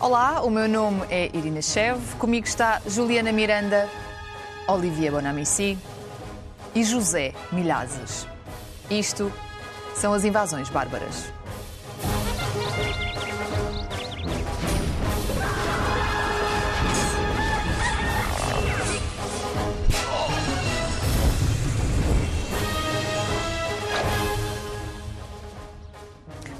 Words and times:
Olá, 0.00 0.42
o 0.42 0.50
meu 0.50 0.68
nome 0.68 1.04
é 1.10 1.28
Irina 1.34 1.60
Chev, 1.60 1.98
comigo 2.20 2.46
está 2.46 2.80
Juliana 2.86 3.32
Miranda, 3.32 3.88
Olivia 4.68 5.10
Bonamici 5.10 5.76
e 6.72 6.84
José 6.84 7.34
Milhazes. 7.50 8.24
Isto 8.88 9.32
são 9.96 10.12
as 10.14 10.24
invasões 10.24 10.68
bárbaras. 10.70 11.32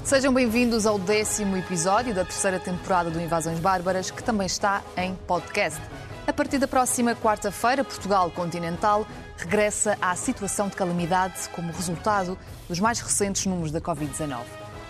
Sejam 0.09 0.33
bem-vindos 0.33 0.87
ao 0.87 0.97
décimo 0.97 1.55
episódio 1.55 2.15
da 2.15 2.25
terceira 2.25 2.59
temporada 2.59 3.11
do 3.11 3.21
Invasões 3.21 3.59
Bárbaras, 3.59 4.09
que 4.09 4.23
também 4.23 4.47
está 4.47 4.81
em 4.97 5.13
podcast. 5.13 5.79
A 6.25 6.33
partir 6.33 6.57
da 6.57 6.67
próxima 6.67 7.15
quarta-feira, 7.15 7.83
Portugal 7.83 8.31
continental 8.31 9.05
regressa 9.37 9.95
à 10.01 10.15
situação 10.15 10.67
de 10.67 10.75
calamidade 10.75 11.47
como 11.49 11.71
resultado 11.71 12.35
dos 12.67 12.79
mais 12.79 12.99
recentes 12.99 13.45
números 13.45 13.71
da 13.71 13.79
Covid-19. 13.79 14.39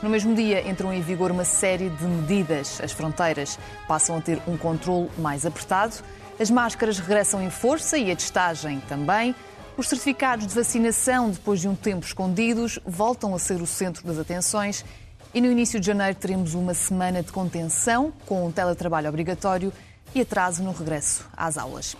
No 0.01 0.09
mesmo 0.09 0.33
dia 0.33 0.65
entram 0.65 0.93
em 0.93 1.01
vigor 1.01 1.31
uma 1.31 1.43
série 1.43 1.89
de 1.89 2.05
medidas. 2.05 2.79
As 2.81 2.93
fronteiras 2.93 3.59
passam 3.89 4.15
a 4.15 4.21
ter 4.21 4.41
um 4.47 4.55
controle 4.55 5.09
mais 5.17 5.45
apertado, 5.45 5.97
as 6.39 6.49
máscaras 6.49 6.97
regressam 6.97 7.41
em 7.43 7.49
força 7.49 7.97
e 7.97 8.09
a 8.09 8.15
testagem 8.15 8.79
também. 8.87 9.35
Os 9.75 9.89
certificados 9.89 10.47
de 10.47 10.55
vacinação, 10.55 11.29
depois 11.29 11.59
de 11.59 11.67
um 11.67 11.75
tempo 11.75 12.05
escondidos, 12.05 12.79
voltam 12.85 13.35
a 13.35 13.39
ser 13.39 13.61
o 13.61 13.67
centro 13.67 14.05
das 14.07 14.17
atenções 14.17 14.85
e 15.33 15.41
no 15.41 15.51
início 15.51 15.79
de 15.79 15.85
janeiro 15.85 16.15
teremos 16.15 16.53
uma 16.53 16.73
semana 16.73 17.21
de 17.21 17.31
contenção, 17.31 18.11
com 18.25 18.47
um 18.47 18.51
teletrabalho 18.51 19.09
obrigatório 19.09 19.71
e 20.13 20.21
atraso 20.21 20.63
no 20.63 20.71
regresso 20.71 21.27
às 21.35 21.57
aulas. 21.57 21.95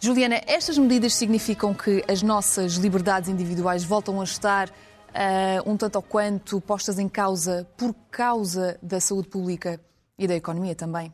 Juliana, 0.00 0.40
estas 0.46 0.76
medidas 0.76 1.14
significam 1.14 1.72
que 1.72 2.04
as 2.08 2.22
nossas 2.22 2.74
liberdades 2.74 3.28
individuais 3.28 3.84
voltam 3.84 4.20
a 4.20 4.24
estar 4.24 4.68
uh, 4.68 5.70
um 5.70 5.76
tanto 5.76 5.96
ou 5.96 6.02
quanto 6.02 6.60
postas 6.60 6.98
em 6.98 7.08
causa 7.08 7.68
por 7.76 7.94
causa 8.10 8.76
da 8.82 8.98
saúde 8.98 9.28
pública 9.28 9.80
e 10.18 10.26
da 10.26 10.34
economia 10.34 10.74
também? 10.74 11.12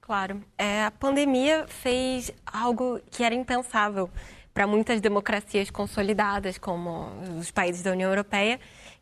Claro. 0.00 0.40
É, 0.56 0.84
a 0.84 0.90
pandemia 0.90 1.66
fez 1.66 2.30
algo 2.46 3.00
que 3.10 3.24
era 3.24 3.34
impensável 3.34 4.08
para 4.54 4.66
muitas 4.66 5.00
democracias 5.00 5.70
consolidadas, 5.70 6.58
como 6.58 7.10
os 7.38 7.50
países 7.50 7.82
da 7.82 7.92
União 7.92 8.08
Europeia, 8.08 8.58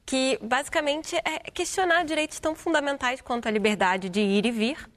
que 0.07 0.39
basicamente 0.41 1.17
é 1.17 1.51
questionar 1.51 2.05
direitos 2.05 2.39
tão 2.39 2.55
fundamentais 2.55 3.21
quanto 3.21 3.49
a 3.49 3.51
liberdade 3.51 4.09
de 4.09 4.21
ir 4.21 4.47
e 4.47 4.51
vir 4.53 4.89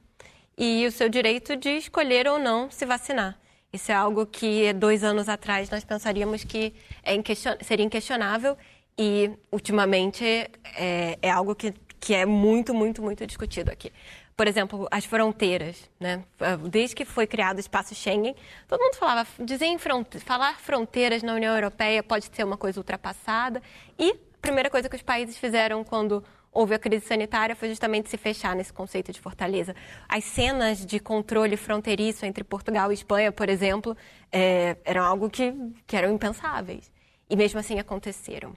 e 0.56 0.86
o 0.86 0.92
seu 0.92 1.08
direito 1.08 1.56
de 1.56 1.70
escolher 1.70 2.28
ou 2.28 2.38
não 2.38 2.70
se 2.70 2.86
vacinar. 2.86 3.36
Isso 3.72 3.90
é 3.90 3.94
algo 3.94 4.24
que 4.24 4.72
dois 4.72 5.02
anos 5.02 5.28
atrás 5.28 5.68
nós 5.68 5.84
pensaríamos 5.84 6.44
que 6.44 6.72
é 7.02 7.14
inquestion... 7.14 7.56
seria 7.60 7.84
inquestionável 7.84 8.56
e 8.96 9.30
ultimamente 9.50 10.24
é, 10.24 11.18
é 11.20 11.30
algo 11.30 11.54
que, 11.54 11.74
que 11.98 12.14
é 12.14 12.24
muito, 12.24 12.72
muito, 12.72 13.02
muito 13.02 13.26
discutido 13.26 13.70
aqui. 13.70 13.92
Por 14.36 14.46
exemplo, 14.48 14.88
as 14.90 15.04
fronteiras, 15.04 15.90
né? 15.98 16.24
Desde 16.70 16.96
que 16.96 17.04
foi 17.04 17.26
criado 17.26 17.58
o 17.58 17.60
espaço 17.60 17.94
Schengen, 17.94 18.34
todo 18.66 18.80
mundo 18.80 18.94
falava, 18.94 19.28
dizer 19.38 19.76
fronte... 19.78 20.18
falar 20.20 20.58
fronteiras 20.60 21.22
na 21.22 21.34
União 21.34 21.54
Europeia 21.54 22.02
pode 22.02 22.28
ser 22.32 22.44
uma 22.44 22.56
coisa 22.56 22.80
ultrapassada 22.80 23.62
e 23.98 24.29
primeira 24.40 24.70
coisa 24.70 24.88
que 24.88 24.96
os 24.96 25.02
países 25.02 25.36
fizeram 25.36 25.84
quando 25.84 26.24
houve 26.52 26.74
a 26.74 26.78
crise 26.78 27.06
sanitária 27.06 27.54
foi 27.54 27.68
justamente 27.68 28.10
se 28.10 28.16
fechar 28.16 28.56
nesse 28.56 28.72
conceito 28.72 29.12
de 29.12 29.20
fortaleza. 29.20 29.74
As 30.08 30.24
cenas 30.24 30.84
de 30.84 30.98
controle 30.98 31.56
fronteiriço 31.56 32.26
entre 32.26 32.42
Portugal 32.42 32.90
e 32.90 32.94
Espanha, 32.94 33.30
por 33.30 33.48
exemplo, 33.48 33.96
é, 34.32 34.76
eram 34.84 35.04
algo 35.04 35.30
que, 35.30 35.54
que 35.86 35.96
eram 35.96 36.12
impensáveis. 36.12 36.90
E 37.28 37.36
mesmo 37.36 37.60
assim 37.60 37.78
aconteceram. 37.78 38.54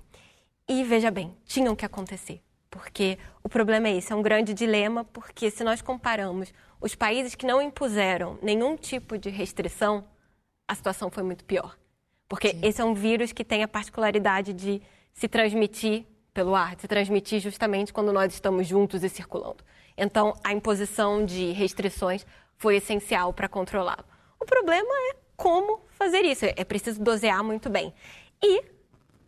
E 0.68 0.84
veja 0.84 1.12
bem, 1.12 1.36
tinham 1.46 1.76
que 1.76 1.86
acontecer. 1.86 2.42
Porque 2.70 3.20
o 3.44 3.50
problema 3.50 3.88
é 3.88 3.98
esse, 3.98 4.12
é 4.12 4.16
um 4.16 4.24
grande 4.24 4.52
dilema, 4.52 5.04
porque 5.04 5.52
se 5.52 5.64
nós 5.64 5.80
comparamos 5.82 6.52
os 6.82 6.96
países 6.96 7.36
que 7.36 7.46
não 7.46 7.62
impuseram 7.62 8.40
nenhum 8.42 8.76
tipo 8.76 9.16
de 9.16 9.30
restrição, 9.30 10.04
a 10.68 10.74
situação 10.74 11.12
foi 11.12 11.22
muito 11.22 11.46
pior. 11.46 11.78
Porque 12.28 12.50
Sim. 12.50 12.60
esse 12.64 12.82
é 12.82 12.86
um 12.86 12.96
vírus 12.96 13.32
que 13.32 13.46
tem 13.46 13.62
a 13.62 13.68
particularidade 13.68 14.54
de 14.54 14.82
se 15.14 15.28
transmitir 15.28 16.06
pelo 16.34 16.56
ar, 16.56 16.76
se 16.80 16.88
transmitir 16.88 17.40
justamente 17.40 17.94
quando 17.94 18.12
nós 18.12 18.34
estamos 18.34 18.68
juntos 18.68 19.04
e 19.04 19.10
circulando. 19.10 19.64
Então, 19.96 20.34
a 20.44 20.52
imposição 20.52 21.24
de 21.24 21.52
restrições 21.52 22.26
foi 22.58 22.78
essencial 22.78 23.32
para 23.32 23.48
controlá-lo. 23.48 24.04
O 24.40 24.46
problema 24.46 24.94
é 25.12 25.16
como 25.38 25.82
fazer 25.92 26.22
isso. 26.22 26.46
É 26.46 26.64
preciso 26.64 27.02
dosear 27.02 27.44
muito 27.44 27.70
bem. 27.70 27.94
E 28.42 28.64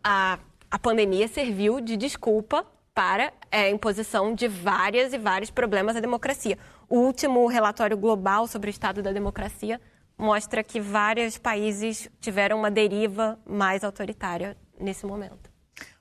a, 0.02 0.38
a 0.70 0.78
pandemia 0.78 1.28
serviu 1.28 1.80
de 1.80 1.96
desculpa 1.96 2.66
para 2.94 3.32
é, 3.50 3.62
a 3.62 3.70
imposição 3.70 4.34
de 4.34 4.48
várias 4.48 5.12
e 5.12 5.18
vários 5.18 5.50
problemas 5.50 5.96
à 5.96 6.00
democracia. 6.00 6.58
O 6.88 6.98
último 6.98 7.46
relatório 7.46 7.96
global 7.96 8.46
sobre 8.46 8.70
o 8.70 8.72
estado 8.72 9.02
da 9.02 9.12
democracia 9.12 9.80
mostra 10.16 10.64
que 10.64 10.80
vários 10.80 11.36
países 11.36 12.08
tiveram 12.20 12.58
uma 12.58 12.70
deriva 12.70 13.38
mais 13.44 13.84
autoritária 13.84 14.56
nesse 14.80 15.04
momento. 15.04 15.45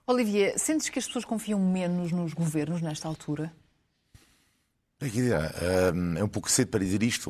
Olivia, 0.07 0.57
sentes 0.57 0.87
que 0.89 0.99
as 0.99 1.07
pessoas 1.07 1.25
confiam 1.25 1.59
menos 1.59 2.11
nos 2.11 2.33
governos 2.33 2.81
nesta 2.81 3.07
altura? 3.07 3.51
É 6.17 6.23
um 6.23 6.27
pouco 6.27 6.49
cedo 6.49 6.69
para 6.69 6.79
dizer 6.79 7.01
isto. 7.01 7.29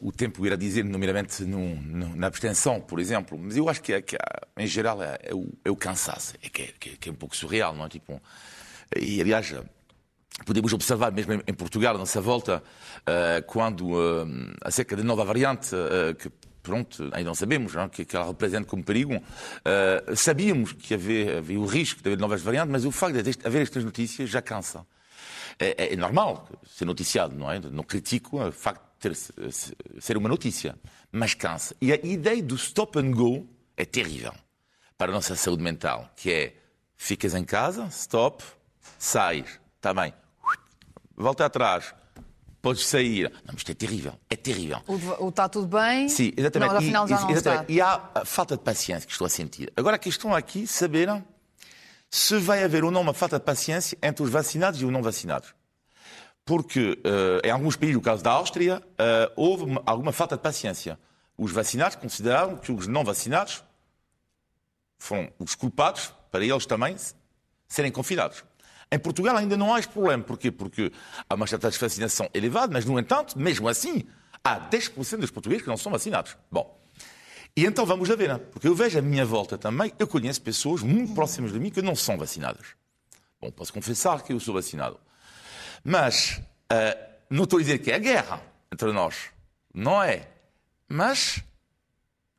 O 0.00 0.10
tempo 0.10 0.44
irá 0.46 0.56
dizer, 0.56 0.82
nomeadamente 0.84 1.44
na 1.44 2.26
abstenção, 2.26 2.80
por 2.80 2.98
exemplo. 2.98 3.38
Mas 3.38 3.56
eu 3.56 3.68
acho 3.68 3.82
que, 3.82 4.00
que 4.02 4.16
em 4.56 4.66
geral, 4.66 5.02
é, 5.02 5.18
é, 5.22 5.34
o, 5.34 5.46
é 5.64 5.74
cansaço. 5.76 6.34
É 6.42 6.48
que, 6.48 6.62
é 6.62 7.08
é 7.08 7.12
um 7.12 7.14
pouco 7.14 7.36
surreal, 7.36 7.74
não 7.74 7.84
é? 7.84 7.88
Tipo, 7.88 8.20
e, 8.98 9.20
aliás, 9.20 9.54
podemos 10.44 10.72
observar 10.72 11.12
mesmo 11.12 11.34
em 11.46 11.54
Portugal, 11.54 11.96
nessa 11.98 12.20
volta, 12.20 12.62
quando 13.46 13.92
ah, 13.94 14.26
acerca 14.62 14.96
da 14.96 15.04
nova 15.04 15.24
variante, 15.24 15.70
que 16.18 16.30
pronto, 16.66 17.04
ainda 17.12 17.24
não 17.24 17.34
sabemos 17.34 17.72
não, 17.74 17.88
que, 17.88 18.04
que 18.04 18.16
ela 18.16 18.26
representa 18.26 18.66
como 18.66 18.82
perigo. 18.82 19.14
Uh, 19.14 20.16
sabíamos 20.16 20.72
que 20.72 20.94
havia, 20.94 21.38
havia, 21.38 21.60
o 21.60 21.64
risco 21.64 22.02
de 22.02 22.08
haver 22.08 22.18
novas 22.18 22.42
variantes, 22.42 22.72
mas 22.72 22.84
o 22.84 22.90
facto 22.90 23.22
de 23.22 23.46
haver 23.46 23.62
estas 23.62 23.84
notícias 23.84 24.28
já 24.28 24.42
cansa. 24.42 24.84
É, 25.58 25.94
é 25.94 25.96
normal 25.96 26.48
ser 26.66 26.84
noticiado, 26.84 27.34
não 27.34 27.50
é? 27.50 27.60
Não 27.60 27.84
critico 27.84 28.44
o 28.44 28.52
facto 28.52 28.82
de 28.82 29.10
ter, 29.10 29.14
ser 30.00 30.16
uma 30.16 30.28
notícia, 30.28 30.76
mas 31.12 31.34
cansa. 31.34 31.74
E 31.80 31.92
a 31.92 31.96
ideia 32.04 32.42
do 32.42 32.56
stop 32.56 32.98
and 32.98 33.12
go 33.12 33.48
é 33.76 33.84
terrível 33.84 34.34
para 34.98 35.12
a 35.12 35.14
nossa 35.14 35.36
saúde 35.36 35.62
mental, 35.62 36.10
que 36.16 36.32
é 36.32 36.56
ficas 36.96 37.34
em 37.34 37.44
casa, 37.44 37.86
stop, 37.90 38.42
sais, 38.98 39.60
está 39.76 39.94
bem, 39.94 40.12
volta 41.14 41.44
atrás, 41.44 41.94
podes 42.66 42.84
sair. 42.84 43.32
Não, 43.44 43.54
isto 43.54 43.70
é 43.70 43.74
terrível, 43.74 44.14
é 44.28 44.34
terrível. 44.34 44.82
O 45.20 45.28
está 45.28 45.48
tudo 45.48 45.68
bem? 45.68 46.08
Sim, 46.08 46.32
exatamente. 46.36 46.70
Não, 46.70 46.78
afinal 46.78 47.06
já 47.06 47.20
não 47.20 47.30
exatamente. 47.30 47.60
Está. 47.60 47.72
E 47.72 47.80
há 47.80 48.10
a 48.12 48.24
falta 48.24 48.56
de 48.56 48.64
paciência 48.64 49.06
que 49.06 49.12
estou 49.12 49.24
a 49.24 49.30
sentir. 49.30 49.72
Agora 49.76 49.94
a 49.94 49.98
questão 50.00 50.34
aqui, 50.34 50.66
saber 50.66 51.22
se 52.10 52.36
vai 52.38 52.64
haver 52.64 52.82
ou 52.82 52.90
não 52.90 53.02
uma 53.02 53.14
falta 53.14 53.38
de 53.38 53.44
paciência 53.44 53.96
entre 54.02 54.24
os 54.24 54.30
vacinados 54.30 54.82
e 54.82 54.84
os 54.84 54.90
não 54.90 55.00
vacinados. 55.00 55.54
Porque 56.44 56.98
uh, 57.04 57.46
em 57.46 57.50
alguns 57.52 57.76
países, 57.76 57.94
no 57.94 58.02
caso 58.02 58.24
da 58.24 58.32
Áustria, 58.32 58.82
uh, 58.82 59.32
houve 59.36 59.62
uma, 59.62 59.82
alguma 59.86 60.10
falta 60.10 60.36
de 60.36 60.42
paciência. 60.42 60.98
Os 61.38 61.52
vacinados 61.52 61.94
consideraram 61.94 62.56
que 62.56 62.72
os 62.72 62.88
não 62.88 63.04
vacinados 63.04 63.62
foram 64.98 65.30
os 65.38 65.54
culpados, 65.54 66.12
para 66.32 66.44
eles 66.44 66.66
também, 66.66 66.96
serem 67.68 67.92
confinados. 67.92 68.42
Em 68.90 68.98
Portugal 68.98 69.36
ainda 69.36 69.56
não 69.56 69.74
há 69.74 69.78
este 69.78 69.92
problema. 69.92 70.22
Porquê? 70.22 70.50
Porque 70.50 70.92
há 71.28 71.34
uma 71.34 71.46
taxa 71.46 71.68
de 71.70 71.78
vacinação 71.78 72.28
elevada, 72.32 72.72
mas, 72.72 72.84
no 72.84 72.98
entanto, 72.98 73.38
mesmo 73.38 73.68
assim, 73.68 74.04
há 74.44 74.60
10% 74.60 75.18
dos 75.18 75.30
portugueses 75.30 75.62
que 75.62 75.68
não 75.68 75.76
são 75.76 75.90
vacinados. 75.90 76.36
Bom, 76.50 76.80
e 77.56 77.64
então 77.64 77.86
vamos 77.86 78.10
a 78.10 78.14
ver, 78.14 78.28
né? 78.28 78.38
porque 78.52 78.68
eu 78.68 78.74
vejo 78.74 78.98
à 78.98 79.02
minha 79.02 79.24
volta 79.24 79.56
também, 79.56 79.90
eu 79.98 80.06
conheço 80.06 80.42
pessoas 80.42 80.82
muito 80.82 81.14
próximas 81.14 81.52
de 81.52 81.58
mim 81.58 81.70
que 81.70 81.80
não 81.80 81.96
são 81.96 82.18
vacinadas. 82.18 82.66
Bom, 83.40 83.50
posso 83.50 83.72
confessar 83.72 84.22
que 84.22 84.32
eu 84.32 84.38
sou 84.38 84.54
vacinado. 84.54 85.00
Mas 85.82 86.40
uh, 86.70 87.16
não 87.30 87.44
estou 87.44 87.58
a 87.58 87.62
dizer 87.62 87.78
que 87.78 87.90
é 87.90 87.94
a 87.94 87.98
guerra 87.98 88.42
entre 88.70 88.92
nós. 88.92 89.30
Não 89.72 90.02
é. 90.02 90.28
Mas 90.88 91.42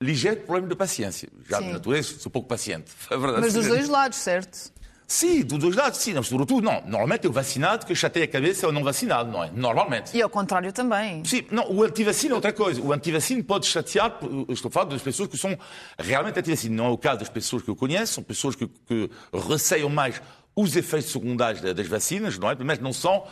ligeiro 0.01 0.41
problema 0.41 0.67
de 0.67 0.75
paciência. 0.75 1.29
Já 1.50 1.59
Sim. 1.59 1.67
de 1.67 1.73
natureza, 1.73 2.19
sou 2.19 2.31
pouco 2.31 2.47
paciente. 2.47 2.91
Mas 3.41 3.53
dos 3.53 3.67
dois 3.67 3.89
lados, 3.89 4.19
certo? 4.19 4.71
Sim, 5.09 5.42
dos 5.42 5.57
dois 5.57 5.74
lados, 5.74 6.00
sim. 6.00 6.21
Sobretudo, 6.21 6.65
não. 6.65 6.81
Normalmente 6.81 7.25
é 7.25 7.30
o 7.30 7.31
vacinado 7.31 7.86
que 7.86 7.95
chateia 7.95 8.25
a 8.25 8.27
cabeça 8.27 8.65
é 8.65 8.69
o 8.69 8.74
não 8.74 8.83
vacinado, 8.83 9.31
não 9.31 9.42
é? 9.42 9.50
Normalmente. 9.51 10.15
E 10.15 10.21
ao 10.21 10.30
contrário 10.30 10.74
também. 10.74 11.24
Sim, 11.24 11.45
não, 11.50 11.71
o 11.71 11.81
antivacina 11.81 12.33
é 12.33 12.36
outra 12.36 12.51
coisa. 12.51 12.81
O 12.81 12.92
antivacina 12.92 13.42
pode 13.42 13.68
chatear, 13.68 14.19
estou 14.50 14.69
falando 14.69 14.92
das 14.92 15.01
pessoas 15.01 15.30
que 15.30 15.38
são 15.38 15.57
realmente 15.98 16.38
antivacina. 16.38 16.75
Não 16.75 16.88
é 16.88 16.89
o 16.89 16.98
caso 16.98 17.19
das 17.19 17.30
pessoas 17.30 17.63
que 17.63 17.69
eu 17.69 17.75
conheço, 17.75 18.15
são 18.15 18.24
pessoas 18.24 18.54
que, 18.54 18.68
que 18.68 19.09
receiam 19.48 19.88
mais 19.88 20.21
os 20.54 20.75
efeitos 20.75 21.10
secundários 21.10 21.62
das 21.62 21.88
vacinas, 21.88 22.38
não 22.38 22.51
é? 22.51 22.57
Mas 22.60 22.80
não 22.80 22.92
são, 22.92 23.25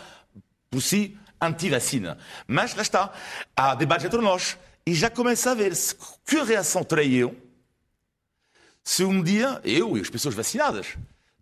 por 0.70 0.82
si, 0.82 1.18
anti-vacina. 1.42 2.18
Mas 2.48 2.74
lá 2.74 2.84
está, 2.84 3.12
há 3.54 3.76
debate 3.76 4.06
entre 4.06 4.22
nós 4.22 4.58
e 4.88 4.94
já 4.94 5.10
começa 5.10 5.52
a 5.52 5.54
ver 5.54 5.74
que 6.26 6.42
reação 6.42 6.86
terei 6.86 7.14
eu 7.16 7.36
se 8.82 9.04
um 9.04 9.22
dia, 9.22 9.60
eu 9.64 9.98
e 9.98 10.02
as 10.02 10.10
pessoas 10.10 10.36
vacinadas, 10.36 10.96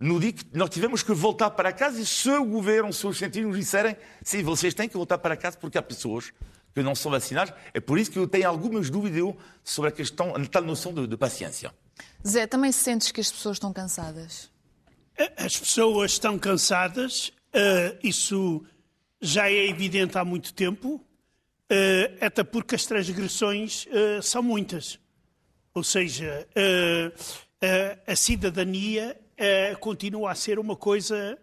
no 0.03 0.19
dia 0.19 0.33
que 0.33 0.45
nós 0.53 0.69
tivemos 0.69 1.01
que 1.01 1.13
voltar 1.13 1.49
para 1.51 1.71
casa 1.71 2.01
e 2.01 2.05
se 2.05 2.29
o 2.29 2.43
governo, 2.43 2.91
se 2.91 3.07
os 3.07 3.17
cientistas 3.17 3.47
nos 3.47 3.57
disserem 3.57 3.95
sim, 4.21 4.43
vocês 4.43 4.73
têm 4.73 4.89
que 4.89 4.97
voltar 4.97 5.17
para 5.17 5.37
casa 5.37 5.57
porque 5.57 5.77
há 5.77 5.81
pessoas 5.81 6.33
que 6.73 6.83
não 6.83 6.93
são 6.93 7.09
vacinadas. 7.09 7.53
É 7.73 7.79
por 7.79 7.97
isso 7.97 8.11
que 8.11 8.19
eu 8.19 8.27
tenho 8.27 8.49
algumas 8.49 8.89
dúvidas 8.89 9.33
sobre 9.63 9.89
a 9.89 9.93
questão, 9.93 10.35
a 10.35 10.45
tal 10.45 10.61
noção 10.63 10.93
de, 10.93 11.07
de 11.07 11.15
paciência. 11.15 11.73
Zé, 12.27 12.45
também 12.45 12.73
sentes 12.73 13.11
que 13.11 13.21
as 13.21 13.31
pessoas 13.31 13.55
estão 13.55 13.71
cansadas? 13.71 14.51
As 15.37 15.57
pessoas 15.57 16.11
estão 16.11 16.37
cansadas, 16.37 17.31
uh, 17.55 17.97
isso 18.03 18.61
já 19.21 19.49
é 19.49 19.69
evidente 19.69 20.17
há 20.17 20.25
muito 20.25 20.53
tempo, 20.53 20.95
uh, 20.95 22.17
até 22.19 22.43
porque 22.43 22.75
as 22.75 22.85
transgressões 22.85 23.85
uh, 23.85 24.21
são 24.21 24.43
muitas. 24.43 24.99
Ou 25.73 25.83
seja, 25.83 26.45
a 28.05 28.15
cidadania 28.15 29.17
continua 29.79 30.31
a 30.31 30.35
ser 30.35 30.59
uma 30.59 30.75
coisa 30.75 31.37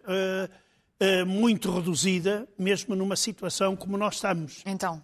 muito 1.26 1.70
reduzida, 1.70 2.46
mesmo 2.58 2.94
numa 2.94 3.16
situação 3.16 3.74
como 3.74 3.96
nós 3.96 4.16
estamos. 4.16 4.62
Então? 4.66 5.02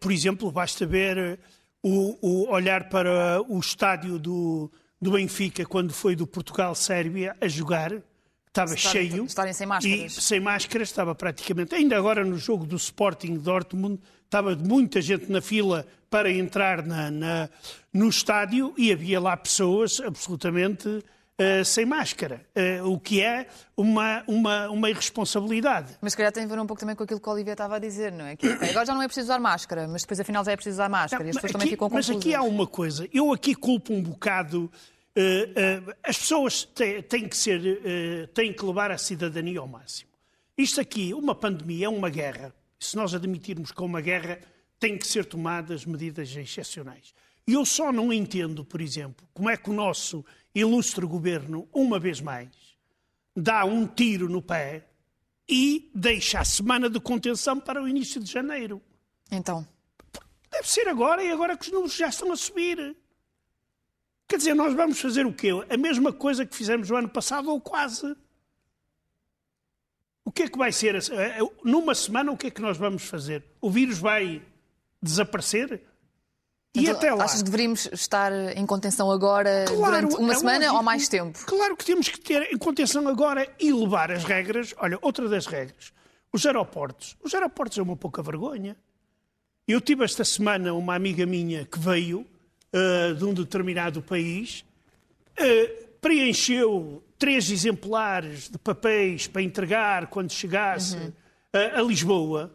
Por 0.00 0.12
exemplo, 0.12 0.50
basta 0.50 0.86
ver 0.86 1.38
o, 1.82 2.18
o 2.20 2.50
olhar 2.50 2.88
para 2.88 3.42
o 3.48 3.58
estádio 3.58 4.18
do, 4.18 4.70
do 5.00 5.12
Benfica 5.12 5.64
quando 5.64 5.92
foi 5.92 6.16
do 6.16 6.26
Portugal-Sérvia 6.26 7.36
a 7.40 7.46
jogar, 7.46 7.92
estava 8.48 8.74
Estar, 8.74 8.90
cheio. 8.90 9.24
Estarem 9.24 9.52
sem 9.52 9.66
máscaras. 9.66 10.16
E 10.16 10.20
sem 10.20 10.40
máscaras 10.40 10.88
estava 10.88 11.14
praticamente. 11.14 11.74
Ainda 11.74 11.96
agora 11.96 12.24
no 12.24 12.38
jogo 12.38 12.66
do 12.66 12.76
Sporting 12.76 13.36
Dortmund, 13.38 14.00
estava 14.24 14.56
muita 14.56 15.00
gente 15.00 15.30
na 15.30 15.40
fila 15.40 15.86
para 16.10 16.30
entrar 16.30 16.84
na, 16.84 17.10
na 17.10 17.48
no 17.92 18.08
estádio 18.08 18.74
e 18.76 18.92
havia 18.92 19.20
lá 19.20 19.36
pessoas 19.36 20.00
absolutamente 20.00 21.02
Uh, 21.38 21.62
sem 21.66 21.84
máscara, 21.84 22.40
uh, 22.80 22.90
o 22.90 22.98
que 22.98 23.20
é 23.20 23.46
uma, 23.76 24.24
uma, 24.26 24.70
uma 24.70 24.88
irresponsabilidade. 24.88 25.94
Mas 26.00 26.14
se 26.14 26.16
calhar 26.16 26.32
tem 26.32 26.44
a 26.44 26.46
ver 26.46 26.58
um 26.58 26.66
pouco 26.66 26.80
também 26.80 26.96
com 26.96 27.04
aquilo 27.04 27.20
que 27.20 27.28
o 27.28 27.32
Olivia 27.32 27.52
estava 27.52 27.76
a 27.76 27.78
dizer, 27.78 28.10
não 28.10 28.24
é? 28.24 28.36
Que 28.36 28.48
okay, 28.48 28.70
agora 28.70 28.86
já 28.86 28.94
não 28.94 29.02
é 29.02 29.06
preciso 29.06 29.26
usar 29.26 29.38
máscara, 29.38 29.86
mas 29.86 30.00
depois 30.00 30.18
afinal 30.18 30.42
já 30.42 30.52
é 30.52 30.56
preciso 30.56 30.76
usar 30.76 30.88
máscara 30.88 31.22
não, 31.22 31.28
e 31.28 31.30
as 31.30 31.36
pessoas 31.36 31.50
aqui, 31.50 31.52
também 31.52 31.68
ficam 31.68 31.90
confusas. 31.90 32.08
Mas 32.08 32.24
aqui 32.24 32.34
há 32.34 32.40
uma 32.40 32.66
coisa, 32.66 33.06
eu 33.12 33.34
aqui 33.34 33.54
culpo 33.54 33.92
um 33.92 34.02
bocado, 34.02 34.64
uh, 34.64 35.94
as 36.02 36.16
pessoas 36.16 36.64
têm, 36.64 37.02
têm, 37.02 37.28
que 37.28 37.36
ser, 37.36 37.60
têm 38.32 38.50
que 38.50 38.64
levar 38.64 38.90
a 38.90 38.96
cidadania 38.96 39.60
ao 39.60 39.68
máximo. 39.68 40.08
Isto 40.56 40.80
aqui, 40.80 41.12
uma 41.12 41.34
pandemia, 41.34 41.84
é 41.84 41.88
uma 41.90 42.08
guerra. 42.08 42.54
Se 42.80 42.96
nós 42.96 43.12
admitirmos 43.12 43.72
que 43.72 43.82
é 43.82 43.84
uma 43.84 44.00
guerra, 44.00 44.38
têm 44.80 44.96
que 44.96 45.06
ser 45.06 45.26
tomadas 45.26 45.84
medidas 45.84 46.34
excepcionais. 46.34 47.12
E 47.46 47.52
eu 47.52 47.64
só 47.64 47.92
não 47.92 48.12
entendo, 48.12 48.64
por 48.64 48.80
exemplo, 48.80 49.26
como 49.32 49.48
é 49.48 49.56
que 49.56 49.70
o 49.70 49.72
nosso 49.72 50.24
ilustre 50.54 51.06
governo, 51.06 51.68
uma 51.72 51.98
vez 51.98 52.20
mais, 52.20 52.48
dá 53.34 53.64
um 53.64 53.86
tiro 53.86 54.28
no 54.28 54.42
pé 54.42 54.88
e 55.48 55.90
deixa 55.94 56.40
a 56.40 56.44
semana 56.44 56.90
de 56.90 56.98
contenção 56.98 57.60
para 57.60 57.80
o 57.80 57.86
início 57.86 58.20
de 58.20 58.30
janeiro. 58.30 58.82
Então? 59.30 59.66
Deve 60.50 60.68
ser 60.68 60.88
agora 60.88 61.22
e 61.22 61.30
agora 61.30 61.56
que 61.56 61.66
os 61.66 61.72
números 61.72 61.94
já 61.94 62.08
estão 62.08 62.32
a 62.32 62.36
subir. 62.36 62.96
Quer 64.26 64.38
dizer, 64.38 64.54
nós 64.54 64.74
vamos 64.74 65.00
fazer 65.00 65.24
o 65.24 65.32
quê? 65.32 65.50
A 65.68 65.76
mesma 65.76 66.12
coisa 66.12 66.44
que 66.44 66.56
fizemos 66.56 66.90
no 66.90 66.96
ano 66.96 67.08
passado 67.08 67.48
ou 67.50 67.60
quase. 67.60 68.16
O 70.24 70.32
que 70.32 70.44
é 70.44 70.48
que 70.48 70.58
vai 70.58 70.72
ser? 70.72 70.96
Numa 71.62 71.94
semana, 71.94 72.32
o 72.32 72.36
que 72.36 72.48
é 72.48 72.50
que 72.50 72.60
nós 72.60 72.76
vamos 72.76 73.04
fazer? 73.04 73.44
O 73.60 73.70
vírus 73.70 73.98
vai 73.98 74.42
desaparecer? 75.00 75.80
E 76.76 76.90
até 76.90 77.12
lá. 77.12 77.24
Achas 77.24 77.38
que 77.38 77.44
deveríamos 77.44 77.88
estar 77.92 78.32
em 78.56 78.66
contenção 78.66 79.10
agora 79.10 79.64
claro, 79.66 80.08
durante 80.08 80.16
uma 80.16 80.32
é 80.32 80.36
semana 80.36 80.58
lógico, 80.58 80.76
ou 80.76 80.82
mais 80.82 81.08
tempo? 81.08 81.38
Claro 81.46 81.76
que 81.76 81.84
temos 81.84 82.08
que 82.08 82.20
ter 82.20 82.52
em 82.52 82.58
contenção 82.58 83.08
agora 83.08 83.48
e 83.58 83.72
levar 83.72 84.10
as 84.10 84.24
regras. 84.24 84.74
Olha, 84.78 84.98
outra 85.00 85.28
das 85.28 85.46
regras. 85.46 85.92
Os 86.32 86.44
aeroportos. 86.44 87.16
Os 87.22 87.34
aeroportos 87.34 87.78
é 87.78 87.82
uma 87.82 87.96
pouca 87.96 88.22
vergonha. 88.22 88.76
Eu 89.66 89.80
tive 89.80 90.04
esta 90.04 90.24
semana 90.24 90.74
uma 90.74 90.94
amiga 90.94 91.26
minha 91.26 91.64
que 91.64 91.78
veio 91.78 92.26
uh, 92.72 93.14
de 93.14 93.24
um 93.24 93.34
determinado 93.34 94.02
país, 94.02 94.64
uh, 95.40 95.86
preencheu 96.00 97.02
três 97.18 97.50
exemplares 97.50 98.48
de 98.48 98.58
papéis 98.58 99.26
para 99.26 99.42
entregar 99.42 100.06
quando 100.08 100.30
chegasse 100.30 100.96
uhum. 100.96 101.08
uh, 101.08 101.78
a 101.78 101.82
Lisboa. 101.82 102.54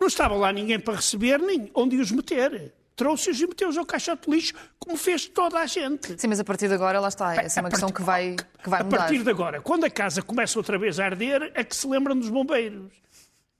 Não 0.00 0.08
estava 0.08 0.34
lá 0.34 0.52
ninguém 0.52 0.80
para 0.80 0.96
receber 0.96 1.38
nem 1.38 1.70
onde 1.74 1.96
os 1.96 2.10
meter 2.10 2.72
trouxe-os 2.96 3.40
e 3.40 3.46
meteu-os 3.46 3.76
ao 3.76 3.86
caixote 3.86 4.28
de 4.28 4.36
lixo, 4.36 4.54
como 4.78 4.96
fez 4.96 5.26
toda 5.26 5.58
a 5.58 5.66
gente. 5.66 6.20
Sim, 6.20 6.28
mas 6.28 6.40
a 6.40 6.44
partir 6.44 6.68
de 6.68 6.74
agora, 6.74 7.00
lá 7.00 7.08
está, 7.08 7.34
essa 7.34 7.60
é 7.60 7.62
uma 7.62 7.70
questão 7.70 7.90
que 7.90 8.02
vai, 8.02 8.36
que 8.62 8.68
vai 8.68 8.82
mudar. 8.82 8.96
A 8.96 9.00
partir 9.00 9.22
de 9.22 9.30
agora, 9.30 9.60
quando 9.60 9.84
a 9.84 9.90
casa 9.90 10.22
começa 10.22 10.58
outra 10.58 10.78
vez 10.78 11.00
a 11.00 11.06
arder, 11.06 11.50
é 11.54 11.64
que 11.64 11.74
se 11.74 11.86
lembram 11.86 12.18
dos 12.18 12.28
bombeiros. 12.28 12.92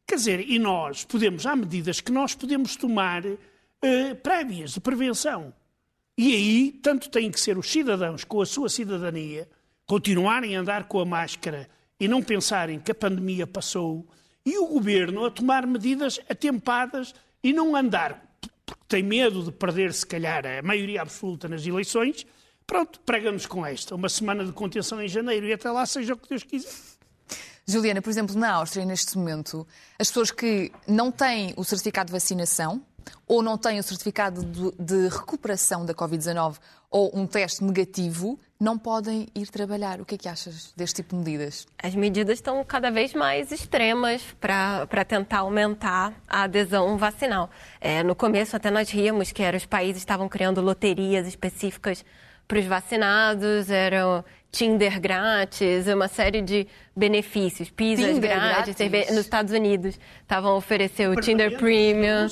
Quer 0.07 0.17
dizer, 0.17 0.41
e 0.41 0.59
nós 0.59 1.05
podemos, 1.05 1.47
há 1.47 1.57
medidas 1.57 2.01
que 2.01 2.13
nós 2.13 2.35
podemos 2.35 2.77
tomar 2.77 3.25
uh, 3.25 3.39
prévias 4.23 4.73
de 4.73 4.81
prevenção. 4.81 5.53
E 6.17 6.35
aí, 6.35 6.73
tanto 6.83 7.09
têm 7.09 7.31
que 7.31 7.41
ser 7.41 7.57
os 7.57 7.71
cidadãos 7.71 8.23
com 8.25 8.43
a 8.43 8.47
sua 8.47 8.69
cidadania, 8.69 9.49
continuarem 9.87 10.57
a 10.57 10.61
andar 10.61 10.85
com 10.85 11.01
a 11.01 11.05
máscara 11.05 11.69
e 11.99 12.07
não 12.07 12.23
pensarem 12.23 12.79
que 12.79 12.93
a 12.93 12.95
pandemia 12.95 13.47
passou, 13.47 14.07
e 14.45 14.59
o 14.59 14.67
governo 14.67 15.25
a 15.25 15.31
tomar 15.31 15.67
medidas 15.67 16.21
atempadas 16.29 17.15
e 17.43 17.53
não 17.53 17.75
andar 17.75 18.32
tem 18.93 19.03
medo 19.03 19.43
de 19.43 19.51
perder, 19.51 19.95
se 19.95 20.05
calhar, 20.05 20.45
a 20.45 20.61
maioria 20.61 21.01
absoluta 21.01 21.49
nas 21.49 21.67
eleições, 21.67 22.27
pronto, 22.67 23.01
prega-nos 23.01 23.47
com 23.47 23.65
esta. 23.65 23.95
Uma 23.95 24.11
semana 24.11 24.45
de 24.45 24.53
contenção 24.53 25.01
em 25.01 25.09
janeiro 25.09 25.47
e 25.47 25.53
até 25.55 25.71
lá 25.71 25.87
seja 25.87 26.13
o 26.13 26.17
que 26.19 26.29
Deus 26.29 26.43
quiser. 26.43 26.71
Juliana, 27.67 28.03
por 28.03 28.11
exemplo, 28.11 28.39
na 28.39 28.53
Áustria, 28.53 28.85
neste 28.85 29.17
momento, 29.17 29.67
as 29.99 30.09
pessoas 30.09 30.31
que 30.31 30.71
não 30.87 31.11
têm 31.11 31.55
o 31.57 31.65
certificado 31.65 32.09
de 32.09 32.13
vacinação 32.13 32.85
ou 33.27 33.43
não 33.43 33.57
têm 33.57 33.79
o 33.79 33.83
certificado 33.83 34.45
de, 34.79 35.09
recuperação 35.09 35.87
da 35.87 35.95
Covid-19 35.95 36.59
ou 36.91 37.19
um 37.19 37.27
teste 37.27 37.65
negativo, 37.65 38.39
não 38.63 38.79
podem 38.79 39.27
ir 39.35 39.49
trabalhar. 39.49 40.01
O 40.01 40.05
que 40.05 40.15
é 40.15 40.19
que 40.19 40.29
achas 40.29 40.73
deste 40.77 41.03
tipo 41.03 41.17
de 41.17 41.17
medidas? 41.17 41.67
As 41.83 41.97
medidas 41.97 42.39
estão 42.39 42.63
cada 42.65 42.93
vez 42.93 43.13
mais 43.13 43.51
extremas 43.51 44.23
para 44.41 45.05
tentar 45.05 45.39
aumentar 45.39 46.13
a 46.29 46.45
adesão 46.45 46.97
vacinal. 46.97 47.51
É, 47.81 48.05
no 48.05 48.15
começo 48.15 48.55
até 48.55 48.71
nós 48.71 48.89
ríamos 48.89 49.33
que 49.33 49.43
era, 49.43 49.57
os 49.57 49.67
países 49.67 50.01
estavam 50.01 50.29
criando 50.29 50.61
loterias 50.61 51.27
específicas 51.27 52.05
para 52.47 52.61
os 52.61 52.65
vacinados, 52.65 53.69
eram 53.69 54.25
Tinder 54.53 55.01
grátis, 55.01 55.87
uma 55.87 56.09
série 56.09 56.43
de 56.43 56.69
benefícios, 56.95 57.71
pizzas 57.71 58.19
grátis, 58.19 58.77
grátis. 58.77 59.09
nos 59.09 59.21
Estados 59.21 59.51
Unidos 59.51 59.99
estavam 60.21 60.59
oferecendo 60.59 61.17
o 61.17 61.21
Tinder 61.23 61.57
Premium, 61.57 62.27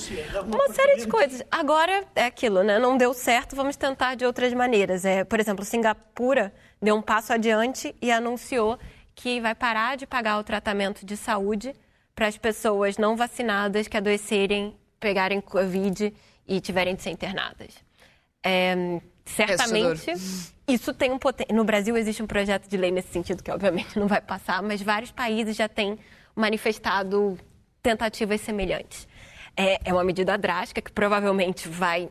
uma 0.45 0.69
série 0.75 1.01
de 1.01 1.07
coisas. 1.07 1.43
Agora 1.51 2.05
é 2.15 2.27
aquilo, 2.27 2.63
né? 2.63 2.79
Não 2.79 2.99
deu 2.99 3.15
certo, 3.15 3.57
vamos 3.57 3.75
tentar 3.75 4.17
de 4.17 4.27
outras 4.27 4.53
maneiras. 4.53 5.07
É, 5.07 5.25
por 5.25 5.41
exemplo, 5.41 5.65
Singapura 5.65 6.53
deu 6.81 6.95
um 6.95 7.01
passo 7.01 7.33
adiante 7.33 7.97
e 8.03 8.13
anunciou 8.13 8.79
que 9.15 9.41
vai 9.41 9.55
parar 9.55 9.97
de 9.97 10.07
pagar 10.07 10.39
o 10.39 10.45
tratamento 10.45 11.07
de 11.07 11.17
saúde 11.17 11.75
para 12.15 12.27
as 12.27 12.37
pessoas 12.37 12.99
não 12.99 13.17
vacinadas 13.17 13.89
que 13.89 13.97
adoecerem, 13.97 14.77
pegarem 15.01 15.41
Covid 15.41 16.13
e 16.47 16.61
tiverem 16.61 16.95
de 16.95 17.03
ser 17.03 17.11
internadas. 17.11 17.75
É, 18.45 19.01
certamente 19.25 20.13
isso 20.75 20.93
tem 20.95 21.11
um 21.11 21.19
potencial. 21.19 21.57
No 21.57 21.65
Brasil 21.65 21.97
existe 21.97 22.23
um 22.23 22.27
projeto 22.27 22.69
de 22.69 22.77
lei 22.77 22.91
nesse 22.91 23.09
sentido 23.09 23.43
que 23.43 23.51
obviamente 23.51 23.99
não 23.99 24.07
vai 24.07 24.21
passar, 24.21 24.63
mas 24.63 24.81
vários 24.83 25.11
países 25.11 25.57
já 25.57 25.69
têm 25.69 25.99
manifestado 26.35 27.39
tentativas 27.83 28.41
semelhantes. 28.41 29.09
É, 29.57 29.81
é 29.85 29.93
uma 29.93 30.05
medida 30.05 30.37
drástica 30.39 30.81
que 30.81 30.93
provavelmente 30.93 31.69
vai 31.69 32.09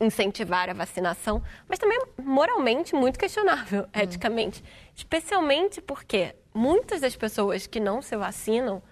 incentivar 0.00 0.70
a 0.70 0.72
vacinação, 0.72 1.42
mas 1.68 1.78
também 1.78 2.00
moralmente 2.18 2.94
muito 2.94 3.18
questionável, 3.18 3.82
hum. 3.82 4.00
eticamente. 4.00 4.64
Especialmente 4.96 5.80
porque 5.80 6.34
muitas 6.54 7.02
das 7.02 7.14
pessoas 7.14 7.66
que 7.66 7.78
não 7.78 8.00
se 8.00 8.16
vacinam, 8.16 8.82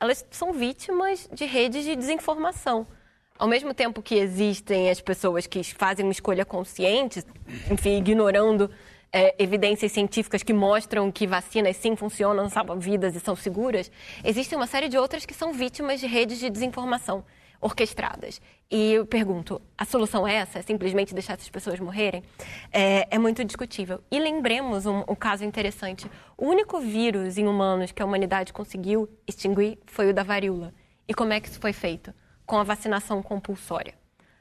elas 0.00 0.26
são 0.30 0.52
vítimas 0.52 1.28
de 1.32 1.44
redes 1.44 1.84
de 1.84 1.94
desinformação 1.96 2.86
ao 3.38 3.46
mesmo 3.46 3.72
tempo 3.72 4.02
que 4.02 4.16
existem 4.16 4.90
as 4.90 5.00
pessoas 5.00 5.46
que 5.46 5.62
fazem 5.62 6.04
uma 6.04 6.12
escolha 6.12 6.44
consciente, 6.44 7.22
enfim, 7.70 7.98
ignorando 7.98 8.70
é, 9.12 9.34
evidências 9.38 9.92
científicas 9.92 10.42
que 10.42 10.52
mostram 10.52 11.10
que 11.10 11.26
vacinas 11.26 11.76
sim 11.76 11.96
funcionam, 11.96 12.48
salvam 12.48 12.78
vidas 12.78 13.14
e 13.14 13.20
são 13.20 13.36
seguras, 13.36 13.90
existem 14.24 14.56
uma 14.56 14.66
série 14.66 14.88
de 14.88 14.98
outras 14.98 15.24
que 15.24 15.34
são 15.34 15.52
vítimas 15.52 16.00
de 16.00 16.06
redes 16.06 16.38
de 16.38 16.50
desinformação 16.50 17.24
orquestradas. 17.60 18.40
E 18.70 18.92
eu 18.92 19.06
pergunto, 19.06 19.60
a 19.76 19.84
solução 19.84 20.26
é 20.26 20.34
essa? 20.34 20.58
É 20.58 20.62
simplesmente 20.62 21.14
deixar 21.14 21.34
essas 21.34 21.48
pessoas 21.48 21.80
morrerem? 21.80 22.22
É, 22.72 23.08
é 23.10 23.18
muito 23.18 23.44
discutível. 23.44 24.00
E 24.10 24.20
lembremos 24.20 24.86
um, 24.86 25.00
um, 25.08 25.14
caso 25.14 25.44
interessante. 25.44 26.08
O 26.36 26.46
único 26.46 26.78
vírus 26.78 27.36
em 27.36 27.46
humanos 27.46 27.90
que 27.90 28.02
a 28.02 28.04
humanidade 28.04 28.52
conseguiu 28.52 29.08
extinguir 29.26 29.78
foi 29.86 30.10
o 30.10 30.14
da 30.14 30.22
varíola. 30.22 30.72
E 31.08 31.14
como 31.14 31.32
é 31.32 31.40
que 31.40 31.48
isso 31.48 31.58
foi 31.58 31.72
feito? 31.72 32.12
Com 32.48 32.56
a 32.56 32.64
vacinação 32.64 33.22
compulsória. 33.22 33.92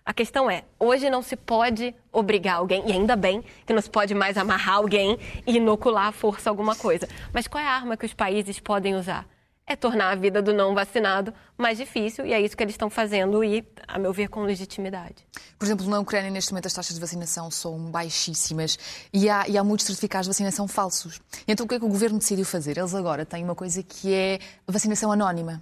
A 0.05 0.13
questão 0.13 0.49
é, 0.49 0.63
hoje 0.79 1.09
não 1.09 1.21
se 1.21 1.35
pode 1.35 1.93
obrigar 2.09 2.55
alguém, 2.55 2.81
e 2.87 2.93
ainda 2.93 3.17
bem 3.17 3.43
que 3.65 3.73
não 3.73 3.81
se 3.81 3.89
pode 3.89 4.13
mais 4.13 4.37
amarrar 4.37 4.75
alguém 4.75 5.19
e 5.45 5.57
inocular 5.57 6.07
à 6.07 6.11
força 6.13 6.49
alguma 6.49 6.73
coisa. 6.73 7.05
Mas 7.33 7.47
qual 7.47 7.61
é 7.61 7.67
a 7.67 7.71
arma 7.71 7.97
que 7.97 8.05
os 8.05 8.13
países 8.13 8.61
podem 8.61 8.95
usar? 8.95 9.27
É 9.65 9.75
tornar 9.75 10.11
a 10.11 10.15
vida 10.15 10.41
do 10.41 10.53
não 10.53 10.73
vacinado 10.73 11.33
mais 11.57 11.77
difícil, 11.77 12.25
e 12.25 12.31
é 12.31 12.39
isso 12.39 12.55
que 12.55 12.63
eles 12.63 12.75
estão 12.75 12.89
fazendo, 12.89 13.43
e, 13.43 13.67
a 13.85 13.99
meu 13.99 14.13
ver, 14.13 14.29
com 14.29 14.43
legitimidade. 14.43 15.27
Por 15.59 15.65
exemplo, 15.65 15.85
na 15.87 15.99
Ucrânia, 15.99 16.31
neste 16.31 16.53
momento, 16.53 16.67
as 16.67 16.73
taxas 16.73 16.95
de 16.95 17.01
vacinação 17.01 17.51
são 17.51 17.77
baixíssimas 17.91 18.79
e 19.11 19.29
há, 19.29 19.49
e 19.49 19.57
há 19.57 19.63
muitos 19.65 19.85
certificados 19.85 20.27
de 20.27 20.29
vacinação 20.29 20.65
falsos. 20.65 21.19
Então, 21.45 21.65
o 21.65 21.67
que 21.67 21.75
é 21.75 21.79
que 21.79 21.83
o 21.85 21.89
governo 21.89 22.19
decidiu 22.19 22.45
fazer? 22.45 22.77
Eles 22.77 22.95
agora 22.95 23.25
têm 23.25 23.43
uma 23.43 23.53
coisa 23.53 23.83
que 23.83 24.13
é 24.13 24.39
vacinação 24.65 25.11
anónima. 25.11 25.61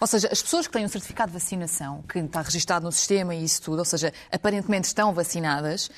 Ou 0.00 0.06
seja, 0.06 0.28
as 0.32 0.40
pessoas 0.40 0.66
que 0.66 0.72
têm 0.72 0.84
um 0.84 0.88
certificado 0.88 1.30
de 1.30 1.38
vacinação, 1.38 2.02
que 2.02 2.18
está 2.18 2.40
registado 2.40 2.84
no 2.84 2.92
sistema 2.92 3.34
e 3.34 3.44
isso 3.44 3.60
tudo, 3.60 3.80
ou 3.80 3.84
seja, 3.84 4.12
aparentemente 4.32 4.86
estão 4.86 5.12
vacinadas, 5.12 5.90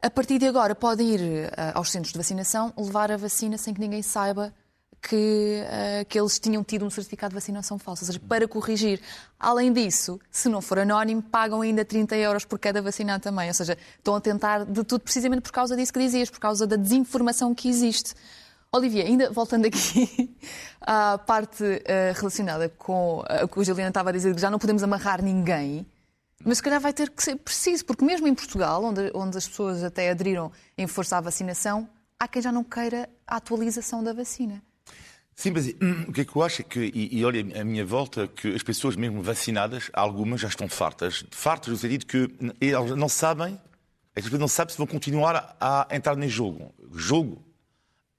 a 0.00 0.08
partir 0.08 0.38
de 0.38 0.46
agora 0.46 0.74
podem 0.74 1.14
ir 1.14 1.20
uh, 1.20 1.50
aos 1.74 1.90
centros 1.90 2.12
de 2.12 2.18
vacinação 2.18 2.72
levar 2.76 3.10
a 3.10 3.16
vacina 3.16 3.58
sem 3.58 3.74
que 3.74 3.80
ninguém 3.80 4.00
saiba 4.00 4.54
que, 5.02 5.62
uh, 5.64 6.06
que 6.06 6.18
eles 6.18 6.38
tinham 6.38 6.64
tido 6.64 6.86
um 6.86 6.90
certificado 6.90 7.30
de 7.30 7.34
vacinação 7.34 7.78
falso, 7.78 8.04
ou 8.04 8.06
seja, 8.06 8.20
para 8.20 8.48
corrigir. 8.48 9.00
Além 9.38 9.72
disso, 9.72 10.18
se 10.30 10.48
não 10.48 10.62
for 10.62 10.78
anónimo, 10.78 11.22
pagam 11.22 11.60
ainda 11.60 11.84
30 11.84 12.16
euros 12.16 12.44
por 12.44 12.58
cada 12.58 12.80
vacinado 12.80 13.22
também. 13.22 13.48
Ou 13.48 13.54
seja, 13.54 13.76
estão 13.96 14.14
a 14.14 14.20
tentar 14.20 14.64
de 14.64 14.84
tudo 14.84 15.00
precisamente 15.00 15.42
por 15.42 15.52
causa 15.52 15.76
disso 15.76 15.92
que 15.92 15.98
dizias, 15.98 16.30
por 16.30 16.40
causa 16.40 16.66
da 16.66 16.76
desinformação 16.76 17.54
que 17.54 17.68
existe. 17.68 18.14
Olivia, 18.70 19.04
ainda 19.04 19.30
voltando 19.30 19.66
aqui 19.66 20.36
à 20.80 21.16
parte 21.16 21.64
uh, 21.64 22.14
relacionada 22.14 22.68
com 22.68 23.20
uh, 23.20 23.44
o 23.44 23.48
que 23.48 23.58
o 23.58 23.64
Juliana 23.64 23.88
estava 23.88 24.10
a 24.10 24.12
dizer, 24.12 24.34
que 24.34 24.40
já 24.40 24.50
não 24.50 24.58
podemos 24.58 24.82
amarrar 24.82 25.22
ninguém, 25.22 25.86
mas 26.44 26.58
se 26.58 26.62
calhar 26.62 26.78
vai 26.78 26.92
ter 26.92 27.08
que 27.08 27.22
ser 27.22 27.36
preciso, 27.36 27.84
porque 27.86 28.04
mesmo 28.04 28.28
em 28.28 28.34
Portugal, 28.34 28.84
onde, 28.84 29.10
onde 29.14 29.38
as 29.38 29.48
pessoas 29.48 29.82
até 29.82 30.10
aderiram 30.10 30.52
em 30.76 30.86
força 30.86 31.16
à 31.16 31.20
vacinação, 31.20 31.88
há 32.18 32.28
quem 32.28 32.42
já 32.42 32.52
não 32.52 32.62
queira 32.62 33.08
a 33.26 33.36
atualização 33.36 34.04
da 34.04 34.12
vacina. 34.12 34.62
Sim, 35.34 35.52
mas 35.52 35.68
hum, 35.68 36.04
o 36.08 36.12
que 36.12 36.20
é 36.20 36.24
que 36.26 36.36
eu 36.36 36.42
acho 36.42 36.60
é 36.60 36.64
que, 36.64 36.92
e, 36.94 37.18
e 37.18 37.24
olha 37.24 37.40
a 37.60 37.64
minha 37.64 37.86
volta, 37.86 38.28
que 38.28 38.54
as 38.54 38.62
pessoas 38.62 38.96
mesmo 38.96 39.22
vacinadas, 39.22 39.90
algumas 39.94 40.42
já 40.42 40.48
estão 40.48 40.68
fartas. 40.68 41.24
Fartas 41.30 41.68
no 41.68 41.76
sentido 41.78 42.04
que 42.04 42.28
elas 42.60 42.90
não 42.90 43.08
sabem, 43.08 43.58
as 44.14 44.24
pessoas 44.24 44.40
não 44.40 44.48
sabem 44.48 44.72
se 44.72 44.78
vão 44.78 44.86
continuar 44.86 45.56
a, 45.58 45.86
a 45.88 45.96
entrar 45.96 46.16
nesse 46.16 46.34
jogo. 46.34 46.74
Jogo 46.92 47.47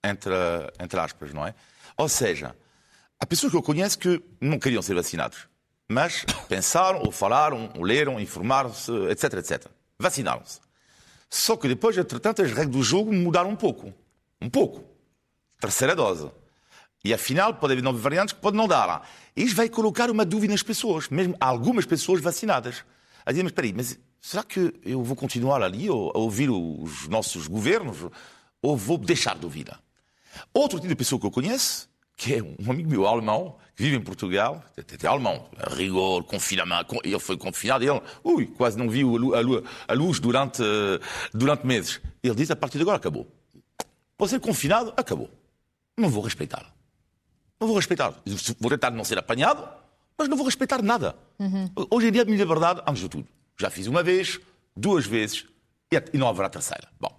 entre, 0.04 0.34
entre 0.80 1.00
aspas, 1.00 1.34
não 1.34 1.46
é? 1.46 1.54
Ou 1.98 2.08
seja, 2.08 2.56
há 3.20 3.26
pessoas 3.26 3.52
que 3.52 3.58
eu 3.58 3.64
conheço 3.64 4.00
que 4.00 4.22
não 4.40 4.60
queriam 4.60 4.82
ser 4.82 4.96
vacinados, 4.96 5.48
mas 5.88 6.26
pensaram, 6.48 7.02
ou 7.04 7.12
falaram, 7.12 7.72
ou 7.76 7.84
leram, 7.84 8.20
informaram-se, 8.20 8.92
etc, 9.10 9.34
etc. 9.34 9.66
Vacinaram-se. 9.98 10.60
Só 11.30 11.56
que 11.56 11.68
depois, 11.68 11.98
entretanto, 11.98 12.42
as 12.42 12.50
regras 12.50 12.70
do 12.70 12.82
jogo 12.82 13.14
mudaram 13.14 13.50
um 13.50 13.56
pouco. 13.56 13.94
Um 14.42 14.50
pouco. 14.50 14.84
Terceira 15.60 15.96
dose. 15.96 16.32
E 17.04 17.14
afinal, 17.14 17.54
pode 17.54 17.74
haver 17.74 17.84
novas 17.84 18.02
variantes 18.02 18.34
que 18.34 18.42
podem 18.42 18.58
não 18.58 18.68
dar. 18.68 19.08
Isto 19.36 19.56
vai 19.56 19.70
colocar 19.70 20.10
uma 20.10 20.26
dúvida 20.26 20.52
nas 20.52 20.64
pessoas, 20.64 21.08
mesmo 21.10 21.36
algumas 21.40 21.86
pessoas 21.86 22.22
vacinadas. 22.22 22.84
A 23.26 23.32
dizer, 23.32 23.44
mas 23.44 23.52
espera 23.52 23.68
aí, 23.68 23.74
mas 23.74 24.00
será 24.20 24.44
que 24.44 24.74
eu 24.84 25.04
vou 25.04 25.16
continuar 25.16 25.62
ali 25.62 25.88
a 25.88 25.94
ouvir 25.94 26.50
os 26.50 27.08
nossos 27.08 27.48
governos 27.48 27.98
ou 28.62 28.76
vou 28.76 28.98
deixar 28.98 29.38
de 29.38 29.46
ouvir? 29.46 29.70
Outro 30.54 30.78
tipo 30.80 30.90
de 30.90 30.96
pessoa 30.96 31.20
que 31.20 31.26
eu 31.26 31.32
conheço, 31.32 31.90
que 32.16 32.36
é 32.36 32.44
um 32.44 32.70
amigo 32.72 32.90
meu 32.90 33.08
alemão, 33.08 33.56
que 33.76 33.84
vive 33.84 33.96
em 33.96 34.02
Portugal, 34.02 34.64
é 34.76 35.08
alemão, 35.08 35.50
rigor, 35.76 36.24
confinamento, 36.26 37.00
ele 37.04 37.18
foi 37.20 37.38
confinado, 37.38 37.84
ele 37.84 38.02
ui, 38.24 38.46
quase 38.46 38.78
não 38.78 38.90
viu 38.90 39.16
a 39.36 39.40
luz, 39.40 39.64
a 39.88 39.94
luz 39.94 40.20
durante, 40.20 40.62
durante 41.34 41.66
meses. 41.66 42.02
Ele 42.22 42.36
diz, 42.36 42.52
a 42.52 42.56
partir 42.56 42.78
de 42.78 42.82
agora 42.82 42.98
acabou. 42.98 43.26
Pode 44.18 44.32
ser 44.32 44.40
confinado, 44.42 44.94
acabou. 44.98 45.30
Não 45.98 46.10
vou 46.10 46.22
respeitar. 46.22 46.74
Não 47.60 47.68
vou 47.68 47.78
respeitar. 47.78 48.14
Vou 48.60 48.70
tentar 48.70 48.92
não 48.92 49.06
ser 49.06 49.18
apanhado, 49.18 49.66
mas 50.18 50.28
não 50.28 50.36
vou 50.36 50.46
respeitar 50.46 50.82
nada. 50.82 51.16
Uhum. 51.40 51.72
Hoje 51.90 52.08
em 52.08 52.12
dia, 52.12 52.24
a 52.24 52.26
minha 52.26 52.38
liberdade, 52.38 52.82
antes 52.86 53.02
de 53.02 53.08
tudo. 53.08 53.28
Já 53.58 53.70
fiz 53.70 53.88
uma 53.88 54.04
vez, 54.04 54.40
duas 54.76 55.06
vezes, 55.06 55.46
e 55.92 56.18
não 56.18 56.28
haverá 56.28 56.50
terceira. 56.50 56.90
Bom. 57.00 57.18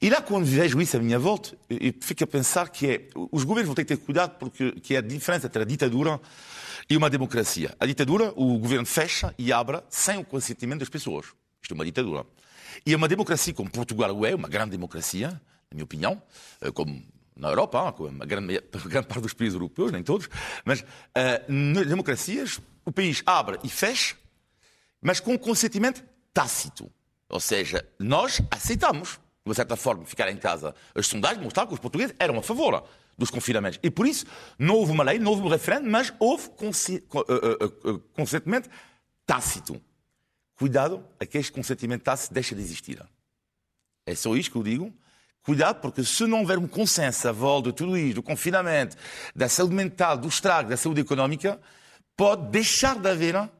E 0.00 0.10
lá, 0.10 0.20
quando 0.20 0.44
vejo 0.44 0.80
isso 0.80 0.96
à 0.96 1.00
minha 1.00 1.18
volta, 1.18 1.56
eu 1.68 1.94
fico 2.00 2.24
a 2.24 2.26
pensar 2.26 2.68
que 2.68 2.86
é, 2.86 3.08
os 3.30 3.44
governos 3.44 3.66
vão 3.66 3.74
ter 3.74 3.84
que 3.84 3.96
ter 3.96 4.02
cuidado 4.02 4.38
porque 4.38 4.72
que 4.72 4.94
é 4.94 4.98
a 4.98 5.00
diferença 5.00 5.46
entre 5.46 5.62
a 5.62 5.64
ditadura 5.64 6.20
e 6.88 6.96
uma 6.96 7.08
democracia. 7.08 7.74
A 7.78 7.86
ditadura, 7.86 8.32
o 8.36 8.58
governo 8.58 8.86
fecha 8.86 9.34
e 9.38 9.52
abre 9.52 9.82
sem 9.88 10.18
o 10.18 10.24
consentimento 10.24 10.80
das 10.80 10.88
pessoas. 10.88 11.26
Isto 11.62 11.72
é 11.72 11.74
uma 11.74 11.84
ditadura. 11.84 12.26
E 12.84 12.94
uma 12.94 13.08
democracia 13.08 13.54
como 13.54 13.70
Portugal 13.70 14.24
é, 14.26 14.34
uma 14.34 14.48
grande 14.48 14.72
democracia, 14.72 15.28
na 15.28 15.74
minha 15.74 15.84
opinião, 15.84 16.20
eh, 16.60 16.70
como 16.70 17.02
na 17.36 17.48
Europa, 17.48 17.92
como 17.92 18.22
a 18.22 18.26
grande, 18.26 18.60
grande 18.86 19.06
parte 19.06 19.22
dos 19.22 19.32
países 19.32 19.54
europeus, 19.54 19.92
nem 19.92 20.02
todos, 20.02 20.28
mas 20.64 20.80
uh, 20.80 20.84
nas 21.48 21.86
democracias 21.86 22.60
o 22.84 22.92
país 22.92 23.22
abre 23.26 23.58
e 23.64 23.68
fecha, 23.68 24.16
mas 25.00 25.20
com 25.20 25.38
consentimento 25.38 26.04
tácito. 26.32 26.90
Ou 27.28 27.40
seja, 27.40 27.86
nós 27.98 28.40
aceitamos 28.50 29.18
de 29.44 29.50
uma 29.50 29.54
certa 29.54 29.76
forma, 29.76 30.06
ficar 30.06 30.30
em 30.30 30.38
casa. 30.38 30.74
As 30.94 31.06
sondagens 31.06 31.42
mostraram 31.42 31.68
que 31.68 31.74
os 31.74 31.80
portugueses 31.80 32.16
eram 32.18 32.38
a 32.38 32.42
favor 32.42 32.82
dos 33.16 33.28
confinamentos. 33.28 33.78
E 33.82 33.90
por 33.90 34.06
isso 34.06 34.24
não 34.58 34.76
houve 34.76 34.92
uma 34.92 35.04
lei, 35.04 35.18
não 35.18 35.32
houve 35.32 35.42
um 35.42 35.48
referendo, 35.48 35.88
mas 35.88 36.12
houve 36.18 36.48
eh, 36.48 37.02
eh, 37.10 37.64
eh, 37.64 38.00
consentimento 38.14 38.70
tácito. 39.26 39.78
Cuidado 40.56 41.04
a 41.20 41.26
que 41.26 41.36
este 41.36 41.52
consentimento 41.52 42.02
tácito 42.02 42.32
deixe 42.32 42.54
de 42.54 42.62
existir. 42.62 43.02
É 44.06 44.14
só 44.14 44.34
isto 44.34 44.52
que 44.52 44.56
eu 44.56 44.62
digo. 44.62 44.92
Cuidado, 45.42 45.82
porque 45.82 46.02
se 46.02 46.26
não 46.26 46.40
houver 46.40 46.56
um 46.56 46.66
consenso 46.66 47.28
à 47.28 47.32
volta 47.32 47.68
de 47.68 47.76
tudo 47.76 47.98
isto, 47.98 48.14
do 48.14 48.22
confinamento, 48.22 48.96
da 49.36 49.46
saúde 49.46 49.74
mental, 49.74 50.16
do 50.16 50.26
estrago, 50.26 50.70
da 50.70 50.76
saúde 50.76 51.02
económica, 51.02 51.60
pode 52.16 52.50
deixar 52.50 52.98
de 52.98 53.10
haver 53.10 53.50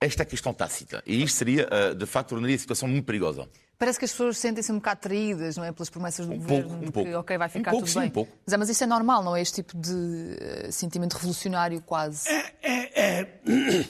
esta 0.00 0.24
questão 0.24 0.54
tácita. 0.54 1.02
E 1.06 1.22
isto 1.22 1.36
seria, 1.36 1.68
de 1.94 2.06
facto, 2.06 2.30
tornaria 2.30 2.56
a 2.56 2.58
situação 2.58 2.88
muito 2.88 3.04
perigosa. 3.04 3.46
Parece 3.78 3.96
que 3.96 4.04
as 4.04 4.10
pessoas 4.10 4.36
sentem-se 4.36 4.72
um 4.72 4.76
bocado 4.76 5.00
traídas, 5.00 5.56
não 5.56 5.62
é? 5.62 5.70
Pelas 5.70 5.88
promessas 5.88 6.26
do 6.26 6.32
um 6.32 6.38
governo, 6.38 6.68
pouco, 6.68 6.82
um 6.82 6.86
que, 6.86 6.92
pouco. 6.92 7.10
ok, 7.18 7.38
vai 7.38 7.48
ficar 7.48 7.70
um 7.70 7.74
pouco, 7.74 7.86
tudo 7.86 7.92
sim, 7.92 8.00
bem. 8.00 8.08
Um 8.08 8.12
pouco. 8.12 8.32
Mas, 8.44 8.52
é, 8.52 8.56
mas 8.56 8.68
isso 8.68 8.82
é 8.82 8.86
normal, 8.88 9.22
não 9.22 9.36
é? 9.36 9.40
Este 9.40 9.62
tipo 9.62 9.78
de 9.78 9.92
uh, 9.92 10.72
sentimento 10.72 11.12
revolucionário 11.12 11.80
quase. 11.82 12.28
É, 12.28 12.54
é, 12.60 13.20
é... 13.20 13.38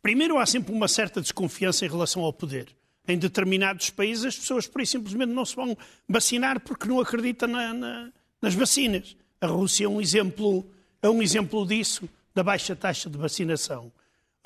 Primeiro, 0.00 0.38
há 0.38 0.46
sempre 0.46 0.72
uma 0.72 0.88
certa 0.88 1.20
desconfiança 1.20 1.84
em 1.84 1.88
relação 1.90 2.22
ao 2.22 2.32
poder. 2.32 2.68
Em 3.06 3.18
determinados 3.18 3.90
países, 3.90 4.24
as 4.24 4.38
pessoas, 4.38 4.66
por 4.66 4.80
isso, 4.80 4.92
simplesmente 4.92 5.30
não 5.30 5.44
se 5.44 5.54
vão 5.54 5.76
vacinar 6.08 6.60
porque 6.60 6.88
não 6.88 6.98
acreditam 6.98 7.48
na, 7.48 7.74
na, 7.74 8.12
nas 8.40 8.54
vacinas. 8.54 9.14
A 9.40 9.46
Rússia 9.46 9.84
é 9.84 9.88
um 9.88 10.00
exemplo, 10.00 10.66
é 11.02 11.10
um 11.10 11.20
exemplo 11.20 11.66
disso, 11.66 12.08
da 12.34 12.42
baixa 12.42 12.74
taxa 12.74 13.10
de 13.10 13.18
vacinação. 13.18 13.92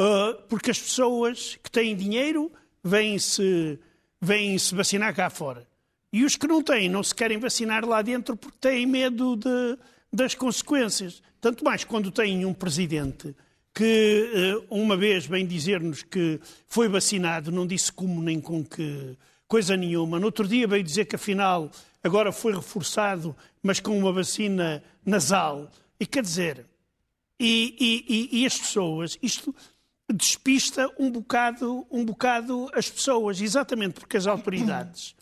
Uh, 0.01 0.43
porque 0.49 0.73
as 0.73 0.79
pessoas 0.79 1.57
que 1.63 1.71
têm 1.71 1.95
dinheiro 1.95 2.51
vêm-se 2.83 3.79
vêm 4.21 4.59
se 4.59 4.75
vacinar 4.75 5.15
cá 5.15 5.31
fora. 5.31 5.67
E 6.13 6.25
os 6.25 6.37
que 6.37 6.47
não 6.47 6.63
têm, 6.63 6.89
não 6.89 7.03
se 7.03 7.15
querem 7.15 7.39
vacinar 7.39 7.85
lá 7.85 8.03
dentro 8.03 8.37
porque 8.37 8.59
têm 8.61 8.85
medo 8.85 9.37
de, 9.37 9.79
das 10.13 10.35
consequências. 10.35 11.23
Tanto 11.41 11.65
mais 11.65 11.85
quando 11.85 12.11
têm 12.11 12.45
um 12.45 12.53
presidente 12.53 13.35
que 13.73 14.31
eh, 14.35 14.67
uma 14.69 14.97
vez 14.97 15.27
vem 15.27 15.47
dizer-nos 15.47 16.03
que 16.03 16.41
foi 16.67 16.89
vacinado, 16.89 17.53
não 17.53 17.67
disse 17.67 17.93
como 17.93 18.21
nem 18.21 18.41
com 18.41 18.65
que 18.65 19.17
coisa 19.47 19.77
nenhuma. 19.77 20.19
No 20.19 20.27
outro 20.27 20.47
dia 20.47 20.67
veio 20.67 20.83
dizer 20.83 21.05
que 21.05 21.17
afinal 21.17 21.71
agora 22.03 22.33
foi 22.33 22.55
reforçado, 22.55 23.35
mas 23.63 23.79
com 23.79 23.97
uma 23.97 24.13
vacina 24.13 24.83
nasal. 25.05 25.71
E 25.99 26.07
quer 26.07 26.23
dizer, 26.23 26.67
e, 27.39 27.77
e, 27.79 28.39
e, 28.39 28.43
e 28.43 28.47
as 28.47 28.59
pessoas, 28.59 29.17
isto 29.23 29.55
despista 30.13 30.91
um 30.99 31.11
bocado, 31.11 31.87
um 31.91 32.05
bocado 32.05 32.71
as 32.75 32.91
pessoas, 32.91 33.41
exatamente 33.41 34.01
porque 34.01 34.17
as 34.17 34.27
autoridades, 34.27 35.15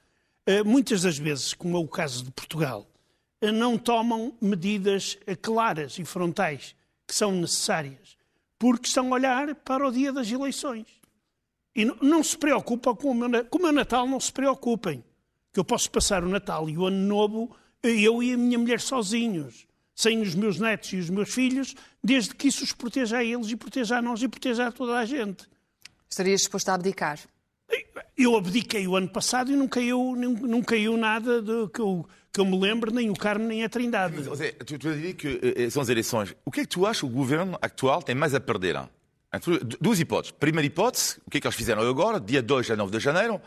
eh, 0.47 0.63
muitas 0.63 1.03
das 1.03 1.19
vezes, 1.19 1.55
como 1.55 1.77
é 1.77 1.81
o 1.81 1.87
caso 1.87 2.25
de 2.25 2.31
Portugal, 2.31 2.87
eh, 3.41 3.53
não 3.53 3.79
tomam 3.79 4.35
medidas 4.41 5.19
eh, 5.27 5.37
claras 5.37 5.99
e 5.99 6.05
frontais 6.05 6.75
que 7.07 7.15
são 7.15 7.33
necessárias, 7.33 8.17
porque 8.59 8.89
estão 8.89 9.13
a 9.13 9.15
olhar 9.15 9.55
para 9.55 9.87
o 9.87 9.93
dia 9.93 10.13
das 10.13 10.31
eleições. 10.31 10.87
E 11.75 11.85
não 11.85 12.25
se 12.25 12.37
preocupam 12.37 12.95
com 12.97 13.11
o 13.11 13.15
meu, 13.15 13.45
com 13.45 13.59
o 13.59 13.63
meu 13.63 13.73
Natal, 13.73 14.07
não 14.07 14.19
se 14.19 14.33
preocupem. 14.33 15.05
Que 15.53 15.61
eu 15.61 15.65
posso 15.65 15.91
passar 15.91 16.25
o 16.25 16.29
Natal 16.29 16.69
e 16.69 16.77
o 16.77 16.87
Ano 16.87 17.07
Novo, 17.07 17.57
eu 17.83 18.23
e 18.23 18.33
a 18.33 18.37
minha 18.37 18.59
mulher 18.59 18.81
sozinhos 18.81 19.68
sem 19.99 20.23
os 20.23 20.33
meus 20.37 20.61
netos 20.61 20.93
e 20.93 20.97
os 20.97 21.11
meus 21.11 21.35
filhos, 21.35 21.75
desde 22.03 22.33
que 22.33 22.47
isso 22.47 22.63
os 22.63 22.71
proteja 22.71 23.19
a 23.19 23.25
eles 23.25 23.51
e 23.51 23.57
proteja 23.57 23.97
a 23.99 24.03
nós 24.03 24.23
e 24.23 24.29
proteja 24.29 24.69
a 24.69 24.71
toda 24.71 24.97
a 24.97 25.05
gente. 25.05 25.45
Estarias 26.09 26.43
disposto 26.43 26.69
a 26.69 26.75
abdicar? 26.75 27.19
Eu 28.17 28.37
abdiquei 28.37 28.87
o 28.87 28.95
ano 28.95 29.09
passado 29.09 29.51
e 29.51 29.57
não 29.57 29.67
caiu, 29.67 30.15
não, 30.17 30.35
não 30.35 30.63
caiu 30.63 30.97
nada 30.97 31.43
de, 31.43 31.69
que, 31.75 31.81
eu, 31.81 32.09
que 32.33 32.39
eu 32.39 32.45
me 32.45 32.57
lembro, 32.57 32.95
nem 32.95 33.11
o 33.11 33.15
Carmo, 33.15 33.45
nem 33.45 33.65
a 33.65 33.69
Trindade. 33.69 34.15
Mas, 34.17 34.39
tu, 34.65 34.79
tu 34.79 34.95
diria 34.95 35.15
que 35.15 35.41
eh, 35.57 35.69
são 35.69 35.83
as 35.83 35.89
eleições. 35.89 36.33
O 36.45 36.51
que 36.53 36.61
é 36.61 36.63
que 36.63 36.71
tu 36.71 36.87
achas 36.87 37.01
que 37.01 37.07
o 37.07 37.11
governo 37.11 37.59
atual 37.61 38.01
tem 38.01 38.15
mais 38.15 38.37
a 38.37 38.41
perder? 38.41 38.77
Duas 39.79 40.01
hipóteses. 40.01 40.31
Primeira 40.33 40.67
hipótese, 40.67 41.21
o 41.27 41.31
que 41.31 41.37
é 41.37 41.41
que 41.41 41.47
eles 41.47 41.55
fizeram 41.55 41.83
agora, 41.83 42.19
dia 42.19 42.41
2 42.41 42.71
a 42.71 42.77
9 42.77 42.91
de 42.91 42.99
janeiro, 42.99 43.39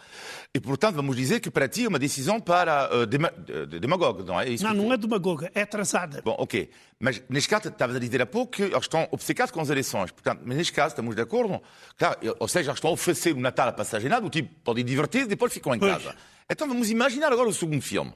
e 0.53 0.59
portanto 0.59 0.95
vamos 0.95 1.15
dizer 1.15 1.39
que 1.39 1.49
para 1.49 1.67
ti 1.67 1.85
é 1.85 1.87
uma 1.87 1.97
decisão 1.97 2.39
para 2.39 2.87
uh, 2.95 3.05
dema 3.07 3.31
demagoga, 3.79 4.23
não 4.23 4.39
é? 4.39 4.47
Isso 4.47 4.63
não, 4.63 4.75
não 4.75 4.93
é 4.93 4.97
demagoga, 4.97 5.51
é 5.55 5.63
atrasada. 5.63 6.21
Bom, 6.23 6.35
ok. 6.37 6.69
Mas 6.99 7.23
neste 7.27 7.49
caso, 7.49 7.69
estavas 7.69 7.95
a 7.95 7.99
dizer 7.99 8.21
há 8.21 8.27
pouco 8.27 8.51
que 8.51 8.61
eles 8.61 8.77
estão 8.77 9.07
obcecados 9.09 9.51
com 9.51 9.59
as 9.59 9.71
eleições. 9.71 10.11
Portanto, 10.11 10.43
mas 10.45 10.55
neste 10.55 10.71
caso 10.71 10.89
estamos 10.89 11.15
de 11.15 11.21
acordo. 11.23 11.59
Claro, 11.97 12.19
ou 12.39 12.47
seja, 12.47 12.69
eles 12.69 12.77
estão 12.77 12.91
a 12.91 12.93
oferecer 12.93 13.33
o 13.33 13.39
Natal 13.39 13.67
a 13.67 13.71
passagem 13.71 14.11
o 14.13 14.29
tipo 14.29 14.53
pode 14.63 14.81
ir 14.81 14.83
divertir, 14.83 15.25
depois 15.25 15.51
ficam 15.51 15.73
em 15.73 15.79
pois. 15.79 15.93
casa. 15.93 16.15
Então 16.47 16.67
vamos 16.67 16.91
imaginar 16.91 17.33
agora 17.33 17.49
o 17.49 17.53
segundo 17.53 17.81
filme. 17.81 18.13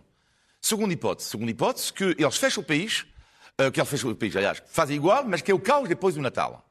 Segunda 0.61 0.93
hipótese. 0.93 1.29
Segunda 1.29 1.49
hipótese, 1.49 1.91
que 1.91 2.15
eles 2.17 2.37
fecham 2.37 2.61
o 2.61 2.65
país, 2.65 3.07
uh, 3.59 3.71
que 3.71 3.79
eles 3.79 3.89
fecham 3.89 4.11
o 4.11 4.15
país, 4.15 4.35
aliás, 4.35 4.61
fazem 4.67 4.95
igual, 4.95 5.23
mas 5.25 5.41
que 5.41 5.49
é 5.49 5.53
o 5.55 5.59
caos 5.59 5.89
depois 5.89 6.13
do 6.13 6.21
Natal. 6.21 6.64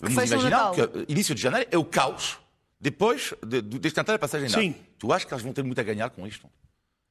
Vamos 0.00 0.30
imaginar 0.30 0.72
que 0.72 1.12
início 1.12 1.34
de 1.34 1.42
janeiro 1.42 1.68
é 1.70 1.78
o 1.78 1.84
caos 1.84 2.38
depois 2.80 3.34
de, 3.44 3.60
de, 3.60 3.78
deste 3.78 3.96
Natal 3.96 4.14
a 4.14 4.18
passagem 4.18 4.48
Sim. 4.48 4.74
Tu 4.98 5.12
achas 5.12 5.26
que 5.26 5.34
eles 5.34 5.42
vão 5.42 5.52
ter 5.52 5.64
muito 5.64 5.80
a 5.80 5.84
ganhar 5.84 6.10
com 6.10 6.26
isto? 6.26 6.48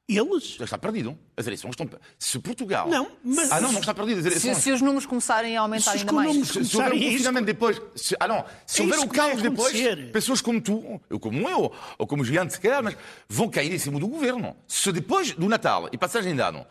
Eles? 0.08 0.56
Já 0.58 0.64
está 0.64 0.78
perdido. 0.78 1.20
As 1.36 1.46
eleições 1.46 1.72
estão. 1.72 1.90
Se 2.18 2.40
Portugal. 2.40 2.88
Não, 2.88 3.12
mas. 3.22 3.52
Ah, 3.52 3.60
não, 3.60 3.74
não 3.74 3.82
está 3.82 3.94
perdido. 3.94 4.20
As 4.20 4.26
eleições... 4.26 4.56
se, 4.56 4.64
se 4.64 4.72
os 4.72 4.82
números 4.82 5.06
começarem 5.06 5.58
a 5.58 5.62
aumentar 5.62 5.92
se 5.92 5.98
ainda 5.98 6.14
mais. 6.14 6.48
Se, 6.48 6.64
se 6.64 6.78
houver 6.78 6.94
um 6.94 7.00
confinamento 7.00 7.46
depois. 7.46 7.82
Se, 7.94 8.16
ah, 8.18 8.26
não. 8.26 8.46
Se 8.66 8.82
é 8.82 8.86
houver 8.86 9.00
um 9.00 9.08
caos 9.10 9.42
depois, 9.42 9.76
pessoas 10.14 10.40
como 10.40 10.62
tu, 10.62 11.02
eu 11.10 11.20
como 11.20 11.50
eu, 11.50 11.74
ou 11.98 12.08
como 12.08 12.22
o 12.22 12.26
Giante, 12.26 12.54
se 12.54 12.62
calhar, 12.62 12.82
mas 12.82 12.96
vão 13.28 13.50
cair 13.50 13.74
em 13.74 13.78
cima 13.78 14.00
do 14.00 14.08
governo. 14.08 14.56
Se 14.66 14.94
depois 14.94 15.34
do 15.34 15.50
Natal 15.50 15.90
e 15.92 15.98
passagem 15.98 16.34
de 16.34 16.42
ano 16.42 16.66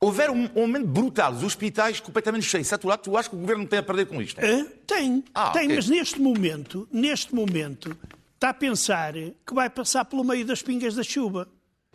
houver 0.00 0.30
um 0.30 0.48
aumento 0.56 0.86
brutal 0.86 1.32
dos 1.32 1.42
hospitais 1.42 2.00
completamente 2.00 2.46
cheios, 2.46 2.66
saturados, 2.66 3.04
tu 3.04 3.16
achas 3.16 3.28
que 3.28 3.36
o 3.36 3.38
governo 3.38 3.62
não 3.62 3.68
tem 3.68 3.78
a 3.78 3.82
perder 3.82 4.06
com 4.06 4.20
isto? 4.20 4.40
É, 4.40 4.64
tem, 4.86 5.24
ah, 5.34 5.50
tem, 5.50 5.64
okay. 5.64 5.76
mas 5.76 5.88
neste 5.88 6.20
momento, 6.20 6.88
neste 6.92 7.34
momento, 7.34 7.96
está 8.34 8.50
a 8.50 8.54
pensar 8.54 9.14
que 9.14 9.54
vai 9.54 9.70
passar 9.70 10.04
pelo 10.04 10.24
meio 10.24 10.44
das 10.44 10.62
pingas 10.62 10.94
da 10.94 11.02
chuva. 11.02 11.48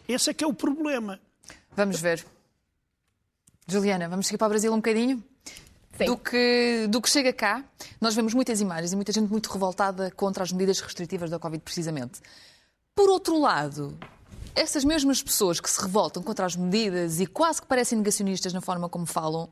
Esse 0.08 0.32
é 0.32 0.34
que 0.34 0.44
é 0.44 0.48
o 0.48 0.54
problema. 0.54 1.20
Vamos 1.76 2.00
ver. 2.00 2.26
Juliana, 3.68 4.10
vamos 4.10 4.26
seguir 4.26 4.38
para 4.38 4.48
o 4.48 4.50
Brasil 4.50 4.74
um 4.74 4.78
bocadinho? 4.78 5.24
Do 6.06 6.18
que, 6.18 6.88
do 6.90 7.02
que 7.02 7.10
chega 7.10 7.34
cá, 7.34 7.64
nós 8.00 8.16
vemos 8.16 8.34
muitas 8.34 8.62
imagens 8.62 8.94
e 8.94 8.96
muita 8.96 9.12
gente 9.12 9.30
muito 9.30 9.52
revoltada 9.52 10.10
contra 10.12 10.44
as 10.44 10.52
medidas 10.52 10.80
restritivas 10.80 11.30
da 11.30 11.38
Covid, 11.38 11.62
precisamente. 11.62 12.22
Por 12.96 13.10
outro 13.10 13.38
lado, 13.38 13.98
essas 14.56 14.84
mesmas 14.84 15.22
pessoas 15.22 15.60
que 15.60 15.70
se 15.70 15.82
revoltam 15.82 16.22
contra 16.24 16.46
as 16.46 16.56
medidas 16.56 17.20
e 17.20 17.26
quase 17.26 17.62
que 17.62 17.68
parecem 17.68 17.98
negacionistas 17.98 18.54
na 18.54 18.62
forma 18.62 18.90
como 18.90 19.06
falam, 19.06 19.52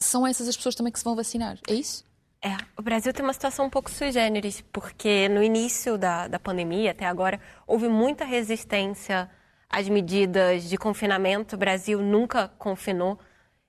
são 0.00 0.26
essas 0.26 0.48
as 0.48 0.56
pessoas 0.56 0.74
também 0.74 0.92
que 0.92 0.98
se 0.98 1.04
vão 1.04 1.16
vacinar. 1.16 1.58
É 1.68 1.74
isso? 1.74 2.04
É, 2.40 2.56
o 2.76 2.82
Brasil 2.82 3.12
tem 3.12 3.24
uma 3.24 3.32
situação 3.32 3.66
um 3.66 3.70
pouco 3.70 3.90
sui 3.90 4.12
generis, 4.12 4.60
porque 4.72 5.28
no 5.28 5.42
início 5.42 5.98
da, 5.98 6.28
da 6.28 6.38
pandemia, 6.38 6.92
até 6.92 7.04
agora, 7.04 7.40
houve 7.66 7.88
muita 7.88 8.24
resistência 8.24 9.28
às 9.68 9.88
medidas 9.88 10.68
de 10.68 10.76
confinamento. 10.78 11.56
O 11.56 11.58
Brasil 11.58 12.00
nunca 12.00 12.48
confinou. 12.56 13.18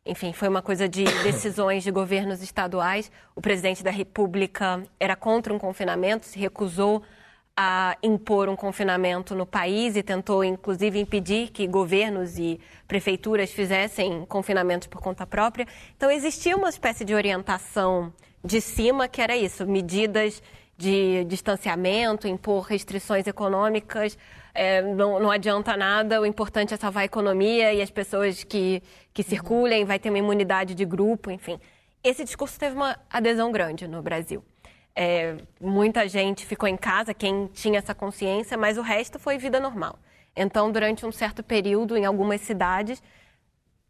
Enfim, 0.05 0.33
foi 0.33 0.47
uma 0.47 0.61
coisa 0.61 0.87
de 0.87 1.03
decisões 1.23 1.83
de 1.83 1.89
governos 1.89 2.43
estaduais. 2.43 3.11
O 3.35 3.41
presidente 3.41 3.83
da 3.83 3.91
República 3.91 4.83
era 4.99 5.15
contra 5.15 5.51
um 5.51 5.57
confinamento, 5.57 6.27
se 6.27 6.37
recusou 6.37 7.01
a 7.61 7.97
impor 8.01 8.47
um 8.47 8.55
confinamento 8.55 9.35
no 9.35 9.45
país 9.45 9.97
e 9.97 10.01
tentou, 10.01 10.45
inclusive, 10.45 10.97
impedir 10.97 11.49
que 11.49 11.67
governos 11.67 12.39
e 12.39 12.57
prefeituras 12.87 13.51
fizessem 13.51 14.25
confinamentos 14.27 14.87
por 14.87 15.01
conta 15.01 15.27
própria. 15.27 15.67
Então, 15.97 16.09
existia 16.09 16.55
uma 16.55 16.69
espécie 16.69 17.03
de 17.03 17.13
orientação 17.13 18.13
de 18.41 18.61
cima 18.61 19.09
que 19.09 19.21
era 19.21 19.35
isso: 19.35 19.67
medidas 19.67 20.41
de 20.77 21.25
distanciamento, 21.25 22.29
impor 22.29 22.63
restrições 22.63 23.27
econômicas. 23.27 24.17
É, 24.55 24.81
não, 24.81 25.19
não 25.19 25.29
adianta 25.29 25.75
nada, 25.75 26.21
o 26.21 26.25
importante 26.25 26.73
é 26.73 26.77
salvar 26.77 27.01
a 27.01 27.05
economia 27.05 27.73
e 27.73 27.81
as 27.81 27.91
pessoas 27.91 28.41
que, 28.41 28.81
que 29.13 29.21
circulem, 29.21 29.83
vai 29.83 29.99
ter 29.99 30.07
uma 30.07 30.17
imunidade 30.17 30.73
de 30.73 30.85
grupo, 30.85 31.29
enfim. 31.29 31.59
Esse 32.01 32.23
discurso 32.23 32.57
teve 32.57 32.73
uma 32.73 32.97
adesão 33.09 33.51
grande 33.51 33.85
no 33.85 34.01
Brasil. 34.01 34.41
É, 35.01 35.37
muita 35.61 36.09
gente 36.09 36.45
ficou 36.45 36.67
em 36.67 36.75
casa, 36.75 37.13
quem 37.13 37.47
tinha 37.53 37.79
essa 37.79 37.95
consciência, 37.95 38.57
mas 38.57 38.77
o 38.77 38.81
resto 38.81 39.17
foi 39.17 39.37
vida 39.37 39.57
normal. 39.57 39.97
Então, 40.35 40.69
durante 40.69 41.05
um 41.05 41.11
certo 41.11 41.41
período, 41.41 41.95
em 41.95 42.03
algumas 42.03 42.41
cidades, 42.41 43.01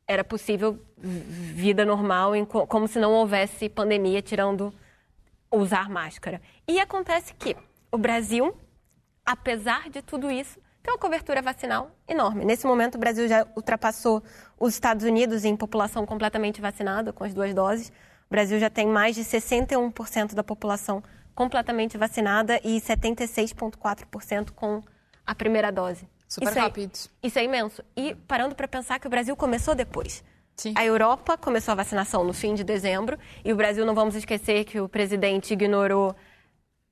era 0.07 0.23
possível 0.23 0.79
vida 0.95 1.83
normal, 1.83 2.33
como 2.67 2.87
se 2.87 2.99
não 2.99 3.11
houvesse 3.13 3.67
pandemia, 3.67 4.21
tirando 4.21 4.71
usar 5.51 5.89
máscara. 5.89 6.39
E 6.67 6.79
acontece 6.79 7.33
que 7.33 7.57
o 7.91 7.97
Brasil, 7.97 8.55
apesar 9.25 9.89
de 9.89 10.03
tudo 10.03 10.29
isso, 10.29 10.59
tem 10.83 10.93
uma 10.93 10.99
cobertura 10.99 11.41
vacinal 11.41 11.89
enorme. 12.07 12.45
Nesse 12.45 12.67
momento, 12.67 12.95
o 12.95 12.99
Brasil 12.99 13.27
já 13.27 13.47
ultrapassou 13.55 14.21
os 14.59 14.75
Estados 14.75 15.03
Unidos 15.03 15.43
em 15.43 15.57
população 15.57 16.05
completamente 16.05 16.61
vacinada, 16.61 17.11
com 17.11 17.23
as 17.23 17.33
duas 17.33 17.51
doses. 17.51 17.91
O 18.29 18.31
Brasil 18.31 18.59
já 18.59 18.69
tem 18.69 18.87
mais 18.87 19.15
de 19.15 19.23
61% 19.23 20.35
da 20.35 20.43
população 20.43 21.03
completamente 21.33 21.97
vacinada 21.97 22.61
e 22.63 22.79
76,4% 22.79 24.51
com 24.51 24.83
a 25.25 25.33
primeira 25.33 25.71
dose. 25.71 26.07
Super 26.27 26.49
isso 26.49 26.59
rápido. 26.59 26.91
É, 27.23 27.27
isso 27.27 27.39
é 27.39 27.43
imenso. 27.43 27.83
E 27.97 28.13
parando 28.27 28.53
para 28.53 28.67
pensar 28.67 28.99
que 28.99 29.07
o 29.07 29.09
Brasil 29.09 29.35
começou 29.35 29.73
depois. 29.73 30.23
Sim. 30.55 30.73
A 30.77 30.85
Europa 30.85 31.37
começou 31.37 31.71
a 31.71 31.75
vacinação 31.75 32.23
no 32.23 32.33
fim 32.33 32.53
de 32.53 32.63
dezembro 32.63 33.17
e 33.43 33.51
o 33.51 33.55
Brasil, 33.55 33.83
não 33.83 33.95
vamos 33.95 34.13
esquecer 34.13 34.63
que 34.63 34.79
o 34.79 34.87
presidente 34.87 35.53
ignorou 35.53 36.15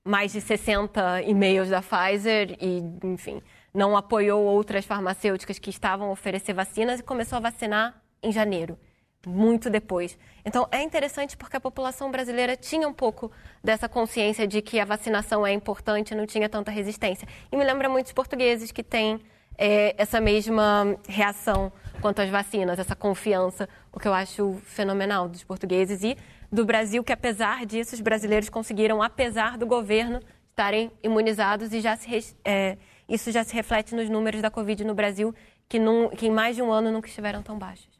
mais 0.04 0.32
de 0.32 0.42
60 0.42 1.22
e-mails 1.22 1.70
da 1.70 1.84
Pfizer 1.84 2.58
e, 2.60 2.82
enfim, 3.04 3.44
não 3.72 3.96
apoiou 3.96 4.44
outras 4.44 4.86
farmacêuticas 4.86 5.60
que 5.60 5.70
estavam 5.70 6.08
a 6.08 6.12
oferecer 6.12 6.54
vacinas 6.54 7.00
e 7.00 7.04
começou 7.04 7.36
a 7.36 7.42
vacinar 7.42 8.02
em 8.24 8.32
janeiro 8.32 8.80
muito 9.28 9.70
depois. 9.70 10.18
Então, 10.46 10.68
é 10.72 10.82
interessante 10.82 11.36
porque 11.36 11.58
a 11.58 11.60
população 11.60 12.10
brasileira 12.10 12.56
tinha 12.56 12.88
um 12.88 12.94
pouco 12.94 13.32
dessa 13.64 13.90
consciência 13.90 14.48
de 14.48 14.62
que 14.62 14.80
a 14.80 14.86
vacinação 14.86 15.46
é 15.46 15.52
importante, 15.52 16.16
não 16.16 16.26
tinha 16.26 16.48
tanta 16.48 16.72
resistência. 16.72 17.28
E 17.52 17.58
me 17.58 17.64
lembra 17.64 17.90
muitos 17.90 18.14
portugueses 18.14 18.72
que 18.72 18.82
têm 18.82 19.20
é, 19.58 19.94
essa 19.98 20.22
mesma 20.22 20.98
reação 21.08 21.72
quanto 22.02 22.22
às 22.22 22.30
vacinas, 22.30 22.80
essa 22.80 22.96
confiança, 22.96 23.68
o 23.92 24.00
que 24.00 24.08
eu 24.08 24.14
acho 24.14 24.58
fenomenal 24.64 25.28
dos 25.28 25.44
portugueses 25.44 26.04
e 26.04 26.18
do 26.52 26.64
Brasil, 26.64 27.04
que 27.04 27.12
apesar 27.12 27.66
disso, 27.66 27.94
os 27.94 28.02
brasileiros 28.02 28.50
conseguiram, 28.50 29.04
apesar 29.04 29.58
do 29.58 29.66
governo, 29.66 30.22
estarem 30.50 30.92
imunizados 31.04 31.74
e 31.74 31.82
já 31.82 31.98
se, 31.98 32.36
é, 32.46 32.78
isso 33.10 33.32
já 33.32 33.44
se 33.44 33.54
reflete 33.54 33.94
nos 33.94 34.10
números 34.10 34.42
da 34.42 34.50
Covid 34.50 34.84
no 34.86 34.96
Brasil, 34.96 35.36
que, 35.68 35.78
num, 35.78 36.10
que 36.10 36.28
em 36.28 36.32
mais 36.32 36.56
de 36.56 36.62
um 36.62 36.72
ano 36.72 36.92
nunca 36.92 37.10
estiveram 37.10 37.42
tão 37.42 37.58
baixos. 37.58 37.97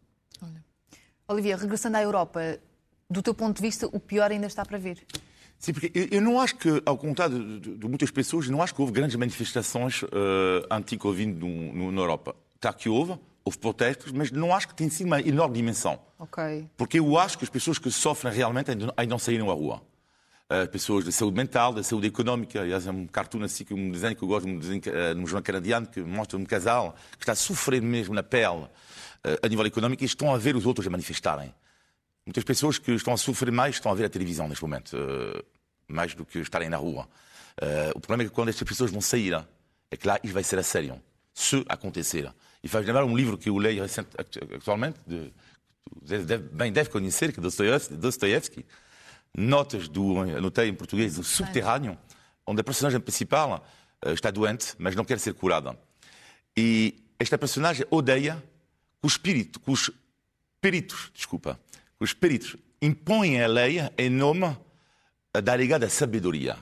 Olivia, 1.28 1.58
regressando 1.58 1.98
à 1.98 2.02
Europa, 2.02 2.58
do 3.10 3.22
teu 3.22 3.34
ponto 3.34 3.58
de 3.58 3.62
vista, 3.62 3.86
o 3.92 4.00
pior 4.00 4.32
ainda 4.32 4.48
está 4.48 4.66
para 4.66 4.78
vir? 4.78 5.06
Sim, 5.60 5.74
porque 5.74 5.92
eu 6.12 6.22
não 6.22 6.40
acho 6.40 6.56
que, 6.56 6.82
ao 6.86 6.98
contrário 6.98 7.60
de, 7.60 7.76
de 7.76 7.88
muitas 7.88 8.12
pessoas, 8.12 8.48
não 8.48 8.62
acho 8.62 8.74
que 8.74 8.80
houve 8.80 8.94
grandes 8.94 9.16
manifestações 9.16 10.04
uh, 10.04 10.08
anti-Covid 10.72 11.34
na 11.34 12.02
Europa. 12.02 12.36
Está 12.56 12.72
que 12.72 12.88
houve, 12.88 13.18
houve 13.44 13.58
protestos, 13.58 14.12
mas 14.12 14.32
não 14.32 14.56
acho 14.56 14.70
que 14.70 14.76
tenha 14.76 14.90
sido 14.90 15.08
uma 15.08 15.20
enorme 15.20 15.56
dimensão. 15.56 16.00
Ok. 16.18 16.66
Porque 16.78 17.00
eu 17.00 17.18
acho 17.18 17.38
que 17.38 17.44
as 17.44 17.50
pessoas 17.50 17.78
que 17.78 17.92
sofrem 17.92 18.34
realmente 18.34 18.72
ainda, 18.72 18.94
ainda 18.96 19.12
não 19.12 19.20
saíram 19.20 19.50
à 19.50 19.54
rua. 19.54 19.82
As 20.50 20.66
uh, 20.66 20.70
pessoas 20.70 21.04
da 21.04 21.12
saúde 21.12 21.36
mental, 21.36 21.74
da 21.74 21.84
saúde 21.84 22.08
económica. 22.08 22.62
Aliás, 22.62 22.88
é 22.88 22.92
um 22.92 23.06
cartoon 23.06 23.44
assim, 23.44 23.66
que 23.66 23.74
um 23.74 23.92
desenho 23.92 24.16
que 24.16 24.24
eu 24.24 24.28
gosto, 24.30 24.48
um 24.48 24.60
desenho 24.60 24.82
uh, 24.88 25.14
no 25.16 25.28
jornal 25.28 25.44
canadiano, 25.44 25.88
que 25.88 26.00
mostra 26.00 26.38
um 26.38 26.46
casal 26.46 26.96
que 27.18 27.24
está 27.24 27.34
a 27.34 27.36
sofrer 27.36 27.82
mesmo 27.82 28.14
na 28.14 28.24
pele 28.24 28.68
a 29.44 29.48
nível 29.48 29.66
económico 29.66 30.04
e 30.04 30.06
estão 30.06 30.34
a 30.34 30.38
ver 30.38 30.56
os 30.56 30.66
outros 30.66 30.88
a 30.88 30.90
manifestarem. 30.90 31.54
Muitas 32.28 32.44
pessoas 32.44 32.78
que 32.78 32.92
estão 32.92 33.14
a 33.14 33.18
sofrer 33.18 33.54
mais 33.54 33.76
estão 33.76 33.90
a 33.90 33.96
ver 33.96 34.04
a 34.04 34.10
televisão 34.10 34.50
neste 34.50 34.62
momento, 34.62 34.98
eh, 34.98 35.44
mais 35.88 36.14
do 36.14 36.26
que 36.26 36.40
estarem 36.40 36.68
na 36.68 36.76
rua. 36.76 37.08
Eh, 37.62 37.92
o 37.96 38.02
problema 38.02 38.24
é 38.24 38.26
que 38.26 38.36
quando 38.36 38.50
estas 38.50 38.68
pessoas 38.68 38.92
vão 38.92 39.00
sair, 39.00 39.34
é 39.90 39.96
que 39.96 40.06
lá 40.06 40.20
isso 40.22 40.34
vai 40.34 40.44
ser 40.44 40.60
a 40.60 40.64
sério, 40.64 41.02
se 41.34 41.64
acontecer. 41.70 42.30
E 42.62 42.68
faz 42.68 42.86
lembrar 42.86 43.06
um 43.06 43.16
livro 43.16 43.38
que 43.38 43.48
eu 43.48 43.58
leio 43.58 43.82
atualmente, 44.54 45.00
de, 45.08 45.32
bem 46.52 46.70
deve 46.70 46.90
conhecer, 46.90 47.32
que 47.32 47.40
é 47.40 47.96
Dostoevsky, 47.96 48.66
Notas 49.34 49.88
do, 49.88 50.20
anotei 50.20 50.68
em 50.68 50.74
português, 50.74 51.16
do 51.16 51.24
Subterrâneo, 51.24 51.98
onde 52.46 52.60
a 52.60 52.64
personagem 52.64 53.00
principal 53.00 53.66
está 54.08 54.32
doente, 54.32 54.74
mas 54.78 54.98
não 54.98 55.06
quer 55.06 55.18
ser 55.18 55.34
curada. 55.34 55.80
E 56.58 57.06
esta 57.18 57.38
personagem 57.38 57.86
odeia 57.90 58.44
os 59.02 59.20
os 59.66 59.92
peritos, 60.60 61.12
desculpa, 61.14 61.60
os 62.00 62.14
peritos 62.14 62.56
impõem 62.82 63.42
a 63.42 63.48
lei 63.48 63.80
em 63.98 64.10
nome 64.10 64.56
da 65.34 65.56
ligada 65.56 65.86
à 65.86 65.90
sabedoria. 65.90 66.58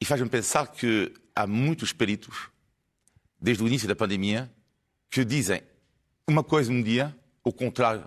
E 0.00 0.04
faz-me 0.04 0.28
pensar 0.28 0.68
que 0.68 1.12
há 1.34 1.46
muitos 1.46 1.92
peritos, 1.92 2.48
desde 3.40 3.62
o 3.62 3.66
início 3.66 3.88
da 3.88 3.96
pandemia, 3.96 4.50
que 5.10 5.24
dizem 5.24 5.62
uma 6.26 6.42
coisa 6.42 6.70
um 6.70 6.82
dia, 6.82 7.16
o 7.42 7.52
contrário 7.52 8.06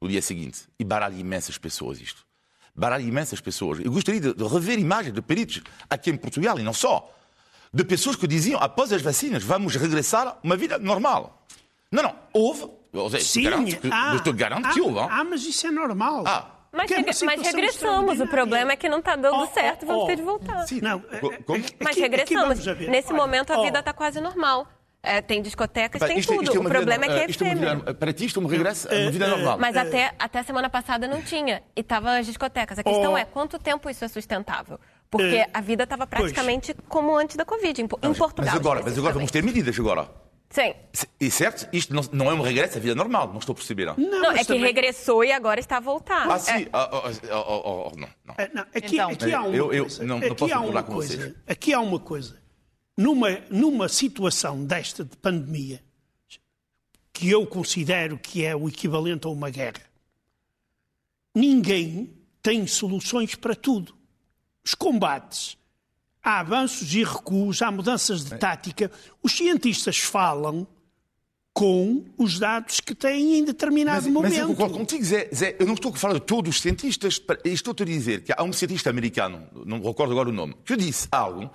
no 0.00 0.08
dia 0.08 0.22
seguinte. 0.22 0.62
E 0.78 0.84
baralha 0.84 1.14
imensas 1.14 1.58
pessoas 1.58 2.00
isto. 2.00 2.26
baralha 2.74 3.02
imensas 3.02 3.40
pessoas. 3.40 3.80
Eu 3.80 3.92
gostaria 3.92 4.20
de, 4.20 4.34
de 4.34 4.44
rever 4.44 4.78
imagens 4.78 5.14
de 5.14 5.20
peritos 5.20 5.62
aqui 5.88 6.10
em 6.10 6.16
Portugal 6.16 6.58
e 6.58 6.62
não 6.62 6.72
só, 6.72 7.14
de 7.72 7.84
pessoas 7.84 8.16
que 8.16 8.26
diziam, 8.26 8.58
após 8.60 8.92
as 8.92 9.02
vacinas, 9.02 9.44
vamos 9.44 9.76
regressar 9.76 10.26
a 10.26 10.38
uma 10.42 10.56
vida 10.56 10.78
normal. 10.78 11.46
Não, 11.92 12.02
não, 12.02 12.14
houve. 12.32 12.68
Sim, 13.20 13.42
garanto 13.42 13.80
que, 13.80 13.90
ah, 13.92 14.20
eu 14.24 14.32
garanto 14.32 14.66
ah, 14.66 14.70
que 14.72 14.80
houve. 14.80 14.98
Ah, 14.98 15.24
mas 15.24 15.44
isso 15.44 15.66
é 15.66 15.70
normal. 15.70 16.24
Ah, 16.26 16.50
mas, 16.72 16.90
reg 16.90 17.06
mas 17.24 17.42
regressamos. 17.42 18.20
O 18.20 18.26
problema 18.28 18.72
é 18.72 18.76
que 18.76 18.88
não 18.88 19.00
está 19.00 19.16
dando 19.16 19.42
oh, 19.42 19.46
certo, 19.48 19.86
vamos 19.86 20.04
oh, 20.04 20.06
ter 20.06 20.16
de 20.16 20.22
voltar. 20.22 20.66
Sim, 20.68 20.80
não, 20.80 21.00
Como? 21.00 21.64
Mas 21.80 21.90
aqui, 21.90 22.00
regressamos. 22.00 22.68
Aqui 22.68 22.88
Nesse 22.88 23.12
Olha, 23.12 23.22
momento 23.22 23.52
a 23.52 23.62
vida 23.62 23.80
está 23.80 23.92
quase 23.92 24.20
normal. 24.20 24.68
É, 25.02 25.22
tem 25.22 25.40
discotecas, 25.40 26.00
tem 26.00 26.18
isto, 26.18 26.30
tudo. 26.32 26.44
Isto 26.44 26.58
é 26.58 26.60
o 26.60 26.64
problema 26.64 27.06
vida, 27.06 27.14
é 27.14 27.16
que 27.16 27.22
é 27.22 27.30
efêmero. 27.30 27.82
É 27.86 27.92
para 27.94 28.12
ti 28.12 28.26
isto 28.26 28.38
é 28.38 28.42
um 28.42 28.46
regresso 28.46 28.86
uma 28.86 29.10
vida 29.10 29.26
normal. 29.28 29.58
Mas 29.58 29.74
até, 29.74 30.14
até 30.18 30.42
semana 30.42 30.68
passada 30.68 31.08
não 31.08 31.22
tinha. 31.22 31.62
E 31.74 31.80
estavam 31.80 32.12
as 32.12 32.26
discotecas. 32.26 32.78
A 32.78 32.82
questão 32.82 33.14
oh. 33.14 33.16
é, 33.16 33.24
quanto 33.24 33.58
tempo 33.58 33.88
isso 33.88 34.04
é 34.04 34.08
sustentável? 34.08 34.78
Porque 35.10 35.36
é. 35.36 35.50
a 35.54 35.60
vida 35.60 35.84
estava 35.84 36.06
praticamente 36.06 36.74
pois. 36.74 36.86
como 36.88 37.16
antes 37.16 37.34
da 37.34 37.46
Covid, 37.46 37.80
em, 37.80 37.84
em 37.84 37.88
Portugal. 37.88 38.32
Mas 38.36 38.54
agora, 38.54 38.82
mas 38.84 38.96
agora 38.96 39.14
vamos 39.14 39.30
ter 39.30 39.42
medidas 39.42 39.78
agora. 39.78 40.06
Sim. 40.50 40.74
E 41.20 41.30
certo, 41.30 41.68
isto 41.72 41.94
não, 41.94 42.02
não, 42.12 42.30
é 42.30 42.34
um 42.34 42.42
regresso 42.42 42.76
à 42.76 42.80
vida 42.80 42.94
normal, 42.94 43.28
não 43.28 43.38
estou 43.38 43.52
a 43.52 43.56
perceber. 43.56 43.86
Não, 43.86 43.96
não 43.96 44.32
é 44.32 44.38
que 44.38 44.46
também... 44.46 44.64
regressou 44.64 45.24
e 45.24 45.30
agora 45.30 45.60
está 45.60 45.76
a 45.76 45.80
voltar. 45.80 46.28
Ah, 46.28 46.38
sim. 46.38 46.52
É... 46.52 46.68
Não, 47.30 47.92
não. 47.96 48.16
não 48.52 48.62
aqui, 48.74 48.96
então, 48.96 49.10
aqui 49.10 49.32
há 49.32 49.42
uma 49.42 49.56
eu, 49.56 49.72
eu, 49.72 49.84
coisa. 49.84 50.04
Não, 50.04 50.18
não 50.18 50.34
posso 50.34 50.52
falar 50.52 50.82
com 50.82 50.92
coisa. 50.94 51.16
vocês. 51.16 51.34
Aqui 51.46 51.72
há 51.72 51.80
uma 51.80 52.00
coisa 52.00 52.40
numa, 53.00 53.30
numa 53.48 53.88
situação 53.88 54.62
desta 54.62 55.02
de 55.02 55.16
pandemia, 55.16 55.82
que 57.12 57.30
eu 57.30 57.46
considero 57.46 58.18
que 58.18 58.44
é 58.44 58.54
o 58.54 58.68
equivalente 58.68 59.26
a 59.26 59.30
uma 59.30 59.48
guerra, 59.48 59.82
ninguém 61.34 62.12
tem 62.42 62.66
soluções 62.66 63.34
para 63.34 63.54
tudo. 63.54 63.94
Os 64.62 64.74
combates, 64.74 65.56
há 66.22 66.40
avanços 66.40 66.92
e 66.94 67.02
recuos, 67.02 67.62
há 67.62 67.70
mudanças 67.70 68.24
de 68.24 68.36
tática. 68.38 68.90
Os 69.22 69.32
cientistas 69.32 69.98
falam 69.98 70.66
com 71.52 72.04
os 72.16 72.38
dados 72.38 72.80
que 72.80 72.94
têm 72.94 73.38
em 73.38 73.44
determinado 73.44 74.04
mas, 74.04 74.12
momento. 74.12 74.32
Mas 74.32 74.40
eu 74.40 74.48
concordo 74.48 74.78
contigo, 74.78 75.04
Zé, 75.04 75.28
Zé. 75.34 75.56
Eu 75.58 75.66
não 75.66 75.74
estou 75.74 75.92
a 75.92 75.96
falar 75.96 76.14
de 76.14 76.20
todos 76.20 76.54
os 76.54 76.60
cientistas. 76.60 77.20
Estou 77.44 77.74
a 77.78 77.84
dizer 77.84 78.22
que 78.22 78.32
há 78.36 78.42
um 78.42 78.52
cientista 78.52 78.88
americano, 78.90 79.46
não 79.66 79.82
recordo 79.82 80.12
agora 80.12 80.28
o 80.28 80.32
nome, 80.32 80.54
que 80.64 80.76
disse 80.76 81.08
algo 81.10 81.50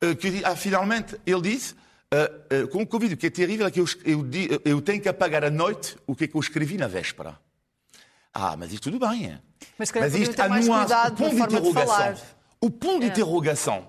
eh, 0.00 0.14
que 0.14 0.42
ah, 0.44 0.56
finalmente 0.56 1.20
ele 1.26 1.42
disse 1.42 1.74
uh, 1.74 2.64
uh, 2.64 2.68
com 2.68 2.82
o 2.82 2.86
Covid, 2.86 3.14
o 3.14 3.16
que 3.16 3.26
é 3.26 3.30
terrível 3.30 3.66
é 3.66 3.70
que 3.70 3.80
eu, 3.80 3.86
eu, 4.04 4.26
eu, 4.64 4.80
tenho 4.80 5.00
que 5.00 5.08
apagar 5.08 5.44
à 5.44 5.50
noite 5.50 5.96
o 6.06 6.14
que 6.14 6.24
é 6.24 6.26
que 6.28 6.34
eu 6.34 6.40
escrevi 6.40 6.76
na 6.76 6.86
véspera. 6.86 7.38
Ah, 8.32 8.56
mas 8.56 8.72
isto 8.72 8.90
tudo 8.90 9.06
bem. 9.06 9.26
É? 9.26 9.38
Mas, 9.78 9.90
mas 9.92 10.14
isto 10.14 10.40
há 10.40 10.48
nuance, 10.48 10.92
o 10.92 11.16
ponto 11.16 11.48
de 11.48 11.56
interrogação. 11.56 12.37
O 12.60 12.70
ponto 12.70 13.00
de 13.00 13.06
é. 13.06 13.08
interrogação. 13.08 13.88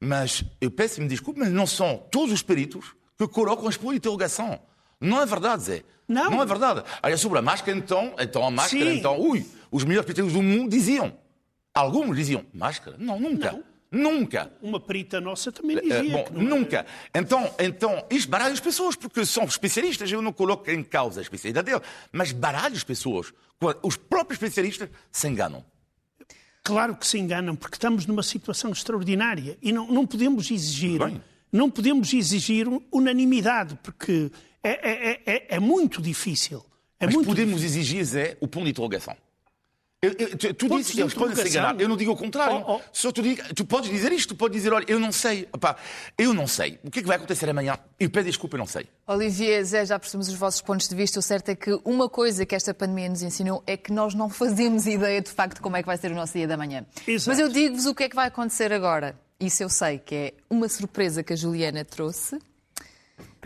Mas 0.00 0.44
eu 0.60 0.70
peço-me 0.70 1.08
desculpe, 1.08 1.40
mas 1.40 1.50
não 1.50 1.66
são 1.66 1.98
todos 2.10 2.32
os 2.32 2.42
peritos 2.42 2.94
que 3.18 3.28
colocam 3.28 3.68
as 3.68 3.76
pontos 3.76 3.92
de 3.92 3.98
interrogação. 3.98 4.58
Não 5.00 5.20
é 5.20 5.26
verdade, 5.26 5.62
Zé. 5.62 5.82
Não. 6.08 6.30
Não 6.30 6.42
é 6.42 6.46
verdade. 6.46 6.82
Olha, 7.02 7.16
sobre 7.16 7.38
a 7.38 7.42
máscara, 7.42 7.76
então, 7.76 8.14
então 8.18 8.44
a 8.44 8.50
máscara, 8.50 8.84
Sim. 8.84 8.98
então, 8.98 9.18
ui, 9.20 9.46
os 9.70 9.84
melhores 9.84 10.06
peritos 10.06 10.32
do 10.32 10.42
mundo 10.42 10.70
diziam. 10.70 11.16
Alguns 11.72 12.16
diziam, 12.16 12.44
máscara? 12.52 12.96
Não, 12.98 13.18
nunca. 13.18 13.52
Não. 13.52 13.70
Nunca. 13.92 14.52
Uma 14.62 14.78
perita 14.78 15.20
nossa 15.20 15.50
também 15.50 15.76
dizia. 15.80 16.12
Bom, 16.12 16.26
nunca. 16.30 16.86
Então, 17.12 17.52
então, 17.58 18.06
isto 18.08 18.30
baralha 18.30 18.52
as 18.52 18.60
pessoas, 18.60 18.94
porque 18.94 19.26
são 19.26 19.44
especialistas, 19.44 20.10
eu 20.12 20.22
não 20.22 20.32
coloco 20.32 20.70
em 20.70 20.82
causa 20.82 21.20
a 21.20 21.22
especialidade 21.22 21.66
dele, 21.66 21.82
mas 22.12 22.30
baralha 22.30 22.76
as 22.76 22.84
pessoas. 22.84 23.32
Os 23.82 23.96
próprios 23.96 24.40
especialistas 24.40 24.88
se 25.10 25.28
enganam. 25.28 25.64
Claro 26.62 26.94
que 26.96 27.06
se 27.06 27.18
enganam, 27.18 27.56
porque 27.56 27.76
estamos 27.76 28.06
numa 28.06 28.22
situação 28.22 28.70
extraordinária 28.70 29.56
e 29.62 29.72
não, 29.72 29.86
não 29.86 30.06
podemos 30.06 30.50
exigir. 30.50 30.98
Bem. 30.98 31.22
Não 31.52 31.68
podemos 31.68 32.12
exigir 32.12 32.66
unanimidade, 32.92 33.76
porque 33.82 34.30
é, 34.62 34.70
é, 34.70 35.10
é, 35.10 35.22
é, 35.26 35.46
é 35.56 35.58
muito 35.60 36.00
difícil. 36.00 36.64
É 36.98 37.06
mas 37.06 37.14
muito 37.14 37.26
podemos 37.26 37.60
difícil. 37.60 37.80
exigir, 37.80 38.04
Zé, 38.04 38.36
o 38.40 38.46
ponto 38.46 38.64
de 38.64 38.70
interrogação. 38.70 39.16
Eu, 40.02 40.14
eu, 40.18 40.38
tu, 40.38 40.54
tu 40.54 40.68
dizes 40.70 40.92
que 40.92 41.00
eles 41.02 41.12
podem 41.12 41.36
se 41.36 41.46
enganar. 41.46 41.78
Eu 41.78 41.86
não 41.86 41.94
digo 41.94 42.12
o 42.12 42.16
contrário. 42.16 42.64
Oh, 42.66 42.76
oh. 42.76 42.80
Só 42.90 43.12
tu, 43.12 43.20
digo, 43.20 43.42
tu 43.54 43.66
podes 43.66 43.90
dizer 43.90 44.10
isto, 44.12 44.30
tu 44.30 44.34
podes 44.34 44.56
dizer, 44.56 44.72
olha, 44.72 44.86
eu 44.88 44.98
não 44.98 45.12
sei. 45.12 45.46
Opa, 45.52 45.76
eu 46.16 46.32
não 46.32 46.46
sei. 46.46 46.80
O 46.82 46.90
que 46.90 47.00
é 47.00 47.02
que 47.02 47.08
vai 47.08 47.18
acontecer 47.18 47.50
amanhã? 47.50 47.78
Eu 47.98 48.08
peço 48.08 48.24
desculpa, 48.24 48.56
eu 48.56 48.60
não 48.60 48.66
sei. 48.66 48.86
Olivier, 49.06 49.62
Zé, 49.62 49.84
já 49.84 49.98
percebemos 49.98 50.28
os 50.28 50.34
vossos 50.34 50.62
pontos 50.62 50.88
de 50.88 50.94
vista. 50.94 51.18
O 51.18 51.22
certo 51.22 51.50
é 51.50 51.54
que 51.54 51.78
uma 51.84 52.08
coisa 52.08 52.46
que 52.46 52.54
esta 52.54 52.72
pandemia 52.72 53.10
nos 53.10 53.22
ensinou 53.22 53.62
é 53.66 53.76
que 53.76 53.92
nós 53.92 54.14
não 54.14 54.30
fazemos 54.30 54.86
ideia 54.86 55.20
de 55.20 55.30
facto 55.30 55.60
como 55.60 55.76
é 55.76 55.82
que 55.82 55.86
vai 55.86 55.98
ser 55.98 56.10
o 56.10 56.14
nosso 56.14 56.32
dia 56.32 56.48
da 56.48 56.56
manhã. 56.56 56.86
Exato. 57.06 57.28
Mas 57.28 57.38
eu 57.38 57.50
digo-vos 57.50 57.84
o 57.84 57.94
que 57.94 58.04
é 58.04 58.08
que 58.08 58.16
vai 58.16 58.28
acontecer 58.28 58.72
agora. 58.72 59.20
Isso 59.38 59.62
eu 59.62 59.68
sei, 59.68 59.98
que 59.98 60.14
é 60.14 60.34
uma 60.48 60.70
surpresa 60.70 61.22
que 61.22 61.34
a 61.34 61.36
Juliana 61.36 61.84
trouxe. 61.84 62.38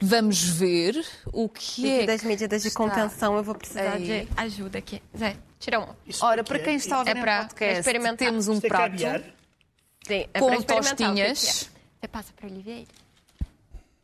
Vamos 0.01 0.41
ver 0.45 1.05
o 1.33 1.49
que 1.49 1.91
é. 1.91 2.07
das 2.07 2.23
medidas 2.23 2.63
de 2.63 2.71
contenção, 2.71 3.37
eu 3.37 3.43
vou 3.43 3.57
precisar 3.57 3.95
Aí. 3.95 4.05
de 4.05 4.29
ajuda 4.37 4.79
aqui. 4.79 5.03
Zé. 5.19 5.37
Tira 5.65 5.81
um. 5.81 5.87
Ora, 6.21 6.45
para 6.45 6.59
quem 6.59 6.77
está 6.77 7.01
a 7.01 7.05
ver 7.05 7.17
é 7.17 7.21
para 7.23 7.39
podcast, 7.45 7.79
experimentar. 7.79 8.19
temos 8.19 8.49
um 8.49 8.59
é 8.59 8.61
prato 8.61 8.99
Sim, 8.99 10.27
é 10.35 10.39
com 10.39 10.61
tostinhas. 10.61 11.71
Você 11.99 12.07
passa 12.07 12.35
para 12.37 12.47
Olivier? 12.47 12.87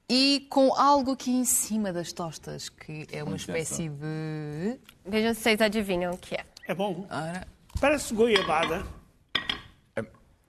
E 0.08 0.46
com 0.48 0.74
algo 0.74 1.12
aqui 1.12 1.30
em 1.30 1.44
cima 1.44 1.92
das 1.92 2.14
tostas, 2.14 2.70
que 2.70 3.06
é 3.12 3.22
uma 3.22 3.36
espécie 3.36 3.90
de... 3.90 4.80
Vejam 5.04 5.34
se 5.34 5.42
vocês 5.42 5.60
adivinham 5.60 6.14
o 6.14 6.16
que 6.16 6.34
é. 6.34 6.46
É 6.66 6.74
bom. 6.74 7.06
Ora. 7.10 7.46
Parece 7.78 8.14
goiabada. 8.14 8.82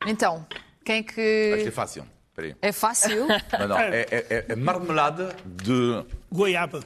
Então, 0.08 0.48
quem 0.86 1.00
é 1.00 1.04
que... 1.04 1.52
Acho 1.56 1.64
que 1.64 1.70
é 1.70 1.72
fácil. 1.72 2.08
Peraí. 2.34 2.56
É 2.62 2.72
fácil? 2.72 3.28
Não, 3.60 3.68
não. 3.68 3.78
É, 3.78 4.06
é, 4.10 4.46
é 4.48 4.56
marmelada 4.56 5.36
de... 5.46 6.06
Goiaba. 6.32 6.82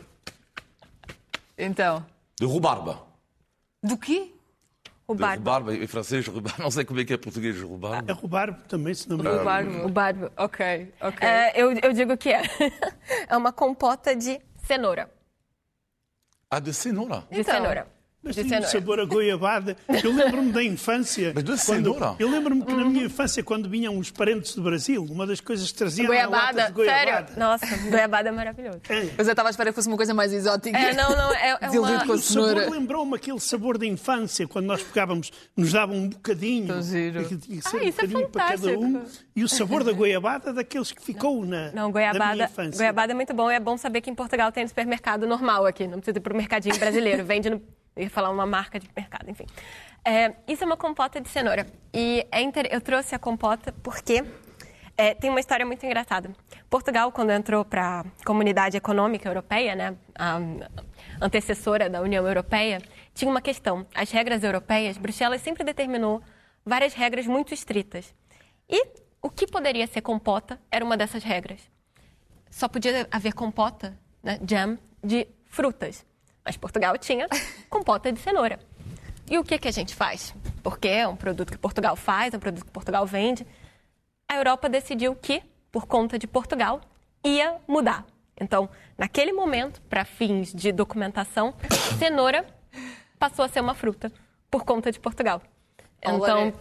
Então? 1.56 2.04
De 2.40 2.48
rubarba. 2.48 3.15
Do 3.86 3.98
quê? 3.98 4.32
Rubarbo. 5.08 5.38
Rubarbo, 5.38 5.72
em 5.72 5.86
francês, 5.86 6.28
rubarbo. 6.28 6.64
Não 6.64 6.72
sei 6.72 6.84
como 6.84 7.00
é 7.00 7.06
que 7.06 7.14
é 7.14 7.18
português, 7.18 7.62
rubarbo. 7.62 8.10
É 8.10 8.14
rubarbo 8.14 8.62
também, 8.68 8.94
se 8.94 9.08
não 9.08 9.18
me 9.18 9.24
engano. 9.24 9.40
Rubarbo. 9.40 9.82
Rubarbo, 9.84 10.32
ok. 10.36 10.94
okay. 11.00 11.28
Uh, 11.28 11.52
eu, 11.54 11.72
eu 11.84 11.94
digo 11.94 12.18
que 12.18 12.30
é. 12.30 12.42
é 13.30 13.38
uma 13.38 13.54
compota 13.54 14.16
de 14.16 14.42
cenoura. 14.64 15.10
Ah, 16.50 16.60
de 16.60 16.74
cenoura? 16.74 17.24
De 17.30 17.42
então, 17.42 17.54
cenoura. 17.54 17.88
Mas 18.26 18.36
tinha 18.36 18.60
um 18.60 18.64
sabor 18.64 19.00
a 19.00 19.06
goiabada. 19.06 19.78
Eu 20.04 20.12
lembro-me 20.12 20.52
da 20.52 20.64
infância. 20.64 21.32
Mas 21.36 21.44
da 21.44 21.56
cenoura? 21.56 22.16
Eu 22.18 22.30
lembro-me 22.30 22.66
que 22.66 22.74
na 22.74 22.86
minha 22.86 23.06
infância, 23.06 23.44
quando 23.44 23.70
vinham 23.70 23.98
os 24.00 24.10
parentes 24.10 24.56
do 24.56 24.64
Brasil, 24.64 25.06
uma 25.08 25.28
das 25.28 25.40
coisas 25.40 25.72
que 25.72 25.78
traziam 25.78 26.08
goiabada. 26.08 26.62
era 26.62 26.68
de 26.70 26.74
goiabada. 26.74 27.28
Sério? 27.28 27.40
Nossa, 27.40 27.78
goiabada 27.90 28.30
é 28.30 28.32
maravilhoso. 28.32 28.82
É. 28.90 29.10
Mas 29.16 29.28
eu 29.28 29.34
estava 29.34 29.50
a 29.50 29.52
esperar 29.52 29.70
que 29.70 29.76
fosse 29.76 29.88
uma 29.88 29.98
coisa 29.98 30.14
mais 30.14 30.34
exótica. 30.34 30.76
É, 30.76 30.94
não, 30.94 31.10
não, 31.16 31.34
é, 31.34 31.58
é 31.62 31.80
uma... 31.80 32.06
com 32.06 32.14
a 32.14 32.18
cenoura. 32.18 32.54
O 32.54 32.64
sabor 32.64 32.72
lembrou-me 32.72 33.16
aquele 33.16 33.40
sabor 33.40 33.78
da 33.78 33.86
infância, 33.86 34.48
quando 34.48 34.66
nós 34.66 34.82
pegávamos, 34.82 35.32
nos 35.56 35.72
davam 35.72 35.96
um 35.96 36.10
bocadinho. 36.10 36.68
Tão 36.68 36.82
giro. 36.82 37.24
Tinha 37.26 37.40
que 37.40 37.62
ser 37.62 37.78
ah, 37.78 37.80
um 37.80 37.84
isso 37.84 38.02
é 38.02 38.08
bocadinho 38.08 38.22
é 38.22 38.28
para 38.28 38.44
cada 38.46 38.80
um. 38.80 39.06
E 39.36 39.44
o 39.44 39.50
sabor 39.50 39.84
da 39.84 39.92
goiabada 39.92 40.52
daqueles 40.52 40.92
que 40.92 41.02
ficou 41.04 41.46
na, 41.46 41.72
não, 41.72 41.92
goiabada, 41.92 42.34
minha 42.34 42.46
infância. 42.46 42.78
Goiabada 42.78 43.12
é 43.12 43.16
muito 43.16 43.34
bom. 43.34 43.52
É 43.52 43.60
bom 43.60 43.78
saber 43.78 44.02
que 44.02 44.10
em 44.10 44.16
Portugal 44.16 44.52
tem 44.52 44.64
no 44.64 44.70
supermercado 44.70 45.28
normal 45.28 45.66
aqui. 45.66 45.86
Não 45.86 46.00
precisa 46.00 46.18
ir 46.18 46.22
para 46.22 46.34
o 46.34 46.38
mercadinho 46.38 46.78
brasileiro. 46.80 47.24
Vende 47.24 47.50
no 47.50 47.62
eu 47.96 48.04
ia 48.04 48.10
falar 48.10 48.30
uma 48.30 48.46
marca 48.46 48.80
de 48.80 48.90
mercado, 48.96 49.30
enfim. 49.30 49.46
É, 50.04 50.36
isso 50.48 50.64
é 50.64 50.68
uma 50.68 50.78
compota 50.78 51.20
de 51.20 51.30
cenoura. 51.30 51.66
E 51.94 52.28
é 52.32 52.42
inter... 52.42 52.68
eu 52.72 52.82
trouxe 52.82 53.16
a 53.16 53.20
compota 53.20 53.72
porque 53.82 54.24
é, 54.98 55.14
tem 55.14 55.30
uma 55.30 55.40
história 55.40 55.66
muito 55.66 55.86
engraçada. 55.86 56.30
Portugal, 56.70 57.12
quando 57.12 57.32
entrou 57.32 57.66
para 57.66 58.02
a 58.02 58.26
Comunidade 58.26 58.78
Econômica 58.78 59.28
Europeia, 59.28 59.76
né, 59.76 59.96
a 60.14 60.40
antecessora 61.22 61.90
da 61.90 62.02
União 62.02 62.26
Europeia, 62.26 62.82
tinha 63.14 63.30
uma 63.30 63.42
questão. 63.42 63.86
As 63.94 64.12
regras 64.12 64.44
europeias, 64.44 64.98
Bruxelas 64.98 65.42
sempre 65.42 65.64
determinou 65.64 66.22
várias 66.66 66.94
regras 66.94 67.26
muito 67.26 67.54
estritas. 67.54 68.14
E 68.70 68.88
o 69.22 69.30
que 69.30 69.48
poderia 69.48 69.88
ser 69.88 70.02
compota 70.02 70.60
era 70.70 70.84
uma 70.84 70.96
dessas 70.96 71.24
regras. 71.24 71.60
Só 72.50 72.68
podia 72.68 73.08
haver 73.12 73.34
compota, 73.34 73.98
né, 74.24 74.40
jam, 74.48 74.78
de 75.04 75.28
frutas. 75.46 76.06
Mas 76.46 76.56
Portugal 76.56 76.98
tinha 76.98 77.28
compota 77.70 78.12
de 78.12 78.20
cenoura. 78.20 78.60
E 79.30 79.40
o 79.40 79.44
que, 79.44 79.58
que 79.58 79.68
a 79.68 79.72
gente 79.72 79.96
faz? 79.96 80.36
Porque 80.62 80.88
é 80.88 81.08
um 81.08 81.16
produto 81.16 81.52
que 81.52 81.58
Portugal 81.58 81.96
faz, 81.96 82.34
é 82.34 82.38
um 82.38 82.40
produto 82.40 82.64
que 82.64 82.72
Portugal 82.72 83.06
vende. 83.08 83.46
A 84.30 84.36
Europa 84.36 84.70
decidiu 84.70 85.16
que, 85.16 85.42
por 85.72 85.88
conta 85.88 86.20
de 86.20 86.28
Portugal, 86.28 86.80
ia 87.24 87.56
mudar. 87.68 88.06
Então, 88.40 88.70
naquele 88.98 89.34
momento, 89.34 89.82
para 89.90 90.06
fins 90.06 90.54
de 90.54 90.72
documentação, 90.72 91.56
cenoura 91.98 92.46
passou 93.18 93.46
a 93.46 93.48
ser 93.48 93.62
uma 93.62 93.74
fruta 93.74 94.12
por 94.52 94.64
conta 94.64 94.92
de 94.92 95.00
Portugal. 95.00 95.42
Então, 96.02 96.54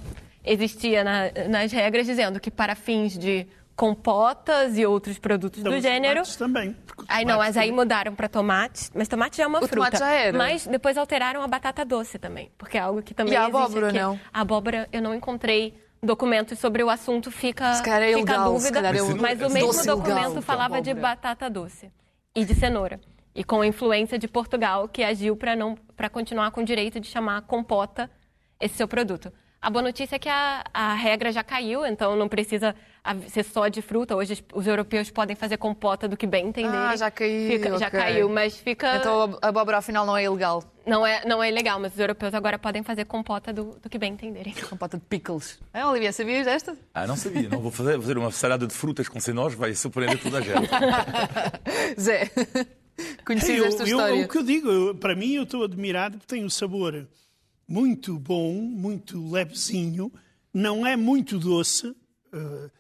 existia 0.44 1.04
na, 1.04 1.30
nas 1.48 1.72
regras 1.72 2.06
dizendo 2.06 2.40
que 2.40 2.50
para 2.50 2.74
fins 2.74 3.18
de 3.18 3.46
compotas 3.76 4.78
e 4.78 4.86
outros 4.86 5.18
produtos 5.18 5.60
então, 5.60 5.72
do 5.72 5.80
gênero. 5.80 6.22
também. 6.38 6.76
Aí 7.08 7.24
não, 7.24 7.38
mas 7.38 7.56
aí 7.56 7.72
mudaram 7.72 8.14
para 8.14 8.28
tomates, 8.28 8.90
mas 8.94 9.08
tomate 9.08 9.38
já 9.38 9.44
é 9.44 9.46
uma 9.46 9.58
o 9.58 9.66
fruta. 9.66 9.74
Tomate 9.74 9.98
já 9.98 10.10
era. 10.10 10.38
Mas 10.38 10.66
depois 10.66 10.96
alteraram 10.96 11.42
a 11.42 11.48
batata 11.48 11.84
doce 11.84 12.18
também, 12.18 12.50
porque 12.56 12.78
é 12.78 12.80
algo 12.80 13.02
que 13.02 13.12
também 13.12 13.34
e 13.34 13.36
a 13.36 13.46
abóbora, 13.46 13.88
aqui. 13.88 13.98
não? 13.98 14.18
A 14.32 14.40
abóbora 14.40 14.88
eu 14.92 15.02
não 15.02 15.14
encontrei 15.14 15.74
documentos 16.02 16.58
sobre 16.58 16.82
o 16.82 16.90
assunto, 16.90 17.30
fica, 17.30 17.70
é 17.70 18.14
fica 18.14 18.38
dúvida. 18.44 18.78
É 18.78 19.02
mas 19.20 19.40
o 19.40 19.50
mesmo 19.50 19.84
documento 19.84 20.40
falava 20.42 20.80
de 20.80 20.94
batata 20.94 21.50
doce 21.50 21.90
e 22.34 22.44
de 22.44 22.54
cenoura. 22.54 23.00
E 23.34 23.42
com 23.42 23.62
a 23.62 23.66
influência 23.66 24.16
de 24.16 24.28
Portugal, 24.28 24.88
que 24.88 25.02
agiu 25.02 25.36
para 25.36 25.56
não 25.56 25.76
para 25.96 26.08
continuar 26.08 26.52
com 26.52 26.60
o 26.60 26.64
direito 26.64 27.00
de 27.00 27.08
chamar 27.08 27.42
compota 27.42 28.08
esse 28.60 28.76
seu 28.76 28.86
produto. 28.86 29.32
A 29.64 29.70
boa 29.70 29.82
notícia 29.82 30.16
é 30.16 30.18
que 30.18 30.28
a, 30.28 30.62
a 30.74 30.92
regra 30.92 31.32
já 31.32 31.42
caiu, 31.42 31.86
então 31.86 32.14
não 32.14 32.28
precisa 32.28 32.76
ser 33.30 33.44
só 33.44 33.66
de 33.66 33.80
fruta. 33.80 34.14
Hoje 34.14 34.44
os 34.52 34.66
europeus 34.66 35.10
podem 35.10 35.34
fazer 35.34 35.56
compota 35.56 36.06
do 36.06 36.18
que 36.18 36.26
bem 36.26 36.48
entenderem. 36.48 36.78
Ah, 36.78 36.94
já 36.94 37.10
caiu. 37.10 37.50
Fica, 37.50 37.68
okay. 37.68 37.78
Já 37.78 37.90
caiu, 37.90 38.28
mas 38.28 38.58
fica. 38.58 38.96
Então 38.96 39.38
a 39.40 39.48
abóbora 39.48 39.78
afinal 39.78 40.04
não 40.04 40.14
é 40.14 40.24
ilegal. 40.24 40.62
Não 40.84 41.06
é, 41.06 41.24
não 41.24 41.42
é 41.42 41.48
ilegal, 41.48 41.80
mas 41.80 41.94
os 41.94 41.98
europeus 41.98 42.34
agora 42.34 42.58
podem 42.58 42.82
fazer 42.82 43.06
compota 43.06 43.54
do, 43.54 43.78
do 43.82 43.88
que 43.88 43.96
bem 43.96 44.12
entenderem. 44.12 44.52
Compota 44.68 44.98
de 44.98 45.04
pickles. 45.04 45.58
É, 45.72 45.82
Olivia, 45.86 46.12
sabias 46.12 46.44
desta? 46.44 46.76
Ah, 46.92 47.06
não 47.06 47.16
sabia. 47.16 47.48
Não 47.48 47.60
vou 47.60 47.70
fazer, 47.70 47.98
fazer 47.98 48.18
uma 48.18 48.30
salada 48.30 48.66
de 48.66 48.74
frutas 48.74 49.08
com 49.08 49.18
cenós, 49.18 49.54
vai 49.54 49.74
surpreender 49.74 50.22
toda 50.22 50.38
a 50.38 50.40
gente. 50.42 50.68
Zé, 51.98 52.30
conheces 53.24 53.64
esta 53.64 53.82
eu, 53.84 53.86
história? 53.86 54.14
Eu, 54.14 54.26
o 54.26 54.28
que 54.28 54.36
eu 54.36 54.42
digo, 54.42 54.70
eu, 54.70 54.94
para 54.94 55.16
mim, 55.16 55.32
eu 55.32 55.44
estou 55.44 55.64
admirado 55.64 56.18
porque 56.18 56.34
tem 56.34 56.44
um 56.44 56.50
sabor 56.50 57.06
muito 57.66 58.18
bom, 58.18 58.52
muito 58.54 59.30
levezinho 59.30 60.12
não 60.54 60.86
é 60.86 60.96
muito 60.96 61.36
doce, 61.36 61.88
uh, 61.88 61.96
uh, 62.32 62.70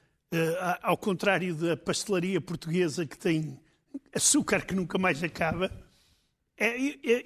ao 0.80 0.96
contrário 0.96 1.52
da 1.56 1.76
pastelaria 1.76 2.40
portuguesa 2.40 3.04
que 3.04 3.18
tem 3.18 3.58
açúcar 4.14 4.64
que 4.64 4.74
nunca 4.74 4.96
mais 4.96 5.22
acaba. 5.24 5.70
É, 6.56 6.76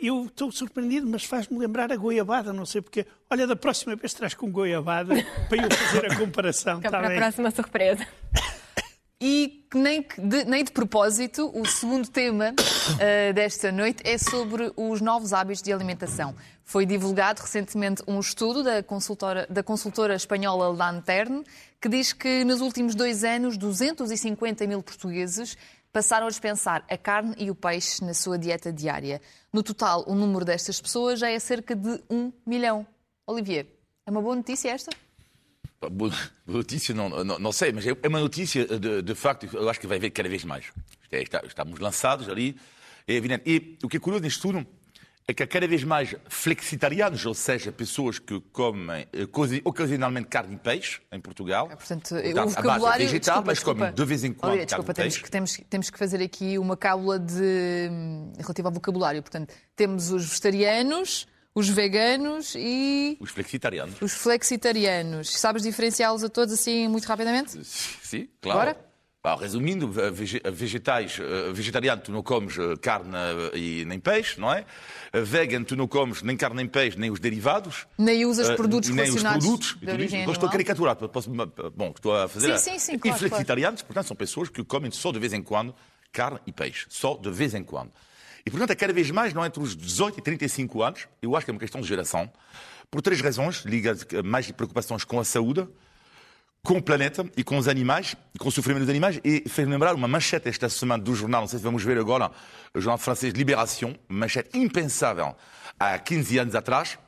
eu 0.00 0.24
estou 0.24 0.50
surpreendido, 0.50 1.06
mas 1.06 1.22
faz-me 1.22 1.58
lembrar 1.58 1.92
a 1.92 1.96
goiabada, 1.96 2.50
não 2.50 2.64
sei 2.64 2.80
porque. 2.80 3.04
Olha, 3.28 3.46
da 3.46 3.54
próxima 3.54 3.94
vez 3.94 4.14
traz 4.14 4.32
com 4.32 4.50
goiabada 4.50 5.14
para 5.50 5.62
eu 5.62 5.70
fazer 5.70 6.10
a 6.10 6.16
comparação. 6.16 6.80
Tá 6.88 6.88
para 6.88 7.08
a 7.08 7.16
próxima 7.16 7.50
surpresa. 7.50 8.06
E 9.20 9.66
nem 9.74 10.06
de, 10.16 10.44
nem 10.44 10.62
de 10.62 10.70
propósito, 10.70 11.50
o 11.52 11.66
segundo 11.66 12.08
tema 12.08 12.50
uh, 12.52 13.32
desta 13.34 13.72
noite 13.72 14.00
é 14.04 14.16
sobre 14.16 14.72
os 14.76 15.00
novos 15.00 15.32
hábitos 15.32 15.60
de 15.60 15.72
alimentação. 15.72 16.36
Foi 16.68 16.84
divulgado 16.84 17.40
recentemente 17.40 18.02
um 18.06 18.20
estudo 18.20 18.62
da 18.62 18.82
consultora, 18.82 19.46
da 19.48 19.62
consultora 19.62 20.14
espanhola 20.14 20.68
Lanterne, 20.68 21.42
que 21.80 21.88
diz 21.88 22.12
que 22.12 22.44
nos 22.44 22.60
últimos 22.60 22.94
dois 22.94 23.24
anos 23.24 23.56
250 23.56 24.66
mil 24.66 24.82
portugueses 24.82 25.56
passaram 25.90 26.26
a 26.26 26.28
dispensar 26.28 26.84
a 26.86 26.98
carne 26.98 27.34
e 27.38 27.50
o 27.50 27.54
peixe 27.54 28.04
na 28.04 28.12
sua 28.12 28.38
dieta 28.38 28.70
diária. 28.70 29.22
No 29.50 29.62
total, 29.62 30.04
o 30.06 30.14
número 30.14 30.44
destas 30.44 30.78
pessoas 30.78 31.18
já 31.18 31.30
é 31.30 31.38
cerca 31.38 31.74
de 31.74 32.02
um 32.10 32.30
milhão. 32.44 32.86
Olivier, 33.26 33.66
é 34.06 34.10
uma 34.10 34.20
boa 34.20 34.36
notícia 34.36 34.68
esta? 34.68 34.90
Boa 35.90 36.12
notícia, 36.46 36.94
não, 36.94 37.08
não, 37.24 37.38
não, 37.38 37.50
sei, 37.50 37.72
mas 37.72 37.86
é, 37.86 37.96
é 38.02 38.08
uma 38.08 38.20
notícia 38.20 38.66
de, 38.66 39.00
de, 39.00 39.14
facto, 39.14 39.48
eu 39.54 39.70
acho 39.70 39.80
que 39.80 39.86
vai 39.86 39.96
haver 39.96 40.10
cada 40.10 40.28
vez 40.28 40.44
mais. 40.44 40.66
É, 41.10 41.22
estamos 41.22 41.80
lançados 41.80 42.28
ali, 42.28 42.58
é 43.06 43.14
evidente. 43.14 43.44
E 43.46 43.78
o 43.82 43.88
que 43.88 43.96
é 43.96 44.00
curioso 44.00 44.22
neste 44.22 44.36
estudo 44.36 44.66
é 45.28 45.34
que 45.34 45.42
há 45.42 45.46
cada 45.46 45.68
vez 45.68 45.84
mais 45.84 46.14
flexitarianos, 46.26 47.26
ou 47.26 47.34
seja, 47.34 47.70
pessoas 47.70 48.18
que 48.18 48.40
comem 48.50 49.06
eh, 49.12 49.28
ocasionalmente 49.62 50.28
carne 50.28 50.54
e 50.54 50.58
peixe 50.58 51.02
em 51.12 51.20
Portugal. 51.20 51.68
É, 51.70 51.76
portanto, 51.76 52.14
portanto, 52.14 52.46
o 52.46 52.48
vocabulário, 52.48 53.06
vegetal, 53.06 53.42
desculpa, 53.42 53.46
mas 53.46 53.60
comem 53.60 53.92
de 53.92 54.04
vez 54.06 54.24
em 54.24 54.32
quando 54.32 54.52
Olha, 54.52 54.64
desculpa, 54.64 54.94
temos, 54.94 55.18
que, 55.18 55.30
temos, 55.30 55.60
temos, 55.68 55.90
que 55.90 55.98
fazer 55.98 56.22
aqui 56.22 56.58
uma 56.58 56.78
cábula 56.78 57.18
de, 57.18 57.90
relativa 58.38 58.68
ao 58.68 58.72
vocabulário. 58.72 59.20
Portanto, 59.20 59.54
temos 59.76 60.10
os 60.10 60.24
vegetarianos 60.24 61.28
os 61.54 61.68
veganos 61.68 62.54
e. 62.56 63.18
Os 63.20 63.30
flexitarianos. 63.30 64.00
Os 64.00 64.12
flexitarianos. 64.12 65.36
Sabes 65.38 65.62
diferenciá-los 65.62 66.22
a 66.22 66.28
todos 66.28 66.54
assim 66.54 66.86
muito 66.86 67.04
rapidamente? 67.04 67.58
Sim, 67.64 68.28
claro. 68.40 68.58
Bora? 68.60 68.87
Resumindo, 69.38 69.92
vegetais, 70.52 71.18
eh, 71.20 71.52
vegetariano, 71.52 72.00
tu 72.00 72.12
não 72.12 72.22
comes 72.22 72.56
eh, 72.56 72.76
carne 72.80 73.14
eh, 73.52 73.58
e 73.58 73.84
nem 73.84 73.98
peixe, 73.98 74.40
não 74.40 74.52
é? 74.52 74.64
Vegan, 75.12 75.64
tu 75.64 75.74
não 75.74 75.88
comes 75.88 76.22
nem 76.22 76.36
carne 76.36 76.56
nem 76.56 76.66
peixe, 76.66 76.98
nem 76.98 77.10
os 77.10 77.18
derivados. 77.18 77.86
Nem 77.98 78.24
usas 78.24 78.54
produtos 78.54 78.90
nem 78.90 79.04
relacionados 79.04 79.44
os 79.44 79.50
produtos. 79.50 79.76
de 79.80 79.90
origem 79.90 80.30
Estou 80.30 80.48
a 80.48 80.52
caricaturar, 80.52 80.96
posso, 80.96 81.30
bom, 81.30 81.92
estou 81.94 82.16
a 82.16 82.28
fazer. 82.28 82.56
Sim, 82.58 82.72
sim, 82.72 82.78
sim, 82.78 82.92
e 82.94 82.98
claro, 82.98 83.18
flexitarianos, 83.18 83.82
portanto, 83.82 84.06
são 84.06 84.16
pessoas 84.16 84.48
que 84.48 84.62
comem 84.64 84.90
só 84.90 85.10
de 85.10 85.18
vez 85.18 85.32
em 85.32 85.42
quando 85.42 85.74
carne 86.12 86.38
e 86.46 86.52
peixe. 86.52 86.86
Só 86.88 87.16
de 87.16 87.30
vez 87.30 87.54
em 87.54 87.64
quando. 87.64 87.90
E, 88.46 88.50
portanto, 88.50 88.70
é 88.70 88.74
cada 88.76 88.92
vez 88.92 89.10
mais, 89.10 89.34
não 89.34 89.44
entre 89.44 89.60
os 89.62 89.76
18 89.76 90.20
e 90.20 90.22
35 90.22 90.82
anos, 90.82 91.08
eu 91.20 91.36
acho 91.36 91.44
que 91.44 91.50
é 91.50 91.52
uma 91.52 91.60
questão 91.60 91.80
de 91.80 91.88
geração, 91.88 92.30
por 92.90 93.02
três 93.02 93.20
razões, 93.20 93.64
ligadas 93.64 94.06
mais 94.24 94.46
de 94.46 94.52
preocupações 94.52 95.04
com 95.04 95.20
a 95.20 95.24
saúde, 95.24 95.68
com 96.68 96.76
o 96.76 96.82
planeta 96.82 97.24
e 97.34 97.42
com 97.42 97.56
os 97.56 97.66
animais, 97.66 98.14
com 98.38 98.50
o 98.50 98.52
sofrimento 98.52 98.82
dos 98.82 98.90
animais, 98.90 99.18
e 99.24 99.42
fez 99.48 99.66
lembrar 99.66 99.94
uma 99.94 100.06
manchete 100.06 100.50
esta 100.50 100.68
semana 100.68 101.02
do 101.02 101.14
jornal, 101.14 101.40
não 101.40 101.48
sei 101.48 101.58
se 101.58 101.64
vamos 101.64 101.82
ver 101.82 101.96
agora, 101.96 102.30
o 102.74 102.78
jornal 102.78 102.98
francês 102.98 103.32
Libération, 103.32 103.94
manchete 104.06 104.50
impensável 104.52 105.34
há 105.80 105.98
15 105.98 106.38
anos 106.38 106.54
atrás, 106.54 106.98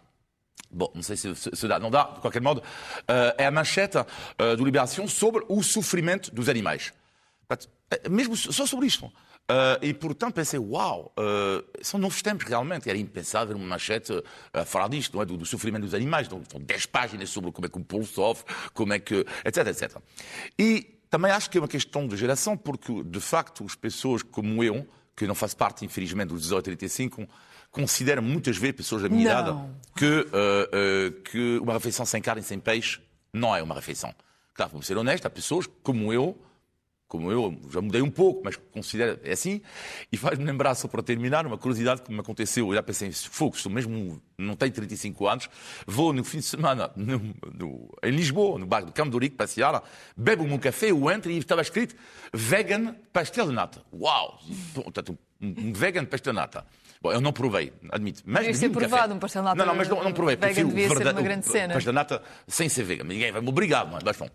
Bom, 0.73 0.91
não 0.95 1.03
sei 1.03 1.17
se, 1.17 1.35
se, 1.35 1.51
se, 1.53 1.69
dá, 1.69 1.79
não 1.79 1.91
dá, 1.91 2.05
de 2.05 2.21
qualquer 2.21 2.41
modo, 2.41 2.61
uh, 2.61 3.35
é 3.37 3.45
a 3.45 3.51
manchete 3.51 3.99
uh, 3.99 4.57
do 4.57 4.65
Libération 4.65 5.07
sobre 5.07 5.45
o 5.47 5.63
sofrimento 5.63 6.35
dos 6.35 6.49
animais. 6.49 6.95
Mesmo 8.09 8.37
só 8.37 8.65
sobre 8.65 8.87
isto. 8.87 9.13
Uh, 9.51 9.85
e, 9.85 9.93
portanto, 9.93 10.35
pensei, 10.35 10.61
uau, 10.61 11.13
uh, 11.19 11.67
são 11.83 11.99
novos 11.99 12.23
tempos 12.23 12.47
realmente. 12.47 12.89
Era 12.89 12.97
impensável 12.97 13.57
uma 13.57 13.67
manchete 13.67 14.13
uh, 14.13 14.23
a 14.53 14.65
falar 14.65 14.89
disto, 14.89 15.15
não 15.15 15.23
é? 15.23 15.27
do, 15.27 15.37
do 15.37 15.45
sofrimento 15.45 15.83
dos 15.83 15.95
animais. 15.95 16.29
Então, 16.29 16.41
são 16.49 16.61
10 16.61 16.87
páginas 16.87 17.31
sobre 17.31 17.51
como 17.51 17.67
é 17.67 17.69
que 17.69 17.77
o 17.77 17.85
povo 17.85 18.07
sofre, 18.07 18.55
como 18.73 18.93
é 18.93 19.01
que. 19.01 19.27
etc, 19.45 19.67
etc. 19.67 19.97
E 20.57 21.01
também 21.11 21.33
acho 21.33 21.51
que 21.51 21.59
é 21.59 21.61
uma 21.61 21.67
questão 21.67 22.07
de 22.07 22.17
geração, 22.17 22.57
porque, 22.57 23.03
de 23.03 23.21
facto, 23.21 23.65
as 23.65 23.75
pessoas 23.75 24.23
como 24.23 24.63
eu, 24.63 24.87
que 25.17 25.27
não 25.27 25.35
faço 25.35 25.57
parte, 25.57 25.85
infelizmente, 25.85 26.29
dos 26.29 26.43
18 26.43 26.71
a 26.71 26.77
35, 26.77 27.29
consideram 27.73 28.23
muitas 28.23 28.57
vezes, 28.57 28.77
pessoas 28.77 29.03
da 29.03 29.09
minha 29.09 29.25
idade, 29.25 29.59
que, 29.97 30.27
que 31.31 31.59
uma 31.59 31.73
refeição 31.73 32.07
sem 32.07 32.23
carne 32.23 32.43
e 32.43 32.45
sem 32.45 32.61
peixe 32.61 33.01
não 33.33 33.55
é 33.55 33.63
uma 33.63 33.75
refeição. 33.75 34.15
Claro, 34.55 34.73
vamos 34.73 34.87
ser 34.87 34.97
honestos, 34.97 35.27
há 35.27 35.31
pessoas 35.31 35.69
como 35.83 36.13
eu 36.13 36.39
como 37.11 37.31
eu, 37.33 37.59
já 37.69 37.81
mudei 37.81 38.01
um 38.01 38.11
pouco, 38.11 38.41
mas 38.45 38.55
considero 38.71 39.19
é 39.25 39.33
assim. 39.33 39.61
E 40.13 40.17
faz-me 40.17 40.45
lembrar, 40.45 40.77
só 40.77 40.87
para 40.87 41.03
terminar, 41.03 41.45
uma 41.45 41.59
curiosidade 41.59 42.03
que 42.03 42.13
me 42.13 42.21
aconteceu. 42.21 42.69
Eu 42.69 42.75
já 42.75 42.85
pensei, 42.85 43.11
fogo, 43.11 43.57
estou 43.57 43.71
mesmo, 43.71 44.23
não 44.39 44.55
tenho 44.55 44.71
35 44.71 45.27
anos, 45.27 45.51
vou 45.85 46.13
no 46.13 46.23
fim 46.23 46.39
de 46.39 46.45
semana 46.45 46.89
no, 46.95 47.19
no, 47.53 47.99
em 48.01 48.13
Lisboa, 48.13 48.61
no 48.61 48.65
bairro 48.65 48.87
do 48.87 48.93
Campo 48.93 49.11
do 49.11 49.19
Rico, 49.19 49.35
passear, 49.35 49.83
bebo 50.17 50.45
um 50.45 50.57
café, 50.57 50.93
eu 50.93 51.11
entro 51.11 51.33
e 51.33 51.39
estava 51.39 51.63
escrito 51.63 51.97
vegan 52.33 52.95
pastel 53.13 53.49
de 53.49 53.55
nata. 53.55 53.83
Uau! 53.93 54.39
Portanto, 54.73 55.19
um 55.43 55.73
vegan 55.73 56.05
pastel 56.05 56.33
de 56.33 56.39
nata. 56.39 56.65
Bom, 57.03 57.11
eu 57.11 57.21
não 57.21 57.33
provei, 57.33 57.73
admito. 57.91 58.23
Mas 58.25 58.47
devia 58.47 58.69
ter 58.69 58.71
provado 58.71 59.15
um 59.15 59.19
pastel 59.19 59.43
de 59.43 59.49
nata. 59.49 59.59
Não, 59.59 59.67
não, 59.67 59.75
mas 59.75 59.89
não, 59.89 60.05
não 60.05 60.13
provei. 60.13 60.37
Vegan 60.37 60.69
devia 60.69 60.89
ser 60.89 61.09
uma 61.09 61.23
grande 61.23 61.47
cena. 61.47 61.75
pastel 61.75 61.93
de 61.93 61.97
nata 61.97 62.23
sem 62.47 62.69
ser 62.69 62.85
vegan. 62.85 63.03
Ninguém 63.03 63.33
vai 63.33 63.41
me 63.41 63.49
obrigar, 63.49 63.85
mas 63.91 64.17
bom. 64.17 64.29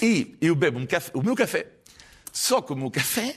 E 0.00 0.36
eu 0.40 0.54
bebo 0.54 0.78
um 0.78 0.86
café, 0.86 1.10
o 1.14 1.20
meu 1.20 1.34
café 1.34 1.81
só 2.32 2.62
que 2.62 2.72
o 2.72 2.76
meu 2.76 2.90
café, 2.90 3.36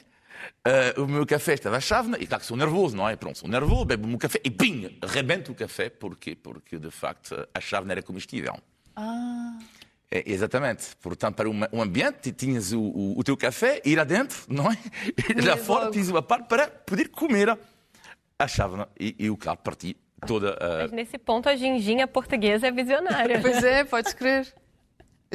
uh, 0.98 1.04
o 1.04 1.08
meu 1.08 1.26
café 1.26 1.54
estava 1.54 1.78
a 1.78 1.82
chávena, 1.82 2.18
e 2.20 2.26
claro 2.26 2.42
que 2.42 2.48
sou 2.48 2.58
nervoso, 2.58 2.96
não 2.96 3.08
é? 3.08 3.16
Pronto, 3.16 3.38
sou 3.38 3.50
nervoso, 3.50 3.86
bebo 3.86 4.06
o 4.06 4.08
meu 4.08 4.18
café 4.18 4.40
e 4.44 4.50
pim, 4.50 4.98
rebento 5.04 5.52
o 5.52 5.56
café. 5.56 5.90
Porquê? 5.90 6.36
Porque, 6.36 6.80
de 6.80 6.90
facto, 6.90 7.48
a 7.54 7.60
chávena 7.60 7.94
era 7.94 8.02
comestível. 8.02 8.58
Ah... 8.96 9.60
É, 10.12 10.24
exatamente. 10.26 10.96
Portanto, 11.02 11.36
para 11.36 11.50
um 11.50 11.82
ambiente, 11.82 12.32
tinhas 12.32 12.72
o, 12.72 12.80
o, 12.80 13.20
o, 13.20 13.24
teu 13.24 13.36
café, 13.36 13.82
ir 13.84 14.00
adentro, 14.00 14.38
não 14.48 14.72
é? 14.72 14.78
E 15.36 15.42
lá 15.42 15.58
fora, 15.58 15.92
tinhas 15.92 16.10
uma 16.10 16.22
parte 16.22 16.48
para 16.48 16.68
poder 16.68 17.10
comer 17.10 17.58
a 18.38 18.48
chávena. 18.48 18.88
E 19.00 19.16
eu, 19.20 19.36
claro, 19.36 19.60
parti 19.60 19.98
toda 20.26 20.54
a... 20.54 20.84
Mas 20.84 20.92
nesse 20.92 21.18
ponto, 21.18 21.50
a 21.50 21.56
ginginha 21.56 22.08
portuguesa 22.08 22.68
é 22.68 22.72
visionária. 22.72 23.42
pois 23.42 23.64
é, 23.64 23.84
podes 23.84 24.14
crer. 24.14 24.54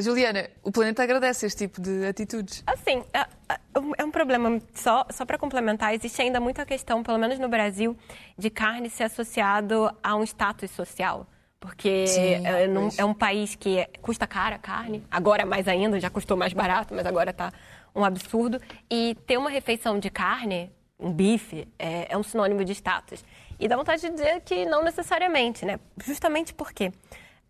Juliana, 0.01 0.49
o 0.63 0.71
planeta 0.71 1.03
agradece 1.03 1.45
este 1.45 1.67
tipo 1.67 1.81
de 1.81 2.05
atitudes. 2.05 2.63
Assim, 2.67 3.03
é, 3.13 3.19
é, 3.19 3.59
é 3.97 4.03
um 4.03 4.11
problema, 4.11 4.61
só, 4.73 5.05
só 5.09 5.25
para 5.25 5.37
complementar, 5.37 5.93
existe 5.93 6.21
ainda 6.21 6.39
muita 6.39 6.65
questão, 6.65 7.03
pelo 7.03 7.17
menos 7.17 7.39
no 7.39 7.47
Brasil, 7.47 7.97
de 8.37 8.49
carne 8.49 8.89
ser 8.89 9.03
associado 9.03 9.95
a 10.03 10.15
um 10.15 10.23
status 10.23 10.71
social. 10.71 11.27
Porque 11.59 12.07
Sim, 12.07 12.45
é, 12.45 12.67
não, 12.67 12.89
é, 12.97 13.05
um 13.05 13.13
país 13.13 13.53
que 13.53 13.87
custa 14.01 14.25
cara 14.25 14.55
a 14.55 14.59
carne, 14.59 15.05
agora 15.11 15.45
mais 15.45 15.67
ainda, 15.67 15.99
já 15.99 16.09
custou 16.09 16.35
mais 16.35 16.53
barato, 16.53 16.93
mas 16.95 17.05
agora 17.05 17.29
está 17.29 17.53
um 17.95 18.03
absurdo. 18.03 18.59
E 18.89 19.15
ter 19.27 19.37
uma 19.37 19.49
refeição 19.49 19.99
de 19.99 20.09
carne, 20.09 20.71
um 20.99 21.13
bife, 21.13 21.67
é, 21.77 22.07
é 22.09 22.17
um 22.17 22.23
sinônimo 22.23 22.65
de 22.65 22.71
status. 22.71 23.23
E 23.59 23.67
dá 23.67 23.77
vontade 23.77 24.01
de 24.01 24.09
dizer 24.09 24.41
que 24.41 24.65
não 24.65 24.83
necessariamente, 24.83 25.63
né? 25.63 25.79
Justamente 26.03 26.51
porque 26.51 26.91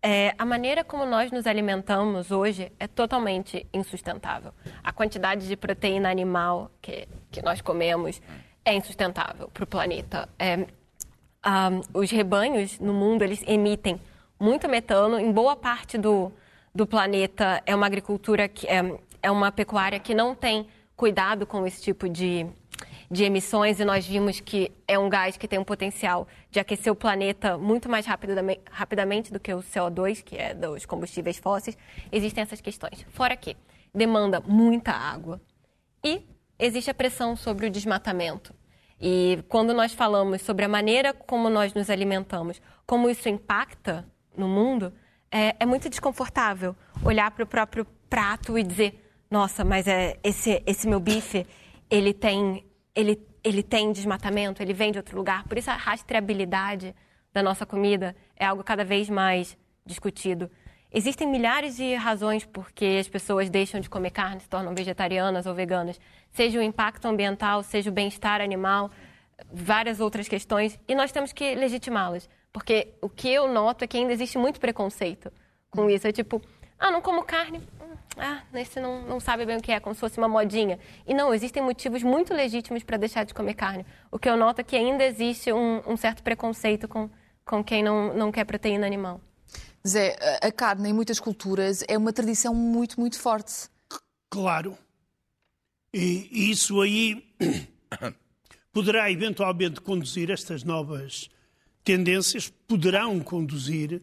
É, 0.04 0.34
a 0.36 0.44
maneira 0.44 0.82
como 0.82 1.06
nós 1.06 1.30
nos 1.30 1.46
alimentamos 1.46 2.32
hoje 2.32 2.72
é 2.80 2.88
totalmente 2.88 3.64
insustentável. 3.72 4.52
A 4.82 4.92
quantidade 4.92 5.46
de 5.46 5.56
proteína 5.56 6.10
animal 6.10 6.72
que, 6.80 7.06
que 7.30 7.40
nós 7.40 7.60
comemos 7.60 8.20
é 8.64 8.74
insustentável 8.74 9.48
para 9.48 9.62
o 9.62 9.66
planeta. 9.66 10.28
É, 10.36 10.56
um, 10.56 12.00
os 12.00 12.10
rebanhos 12.10 12.80
no 12.80 12.92
mundo 12.92 13.22
eles 13.22 13.44
emitem 13.46 14.00
muito 14.40 14.68
metano. 14.68 15.20
Em 15.20 15.30
boa 15.30 15.54
parte 15.54 15.96
do, 15.96 16.32
do 16.74 16.84
planeta 16.84 17.62
é 17.64 17.72
uma 17.72 17.86
agricultura 17.86 18.48
que 18.48 18.66
é, 18.66 18.82
é 19.22 19.30
uma 19.30 19.52
pecuária 19.52 20.00
que 20.00 20.16
não 20.16 20.34
tem 20.34 20.66
cuidado 20.96 21.46
com 21.46 21.64
esse 21.64 21.80
tipo 21.80 22.08
de, 22.08 22.44
de 23.12 23.24
emissões 23.24 23.78
e 23.78 23.84
nós 23.84 24.06
vimos 24.06 24.40
que 24.40 24.72
é 24.88 24.98
um 24.98 25.06
gás 25.06 25.36
que 25.36 25.46
tem 25.46 25.58
um 25.58 25.64
potencial 25.64 26.26
de 26.50 26.58
aquecer 26.58 26.90
o 26.90 26.96
planeta 26.96 27.58
muito 27.58 27.86
mais 27.86 28.06
rapidamente, 28.06 29.30
do 29.30 29.38
que 29.38 29.52
o 29.52 29.58
CO2, 29.58 30.24
que 30.24 30.34
é 30.34 30.54
dos 30.54 30.86
combustíveis 30.86 31.36
fósseis, 31.36 31.76
existem 32.10 32.40
essas 32.40 32.62
questões. 32.62 33.04
Fora 33.10 33.36
que 33.36 33.54
demanda 33.94 34.40
muita 34.40 34.92
água 34.92 35.38
e 36.02 36.22
existe 36.58 36.90
a 36.90 36.94
pressão 36.94 37.36
sobre 37.36 37.66
o 37.66 37.70
desmatamento. 37.70 38.54
E 38.98 39.44
quando 39.46 39.74
nós 39.74 39.92
falamos 39.92 40.40
sobre 40.40 40.64
a 40.64 40.68
maneira 40.68 41.12
como 41.12 41.50
nós 41.50 41.74
nos 41.74 41.90
alimentamos, 41.90 42.62
como 42.86 43.10
isso 43.10 43.28
impacta 43.28 44.08
no 44.34 44.48
mundo, 44.48 44.90
é, 45.30 45.54
é 45.60 45.66
muito 45.66 45.90
desconfortável 45.90 46.74
olhar 47.04 47.30
para 47.32 47.44
o 47.44 47.46
próprio 47.46 47.86
prato 48.08 48.56
e 48.56 48.62
dizer: 48.62 49.04
nossa, 49.30 49.66
mas 49.66 49.86
é, 49.86 50.18
esse, 50.24 50.62
esse 50.64 50.88
meu 50.88 50.98
bife, 50.98 51.46
ele 51.90 52.14
tem 52.14 52.64
ele, 52.94 53.20
ele 53.42 53.62
tem 53.62 53.92
desmatamento, 53.92 54.62
ele 54.62 54.72
vem 54.72 54.92
de 54.92 54.98
outro 54.98 55.16
lugar. 55.16 55.44
Por 55.44 55.58
isso 55.58 55.70
a 55.70 55.76
rastreabilidade 55.76 56.94
da 57.32 57.42
nossa 57.42 57.64
comida 57.64 58.14
é 58.36 58.44
algo 58.44 58.62
cada 58.62 58.84
vez 58.84 59.08
mais 59.08 59.56
discutido. 59.84 60.50
Existem 60.94 61.26
milhares 61.26 61.76
de 61.76 61.94
razões 61.94 62.44
por 62.44 62.70
que 62.70 62.98
as 62.98 63.08
pessoas 63.08 63.48
deixam 63.48 63.80
de 63.80 63.88
comer 63.88 64.10
carne, 64.10 64.40
se 64.40 64.48
tornam 64.48 64.74
vegetarianas 64.74 65.46
ou 65.46 65.54
veganas. 65.54 65.98
Seja 66.30 66.58
o 66.58 66.62
impacto 66.62 67.06
ambiental, 67.06 67.62
seja 67.62 67.88
o 67.88 67.92
bem-estar 67.92 68.42
animal, 68.42 68.90
várias 69.50 70.00
outras 70.00 70.28
questões. 70.28 70.78
E 70.86 70.94
nós 70.94 71.10
temos 71.10 71.32
que 71.32 71.54
legitimá-las. 71.54 72.28
Porque 72.52 72.92
o 73.00 73.08
que 73.08 73.28
eu 73.28 73.50
noto 73.50 73.84
é 73.84 73.86
que 73.86 73.96
ainda 73.96 74.12
existe 74.12 74.36
muito 74.36 74.60
preconceito 74.60 75.32
com 75.70 75.88
isso. 75.88 76.06
É 76.06 76.12
tipo, 76.12 76.42
ah, 76.82 76.90
não 76.90 77.00
como 77.00 77.22
carne, 77.22 77.62
ah, 78.16 78.42
esse 78.54 78.80
não, 78.80 79.02
não 79.02 79.20
sabe 79.20 79.46
bem 79.46 79.56
o 79.56 79.62
que 79.62 79.70
é, 79.70 79.78
como 79.78 79.94
se 79.94 80.00
fosse 80.00 80.18
uma 80.18 80.28
modinha. 80.28 80.80
E 81.06 81.14
não, 81.14 81.32
existem 81.32 81.62
motivos 81.62 82.02
muito 82.02 82.34
legítimos 82.34 82.82
para 82.82 82.96
deixar 82.96 83.24
de 83.24 83.32
comer 83.32 83.54
carne. 83.54 83.86
O 84.10 84.18
que 84.18 84.28
eu 84.28 84.36
noto 84.36 84.60
é 84.60 84.64
que 84.64 84.74
ainda 84.74 85.04
existe 85.04 85.52
um, 85.52 85.80
um 85.86 85.96
certo 85.96 86.24
preconceito 86.24 86.88
com, 86.88 87.08
com 87.44 87.62
quem 87.62 87.84
não, 87.84 88.12
não 88.14 88.32
quer 88.32 88.44
proteína 88.44 88.84
animal. 88.84 89.20
Zé, 89.86 90.16
a 90.42 90.50
carne 90.50 90.90
em 90.90 90.92
muitas 90.92 91.20
culturas 91.20 91.84
é 91.86 91.96
uma 91.96 92.12
tradição 92.12 92.52
muito, 92.52 92.98
muito 92.98 93.18
forte. 93.18 93.68
Claro. 94.28 94.76
E 95.94 96.50
isso 96.50 96.80
aí 96.80 97.24
poderá 98.72 99.08
eventualmente 99.08 99.80
conduzir 99.80 100.30
estas 100.30 100.64
novas 100.64 101.30
tendências, 101.84 102.48
poderão 102.66 103.20
conduzir 103.20 104.02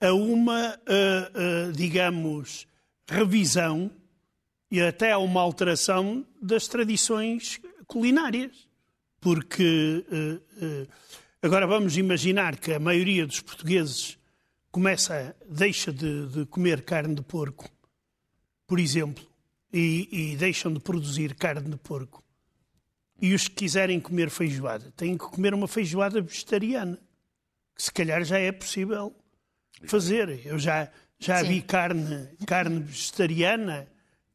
a 0.00 0.12
uma, 0.14 0.74
uh, 0.74 1.68
uh, 1.68 1.72
digamos, 1.72 2.66
revisão 3.06 3.90
e 4.70 4.80
até 4.80 5.12
a 5.12 5.18
uma 5.18 5.40
alteração 5.40 6.26
das 6.40 6.66
tradições 6.66 7.60
culinárias. 7.86 8.68
Porque 9.20 10.04
uh, 10.10 10.88
agora 11.42 11.66
vamos 11.66 11.98
imaginar 11.98 12.56
que 12.56 12.72
a 12.72 12.80
maioria 12.80 13.26
dos 13.26 13.40
portugueses 13.40 14.18
começa, 14.72 15.36
deixa 15.46 15.92
de, 15.92 16.28
de 16.28 16.46
comer 16.46 16.82
carne 16.82 17.14
de 17.14 17.22
porco, 17.22 17.68
por 18.66 18.78
exemplo, 18.78 19.26
e, 19.72 20.08
e, 20.10 20.36
deixam 20.36 20.72
de 20.72 20.80
produzir 20.80 21.34
carne 21.34 21.68
de 21.68 21.76
porco. 21.76 22.24
E 23.20 23.34
os 23.34 23.48
que 23.48 23.56
quiserem 23.56 24.00
comer 24.00 24.30
feijoada 24.30 24.90
têm 24.96 25.18
que 25.18 25.24
comer 25.24 25.52
uma 25.52 25.68
feijoada 25.68 26.22
vegetariana, 26.22 26.98
que 27.76 27.82
se 27.82 27.92
calhar 27.92 28.24
já 28.24 28.38
é 28.38 28.50
possível 28.50 29.14
fazer. 29.86 30.46
Eu 30.46 30.58
já, 30.58 30.88
já 31.18 31.42
vi 31.42 31.62
carne, 31.62 32.28
carne 32.46 32.80
vegetariana 32.80 33.88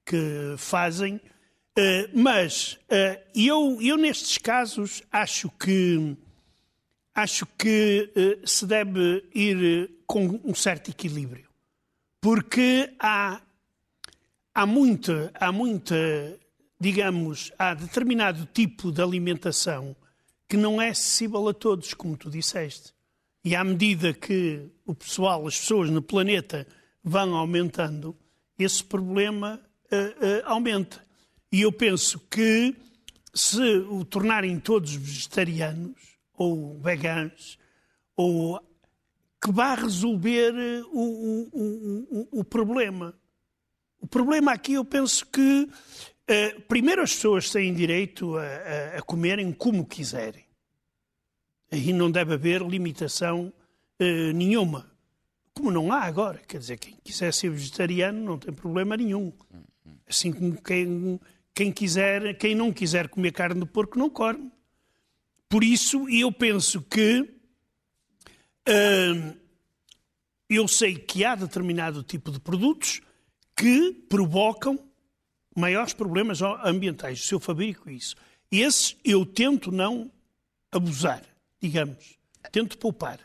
que 0.05 0.55
fazem, 0.57 1.15
uh, 1.15 2.09
mas 2.13 2.73
uh, 2.83 3.21
eu, 3.35 3.79
eu 3.81 3.97
nestes 3.97 4.37
casos 4.37 5.01
acho 5.11 5.49
que 5.49 6.15
acho 7.13 7.45
que 7.57 8.11
uh, 8.15 8.47
se 8.47 8.65
deve 8.65 9.23
ir 9.33 9.89
com 10.05 10.39
um 10.43 10.53
certo 10.53 10.91
equilíbrio, 10.91 11.49
porque 12.21 12.93
há 12.99 13.41
há 14.53 14.65
muita 14.65 15.31
há 15.33 15.51
muita 15.51 15.95
digamos 16.79 17.51
há 17.57 17.73
determinado 17.73 18.47
tipo 18.53 18.91
de 18.91 19.01
alimentação 19.01 19.95
que 20.47 20.57
não 20.57 20.79
é 20.81 20.89
acessível 20.89 21.47
a 21.49 21.53
todos, 21.53 21.93
como 21.93 22.15
tu 22.15 22.29
disseste. 22.29 22.93
E 23.45 23.55
à 23.55 23.63
medida 23.63 24.11
que 24.11 24.67
o 24.83 24.95
pessoal, 24.95 25.45
as 25.45 25.59
pessoas 25.59 25.91
no 25.91 26.01
planeta 26.01 26.65
vão 27.03 27.35
aumentando, 27.35 28.17
esse 28.57 28.83
problema 28.83 29.61
uh, 29.91 29.95
uh, 29.95 30.41
aumenta. 30.45 31.05
E 31.51 31.61
eu 31.61 31.71
penso 31.71 32.19
que 32.21 32.75
se 33.35 33.61
o 33.61 34.03
tornarem 34.03 34.59
todos 34.59 34.95
vegetarianos 34.95 36.17
ou 36.35 36.79
veganos, 36.79 37.59
ou 38.15 38.59
que 39.39 39.51
vai 39.51 39.75
resolver 39.75 40.53
eh, 40.55 40.81
o, 40.91 41.49
o, 41.53 42.27
o, 42.33 42.39
o, 42.39 42.43
problema. 42.43 43.13
O 43.99 44.07
problema 44.07 44.53
aqui 44.53 44.73
eu 44.73 44.83
penso 44.83 45.23
que 45.27 45.69
uh, 45.69 46.61
primeiro 46.61 47.03
as 47.03 47.13
pessoas 47.13 47.51
têm 47.51 47.73
direito 47.73 48.35
a, 48.37 48.43
a, 48.43 48.97
a, 48.97 49.01
comerem 49.03 49.51
como 49.51 49.85
quiserem. 49.85 50.44
Aí 51.71 51.91
não 51.91 52.09
deve 52.11 52.33
haver 52.33 52.61
limitação 52.61 53.51
uh, 53.99 54.33
nenhuma. 54.33 54.89
Como 55.53 55.71
não 55.71 55.91
há 55.91 56.01
agora. 56.01 56.39
Quer 56.47 56.59
dizer, 56.59 56.77
quem 56.77 56.95
quiser 57.03 57.33
ser 57.33 57.49
vegetariano 57.49 58.23
não 58.23 58.37
tem 58.37 58.53
problema 58.53 58.95
nenhum. 58.97 59.31
Assim 60.07 60.31
como 60.31 60.61
quem, 60.61 61.19
quem, 61.53 61.71
quiser, 61.71 62.37
quem 62.37 62.53
não 62.53 62.71
quiser 62.71 63.07
comer 63.07 63.31
carne 63.31 63.59
de 63.59 63.65
porco 63.65 63.97
não 63.97 64.09
come. 64.09 64.51
Por 65.49 65.63
isso, 65.63 66.07
eu 66.09 66.31
penso 66.31 66.81
que 66.81 67.21
uh, 68.67 69.37
eu 70.49 70.67
sei 70.67 70.95
que 70.95 71.23
há 71.23 71.35
determinado 71.35 72.03
tipo 72.03 72.31
de 72.31 72.39
produtos 72.39 73.01
que 73.55 73.93
provocam 74.09 74.77
maiores 75.55 75.93
problemas 75.93 76.41
ambientais. 76.41 77.25
Se 77.25 77.33
eu 77.33 77.39
fabrico 77.39 77.89
isso, 77.89 78.15
esses 78.51 78.97
eu 79.03 79.25
tento 79.25 79.71
não 79.71 80.11
abusar, 80.71 81.23
digamos. 81.65 82.17
Tento 82.51 82.77
poupar. 82.77 83.19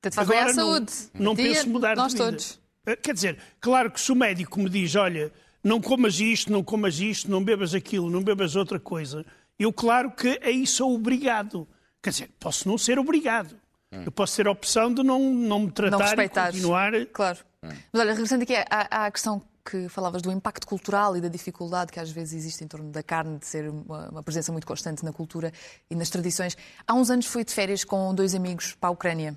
Tento 0.00 0.14
fazer 0.14 0.34
Agora, 0.34 0.50
a 0.50 0.54
saúde. 0.54 0.92
Não, 1.14 1.24
não 1.24 1.36
penso 1.36 1.68
mudar 1.68 1.96
nós 1.96 2.12
de 2.12 2.18
vida. 2.18 2.30
todos. 2.30 2.60
Eh, 2.86 2.96
quer 2.96 3.14
dizer, 3.14 3.38
claro 3.60 3.90
que 3.90 4.00
se 4.00 4.12
o 4.12 4.14
médico 4.14 4.60
me 4.60 4.70
diz, 4.70 4.94
olha, 4.94 5.32
não 5.62 5.80
comas 5.80 6.20
isto, 6.20 6.52
não 6.52 6.62
comas 6.62 7.00
isto, 7.00 7.30
não 7.30 7.42
bebas 7.42 7.74
aquilo, 7.74 8.08
não 8.08 8.22
bebas 8.22 8.54
outra 8.54 8.78
coisa, 8.78 9.26
eu 9.58 9.72
claro 9.72 10.10
que 10.12 10.38
aí 10.42 10.66
sou 10.66 10.94
obrigado. 10.94 11.66
Quer 12.00 12.10
dizer, 12.10 12.30
posso 12.38 12.68
não 12.68 12.78
ser 12.78 12.98
obrigado. 12.98 13.56
Hum. 13.92 14.02
Eu 14.06 14.12
posso 14.12 14.36
ter 14.36 14.46
a 14.46 14.50
opção 14.50 14.94
de 14.94 15.02
não, 15.02 15.18
não 15.34 15.60
me 15.60 15.70
tratar 15.72 16.16
não 16.16 16.24
e 16.24 16.28
continuar. 16.28 16.92
Claro. 17.06 17.38
Hum. 17.62 17.70
Mas 17.92 18.00
olha, 18.00 18.12
regressando 18.12 18.44
aqui 18.44 18.54
à, 18.54 19.06
à 19.06 19.10
questão 19.10 19.42
que 19.68 19.88
falavas 19.88 20.22
do 20.22 20.32
impacto 20.32 20.66
cultural 20.66 21.14
e 21.16 21.20
da 21.20 21.28
dificuldade 21.28 21.92
que 21.92 22.00
às 22.00 22.10
vezes 22.10 22.32
existe 22.32 22.64
em 22.64 22.66
torno 22.66 22.90
da 22.90 23.02
carne, 23.02 23.38
de 23.38 23.46
ser 23.46 23.68
uma, 23.68 24.08
uma, 24.08 24.22
presença 24.22 24.50
muito 24.50 24.66
constante 24.66 25.04
na 25.04 25.12
cultura 25.12 25.52
e 25.90 25.94
nas 25.94 26.08
tradições. 26.08 26.56
Há 26.86 26.94
uns 26.94 27.10
anos 27.10 27.26
fui 27.26 27.44
de 27.44 27.52
férias 27.52 27.84
com 27.84 28.14
dois 28.14 28.34
amigos 28.34 28.74
para 28.74 28.88
a 28.88 28.92
Ucrânia. 28.92 29.36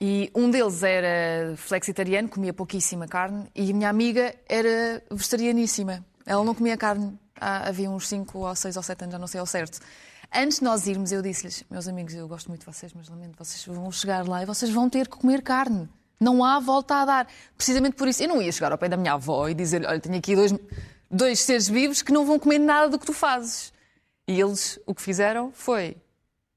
E 0.00 0.30
um 0.34 0.50
deles 0.50 0.82
era 0.82 1.54
flexitariano, 1.58 2.30
comia 2.30 2.54
pouquíssima 2.54 3.06
carne, 3.06 3.46
e 3.54 3.70
a 3.70 3.74
minha 3.74 3.90
amiga 3.90 4.34
era 4.48 5.02
vegetarianíssima. 5.10 6.02
Ela 6.24 6.42
não 6.42 6.54
comia 6.54 6.78
carne 6.78 7.18
há, 7.38 7.68
havia 7.68 7.90
uns 7.90 8.08
5 8.08 8.38
ou 8.38 8.56
6 8.56 8.76
ou 8.78 8.82
7 8.82 9.02
anos, 9.02 9.12
já 9.12 9.18
não 9.18 9.26
sei 9.26 9.40
ao 9.40 9.46
certo. 9.46 9.78
Antes 10.32 10.58
de 10.58 10.64
nós 10.64 10.86
irmos, 10.86 11.12
eu 11.12 11.20
disse-lhes: 11.20 11.64
Meus 11.68 11.86
amigos, 11.86 12.14
eu 12.14 12.26
gosto 12.26 12.48
muito 12.48 12.60
de 12.60 12.66
vocês, 12.66 12.94
mas 12.94 13.10
lamento, 13.10 13.36
vocês 13.36 13.62
vão 13.66 13.92
chegar 13.92 14.26
lá 14.26 14.42
e 14.42 14.46
vocês 14.46 14.70
vão 14.70 14.88
ter 14.88 15.06
que 15.06 15.18
comer 15.18 15.42
carne. 15.42 15.86
Não 16.20 16.44
há 16.44 16.60
volta 16.60 16.96
a 16.96 17.04
dar. 17.04 17.28
Precisamente 17.56 17.96
por 17.96 18.06
isso, 18.06 18.22
eu 18.22 18.28
não 18.28 18.42
ia 18.42 18.52
chegar 18.52 18.72
ao 18.72 18.78
pé 18.78 18.88
da 18.88 18.96
minha 18.96 19.14
avó 19.14 19.48
e 19.48 19.54
dizer: 19.54 19.86
Olha, 19.86 19.98
tenho 19.98 20.16
aqui 20.16 20.36
dois, 20.36 20.54
dois 21.10 21.40
seres 21.40 21.68
vivos 21.68 22.02
que 22.02 22.12
não 22.12 22.26
vão 22.26 22.38
comer 22.38 22.58
nada 22.58 22.88
do 22.88 22.98
que 22.98 23.06
tu 23.06 23.12
fazes. 23.12 23.72
E 24.28 24.38
eles 24.38 24.78
o 24.86 24.94
que 24.94 25.02
fizeram 25.02 25.50
foi 25.52 25.96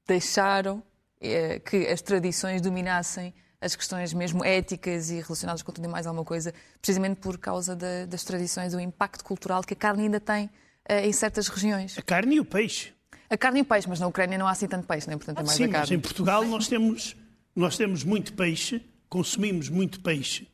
deixaram 0.06 0.82
é, 1.20 1.58
que 1.58 1.86
as 1.88 2.02
tradições 2.02 2.60
dominassem 2.60 3.32
as 3.64 3.74
questões 3.74 4.12
mesmo 4.12 4.44
éticas 4.44 5.10
e 5.10 5.14
relacionadas 5.14 5.62
com 5.62 5.72
tudo 5.72 5.86
e 5.86 5.88
mais 5.88 6.06
alguma 6.06 6.24
coisa, 6.24 6.52
precisamente 6.82 7.16
por 7.16 7.38
causa 7.38 7.74
das 7.74 8.22
tradições, 8.22 8.72
do 8.72 8.80
impacto 8.80 9.24
cultural 9.24 9.62
que 9.62 9.72
a 9.72 9.76
carne 9.76 10.02
ainda 10.02 10.20
tem 10.20 10.46
uh, 10.46 10.92
em 11.02 11.12
certas 11.14 11.48
regiões. 11.48 11.96
A 11.96 12.02
carne 12.02 12.36
e 12.36 12.40
o 12.40 12.44
peixe. 12.44 12.92
A 13.30 13.38
carne 13.38 13.60
e 13.60 13.62
o 13.62 13.64
peixe, 13.64 13.88
mas 13.88 13.98
na 13.98 14.06
Ucrânia 14.06 14.36
não 14.36 14.46
há 14.46 14.50
assim 14.50 14.68
tanto 14.68 14.86
peixe, 14.86 15.08
nem 15.08 15.16
portanto 15.16 15.38
é 15.38 15.42
mais 15.42 15.56
sim, 15.56 15.64
a 15.64 15.68
carne. 15.68 15.80
Mas 15.80 15.90
em 15.92 15.98
Portugal 15.98 16.44
nós 16.44 16.68
temos, 16.68 17.16
nós 17.56 17.74
temos 17.78 18.04
muito 18.04 18.34
peixe, 18.34 18.84
consumimos 19.08 19.68
muito 19.68 20.00
peixe. 20.00 20.48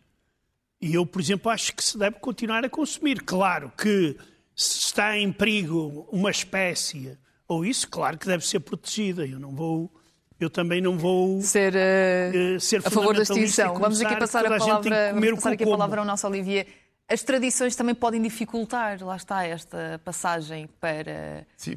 E 0.80 0.94
eu, 0.94 1.04
por 1.04 1.20
exemplo, 1.20 1.50
acho 1.50 1.74
que 1.74 1.84
se 1.84 1.98
deve 1.98 2.18
continuar 2.18 2.64
a 2.64 2.68
consumir. 2.70 3.22
Claro 3.22 3.72
que 3.76 4.16
se 4.54 4.80
está 4.80 5.16
em 5.16 5.30
perigo 5.32 6.08
uma 6.10 6.30
espécie 6.30 7.18
ou 7.46 7.64
isso, 7.64 7.88
claro 7.88 8.16
que 8.16 8.26
deve 8.26 8.46
ser 8.46 8.60
protegida. 8.60 9.26
Eu 9.26 9.38
não 9.38 9.54
vou 9.54 9.90
eu 10.40 10.48
também 10.48 10.80
não 10.80 10.96
vou 10.96 11.42
ser, 11.42 11.74
uh, 11.74 12.58
ser 12.58 12.78
a 12.78 12.90
favor 12.90 13.14
da 13.14 13.22
extinção. 13.22 13.74
Vamos 13.74 14.00
aqui 14.00 14.16
passar 14.16 14.46
a 14.46 14.58
palavra, 14.58 15.12
vamos 15.12 15.30
passar 15.34 15.52
aqui 15.52 15.64
a 15.64 15.66
palavra 15.66 16.00
ao 16.00 16.06
nosso 16.06 16.26
Olivier. 16.26 16.66
As 17.06 17.22
tradições 17.22 17.76
também 17.76 17.94
podem 17.94 18.22
dificultar, 18.22 19.04
lá 19.04 19.16
está, 19.16 19.44
esta 19.44 20.00
passagem 20.02 20.68
para 20.80 21.44
Sim, 21.56 21.74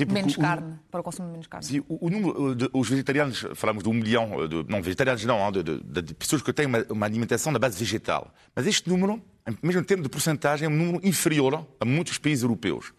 uh, 0.00 0.12
menos 0.12 0.36
o, 0.36 0.40
carne, 0.40 0.78
para 0.90 1.00
o 1.00 1.02
consumo 1.02 1.28
de 1.28 1.32
menos 1.32 1.46
carne. 1.46 1.66
Sim, 1.66 1.84
o, 1.88 2.06
o 2.06 2.10
número 2.10 2.54
de, 2.54 2.70
os 2.72 2.88
vegetarianos, 2.88 3.46
falamos 3.54 3.82
de 3.82 3.88
um 3.88 3.92
milhão, 3.92 4.48
de, 4.48 4.64
não, 4.68 4.82
vegetarianos 4.82 5.24
não, 5.24 5.52
de, 5.52 5.62
de, 5.62 6.02
de 6.02 6.14
pessoas 6.14 6.42
que 6.42 6.52
têm 6.52 6.66
uma, 6.66 6.84
uma, 6.88 7.06
alimentação 7.06 7.52
na 7.52 7.58
base 7.58 7.78
vegetal. 7.78 8.32
Mas 8.54 8.66
este 8.66 8.88
número, 8.88 9.22
mesmo 9.62 9.80
em 9.80 9.84
termos 9.84 10.04
de 10.04 10.08
porcentagem, 10.08 10.66
é 10.66 10.68
um 10.68 10.74
número 10.74 11.06
inferior 11.06 11.66
a 11.80 11.84
muitos 11.84 12.18
países 12.18 12.42
europeus. 12.42 12.92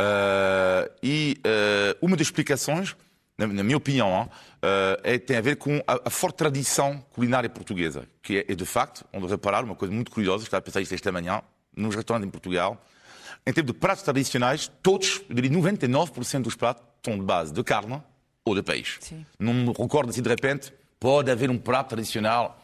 Uh, 0.00 0.90
e 1.02 1.36
uh, 1.46 2.06
uma 2.06 2.16
das 2.16 2.26
explicações 2.26 2.96
na, 3.36 3.46
na 3.46 3.62
minha 3.62 3.76
opinião, 3.76 4.24
uh, 4.24 5.00
é, 5.02 5.18
tem 5.18 5.36
a 5.36 5.40
ver 5.40 5.56
com 5.56 5.82
a, 5.86 6.00
a, 6.04 6.10
forte 6.10 6.36
tradição 6.36 7.04
culinária 7.12 7.48
portuguesa, 7.48 8.06
que 8.22 8.38
é, 8.38 8.52
é, 8.52 8.54
de 8.54 8.64
facto, 8.64 9.04
onde 9.12 9.26
reparar 9.26 9.64
uma 9.64 9.74
coisa 9.74 9.92
muito 9.92 10.10
curiosa, 10.10 10.44
estava 10.44 10.58
a 10.58 10.62
pensar 10.62 10.80
isto 10.80 10.94
esta 10.94 11.10
manhã, 11.10 11.42
nos 11.74 11.94
restaurantes 11.94 12.28
em 12.28 12.30
Portugal, 12.30 12.84
em 13.46 13.52
termos 13.52 13.72
de 13.72 13.78
pratos 13.78 14.02
tradicionais, 14.02 14.70
todos, 14.82 15.22
eu 15.28 15.34
diria 15.34 15.50
99% 15.50 16.42
dos 16.42 16.54
pratos 16.54 16.84
são 17.04 17.18
de 17.18 17.24
base 17.24 17.52
de 17.52 17.62
carne 17.64 18.00
ou 18.44 18.54
de 18.54 18.62
peixe. 18.62 18.98
Sim. 19.00 19.26
Não 19.38 19.52
me 19.52 19.66
recordo 19.68 20.10
assim 20.10 20.22
de 20.22 20.28
repente, 20.28 20.72
pode 21.00 21.30
haver 21.30 21.50
um 21.50 21.58
prato 21.58 21.90
tradicional 21.90 22.62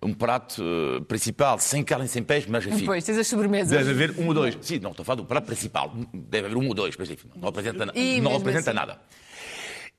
um 0.00 0.14
prato 0.14 0.62
uh, 0.62 1.04
principal 1.04 1.58
sem 1.58 1.82
carne 1.82 2.06
e 2.06 2.08
sem 2.08 2.22
peixe, 2.22 2.46
mas 2.48 2.64
enfim. 2.64 2.80
Depois, 2.80 3.04
tens 3.04 3.18
as 3.18 3.26
sobremesas. 3.26 3.76
Deve 3.76 3.90
haver 3.90 4.14
um 4.18 4.28
ou 4.28 4.34
dois. 4.34 4.56
Sim, 4.60 4.78
não, 4.78 4.90
estou 4.90 5.02
a 5.02 5.06
falar 5.06 5.16
do 5.16 5.24
prato 5.24 5.46
principal. 5.46 5.92
Deve 6.14 6.46
haver 6.46 6.56
um 6.56 6.68
ou 6.68 6.74
dois, 6.74 6.96
mas 6.96 7.10
enfim, 7.10 7.28
não 7.34 7.48
representa, 7.48 7.86
não 7.86 8.32
representa 8.38 8.70
assim. 8.70 8.78
nada. 8.78 9.00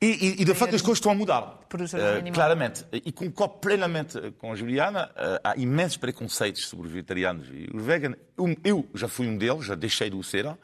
E, 0.02 0.06
e, 0.06 0.42
e 0.42 0.46
de 0.46 0.54
facto 0.54 0.76
as 0.76 0.82
coisas 0.82 0.98
estão 0.98 1.12
a 1.12 1.16
mudar. 1.16 1.60
Uh, 1.74 2.32
claramente. 2.34 2.86
E 2.92 3.12
concordo 3.12 3.56
plenamente 3.56 4.18
com 4.38 4.54
a 4.54 4.56
Juliana. 4.56 5.10
Uh, 5.10 5.40
há 5.44 5.58
imensos 5.58 5.98
preconceitos 5.98 6.68
sobre 6.68 6.88
os 6.88 6.94
vegetarianos 6.94 7.50
e 7.50 7.70
os 7.74 7.84
veganos. 7.84 8.18
Eu, 8.38 8.56
eu 8.64 8.90
já 8.94 9.10
fui 9.10 9.28
um 9.28 9.38
deles, 9.38 9.66
já 9.66 9.76
deixei 9.76 10.10
de 10.10 10.16
o 10.16 10.24
ser, 10.24 10.46
uh, 10.46 10.58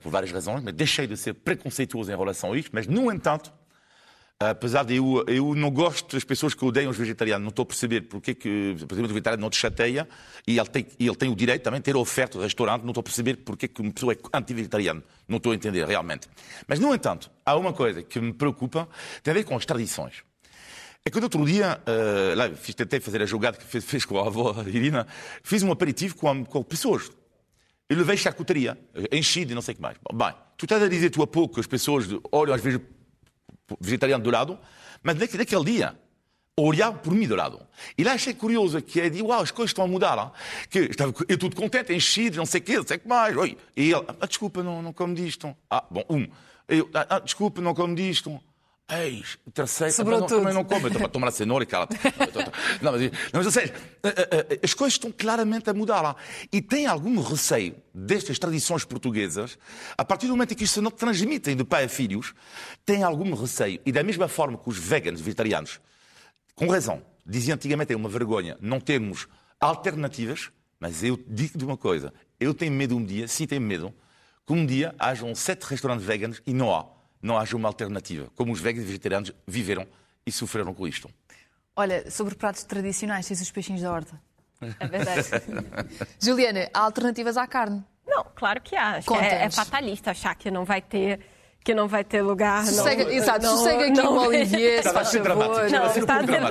por 0.00 0.10
várias 0.10 0.32
razões, 0.32 0.62
mas 0.62 0.72
deixei 0.72 1.06
de 1.06 1.18
ser 1.18 1.34
preconceituoso 1.34 2.10
em 2.10 2.16
relação 2.16 2.54
a 2.54 2.56
isto. 2.56 2.70
Mas, 2.72 2.86
no 2.86 3.12
entanto, 3.12 3.52
Apesar 4.50 4.84
de 4.84 4.96
eu, 4.96 5.24
eu 5.26 5.54
não 5.54 5.70
gosto 5.70 6.14
das 6.14 6.24
pessoas 6.24 6.54
que 6.54 6.64
odeiam 6.64 6.90
os 6.90 6.96
vegetarianos, 6.96 7.42
não 7.42 7.50
estou 7.50 7.62
a 7.62 7.66
perceber 7.66 8.02
porque 8.02 8.34
que, 8.34 8.74
por 8.86 8.94
exemplo, 8.94 9.04
o 9.04 9.08
vegetariano 9.08 9.40
não 9.40 9.50
te 9.50 9.56
chateia 9.56 10.08
e 10.46 10.58
ele 10.58 10.68
tem, 10.68 10.86
ele 10.98 11.16
tem 11.16 11.28
o 11.30 11.36
direito 11.36 11.62
também 11.62 11.80
de 11.80 11.84
ter 11.84 11.96
oferta 11.96 12.38
do 12.38 12.44
restaurante, 12.44 12.82
não 12.82 12.90
estou 12.90 13.00
a 13.00 13.04
perceber 13.04 13.36
porque 13.38 13.68
que 13.68 13.80
uma 13.80 13.92
pessoa 13.92 14.12
é 14.12 14.16
anti-vegetariano. 14.32 15.02
Não 15.28 15.36
estou 15.36 15.52
a 15.52 15.54
entender 15.54 15.86
realmente. 15.86 16.28
Mas, 16.66 16.78
no 16.78 16.94
entanto, 16.94 17.30
há 17.44 17.56
uma 17.56 17.72
coisa 17.72 18.02
que 18.02 18.20
me 18.20 18.32
preocupa, 18.32 18.88
tem 19.22 19.32
a 19.32 19.34
ver 19.34 19.44
com 19.44 19.56
as 19.56 19.64
tradições. 19.66 20.22
É 21.04 21.10
que 21.10 21.16
no 21.18 21.24
outro 21.24 21.44
dia, 21.44 21.80
uh, 21.80 22.36
lá, 22.36 22.48
fiz, 22.50 22.74
tentei 22.74 23.00
fazer 23.00 23.20
a 23.22 23.26
jogada 23.26 23.56
que 23.56 23.64
fez, 23.64 23.84
fez 23.84 24.04
com 24.04 24.18
a 24.18 24.26
avó 24.26 24.54
Irina, 24.66 25.06
fiz 25.42 25.62
um 25.62 25.72
aperitivo 25.72 26.14
com, 26.14 26.44
com 26.44 26.62
pessoas. 26.62 27.10
Eu 27.88 27.96
levei 27.96 28.16
charcutaria, 28.16 28.78
enchido 29.10 29.52
e 29.52 29.54
não 29.54 29.62
sei 29.62 29.72
o 29.72 29.76
que 29.76 29.82
mais. 29.82 29.96
Bem, 30.14 30.32
tu 30.56 30.64
estás 30.64 30.82
a 30.82 30.88
dizer 30.88 31.10
tu 31.10 31.22
há 31.22 31.26
pouco 31.26 31.60
as 31.60 31.66
pessoas 31.66 32.06
olham 32.30 32.54
às 32.54 32.62
vezes 32.62 32.80
vegetariano 33.80 34.22
dourado, 34.22 34.58
mas 35.02 35.16
naquele 35.16 35.64
dia 35.64 35.96
olhava 36.56 36.98
por 36.98 37.14
mim 37.14 37.26
dourado. 37.26 37.60
E 37.96 38.04
lá 38.04 38.12
achei 38.12 38.34
curioso 38.34 38.80
que 38.82 39.00
é 39.00 39.08
de, 39.08 39.22
uau, 39.22 39.40
as 39.40 39.50
coisas 39.50 39.70
estão 39.70 39.84
a 39.84 39.88
mudar. 39.88 40.32
Que 40.68 40.80
estava 40.80 41.12
eu 41.28 41.38
tudo 41.38 41.56
contente, 41.56 41.92
enchido, 41.92 42.36
não 42.36 42.46
sei 42.46 42.60
o 42.60 42.64
quê, 42.64 42.76
não 42.76 42.86
sei 42.86 42.96
o 42.98 43.00
que 43.00 43.08
mais. 43.08 43.36
Oi. 43.36 43.56
E 43.76 43.92
ele, 43.92 44.04
ah, 44.20 44.26
desculpa, 44.26 44.62
não, 44.62 44.82
não 44.82 44.92
como 44.92 45.14
disto. 45.14 45.54
Ah, 45.70 45.84
bom, 45.90 46.04
um. 46.10 46.28
Eu, 46.68 46.88
ah, 46.94 47.06
ah 47.08 47.18
desculpa, 47.20 47.60
não 47.60 47.74
como 47.74 47.94
disto. 47.94 48.40
Eis, 48.90 49.38
terceiro, 49.54 49.92
Sobrou 49.92 50.20
não, 50.20 50.26
também 50.26 50.52
não 50.52 50.64
como, 50.64 50.86
estou 50.86 51.06
a 51.06 51.08
tomar 51.08 51.28
a 51.28 51.30
cenoura 51.30 51.64
e 51.64 51.66
cala. 51.66 51.88
Não, 52.82 52.92
mas, 52.92 53.00
não, 53.00 53.10
mas, 53.32 53.46
ou 53.46 53.52
seja, 53.52 53.72
as 54.62 54.74
coisas 54.74 54.94
estão 54.94 55.10
claramente 55.10 55.70
a 55.70 55.72
mudar 55.72 56.02
lá. 56.02 56.16
E 56.52 56.60
tem 56.60 56.84
algum 56.86 57.20
receio 57.20 57.76
destas 57.94 58.38
tradições 58.38 58.84
portuguesas, 58.84 59.56
a 59.96 60.04
partir 60.04 60.26
do 60.26 60.32
momento 60.32 60.52
em 60.52 60.56
que 60.56 60.64
isto 60.64 60.74
se 60.74 60.80
não 60.80 60.90
transmitem 60.90 61.56
de 61.56 61.64
pai 61.64 61.84
a 61.84 61.88
filhos, 61.88 62.34
tem 62.84 63.02
algum 63.02 63.32
receio. 63.34 63.80
E 63.86 63.92
da 63.92 64.02
mesma 64.02 64.28
forma 64.28 64.58
que 64.58 64.68
os 64.68 64.76
veganos, 64.76 65.20
vegetarianos, 65.20 65.80
com 66.54 66.66
razão, 66.66 67.02
diziam 67.24 67.54
antigamente 67.54 67.92
é 67.92 67.96
uma 67.96 68.08
vergonha 68.08 68.58
não 68.60 68.80
termos 68.80 69.26
alternativas, 69.60 70.50
mas 70.78 71.02
eu 71.02 71.18
digo 71.26 71.56
de 71.56 71.64
uma 71.64 71.76
coisa, 71.76 72.12
eu 72.38 72.52
tenho 72.52 72.72
medo 72.72 72.96
um 72.96 73.04
dia, 73.04 73.28
sim 73.28 73.46
tenho 73.46 73.62
medo, 73.62 73.94
que 74.46 74.52
um 74.52 74.66
dia 74.66 74.94
hajam 74.98 75.34
sete 75.34 75.62
restaurantes 75.62 76.04
veganos 76.04 76.42
e 76.46 76.52
não 76.52 76.74
há 76.74 76.84
não 77.22 77.38
haja 77.38 77.56
uma 77.56 77.68
alternativa, 77.68 78.28
como 78.34 78.52
os 78.52 78.60
veganos 78.60 78.84
e 78.84 78.86
vegetarianos 78.88 79.32
viveram 79.46 79.86
e 80.26 80.32
sofreram 80.32 80.74
com 80.74 80.86
isto. 80.86 81.08
Olha, 81.74 82.10
sobre 82.10 82.34
pratos 82.34 82.64
tradicionais, 82.64 83.26
tens 83.26 83.40
os 83.40 83.50
peixinhos 83.50 83.80
da 83.80 83.92
horta. 83.92 84.20
É 84.78 84.86
verdade. 84.86 85.28
Juliana, 86.22 86.70
há 86.72 86.80
alternativas 86.80 87.36
à 87.36 87.48
carne? 87.48 87.82
Não, 88.06 88.24
claro 88.32 88.60
que 88.60 88.76
há. 88.76 89.00
É, 89.20 89.44
é, 89.46 89.50
fatalista 89.50 90.12
achar 90.12 90.36
que 90.36 90.52
não 90.52 90.64
vai 90.64 90.80
ter 90.80 91.18
que 91.64 91.74
não 91.74 91.86
vai 91.88 92.04
ter 92.04 92.22
lugar. 92.22 92.64
Sossega, 92.66 93.04
não, 93.04 93.10
exato, 93.10 93.44
não, 93.44 93.56
sossega 93.56 93.86
aqui 93.86 93.92
não, 93.92 94.16
o 94.16 94.26
Olivier, 94.26 94.82
se 94.82 94.92
faz 94.92 95.12
favor. 95.12 95.36
Não, 95.70 95.90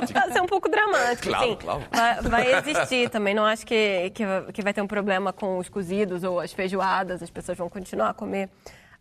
está 0.03 0.25
a 0.25 0.31
ser 0.31 0.41
um 0.41 0.45
pouco 0.45 0.69
dramático. 0.69 1.27
Claro, 1.29 1.49
sim. 1.49 1.57
claro. 1.57 1.83
Vai, 1.91 2.21
vai, 2.21 2.59
existir 2.59 3.09
também. 3.09 3.33
Não 3.33 3.45
acho 3.45 3.65
que, 3.65 4.11
que, 4.13 4.23
que 4.53 4.61
vai 4.61 4.73
ter 4.73 4.81
um 4.81 4.87
problema 4.87 5.33
com 5.33 5.57
os 5.57 5.67
cozidos 5.67 6.23
ou 6.23 6.39
as 6.39 6.53
feijoadas. 6.53 7.21
As 7.21 7.29
pessoas 7.29 7.57
vão 7.57 7.69
continuar 7.69 8.09
a 8.09 8.13
comer 8.13 8.49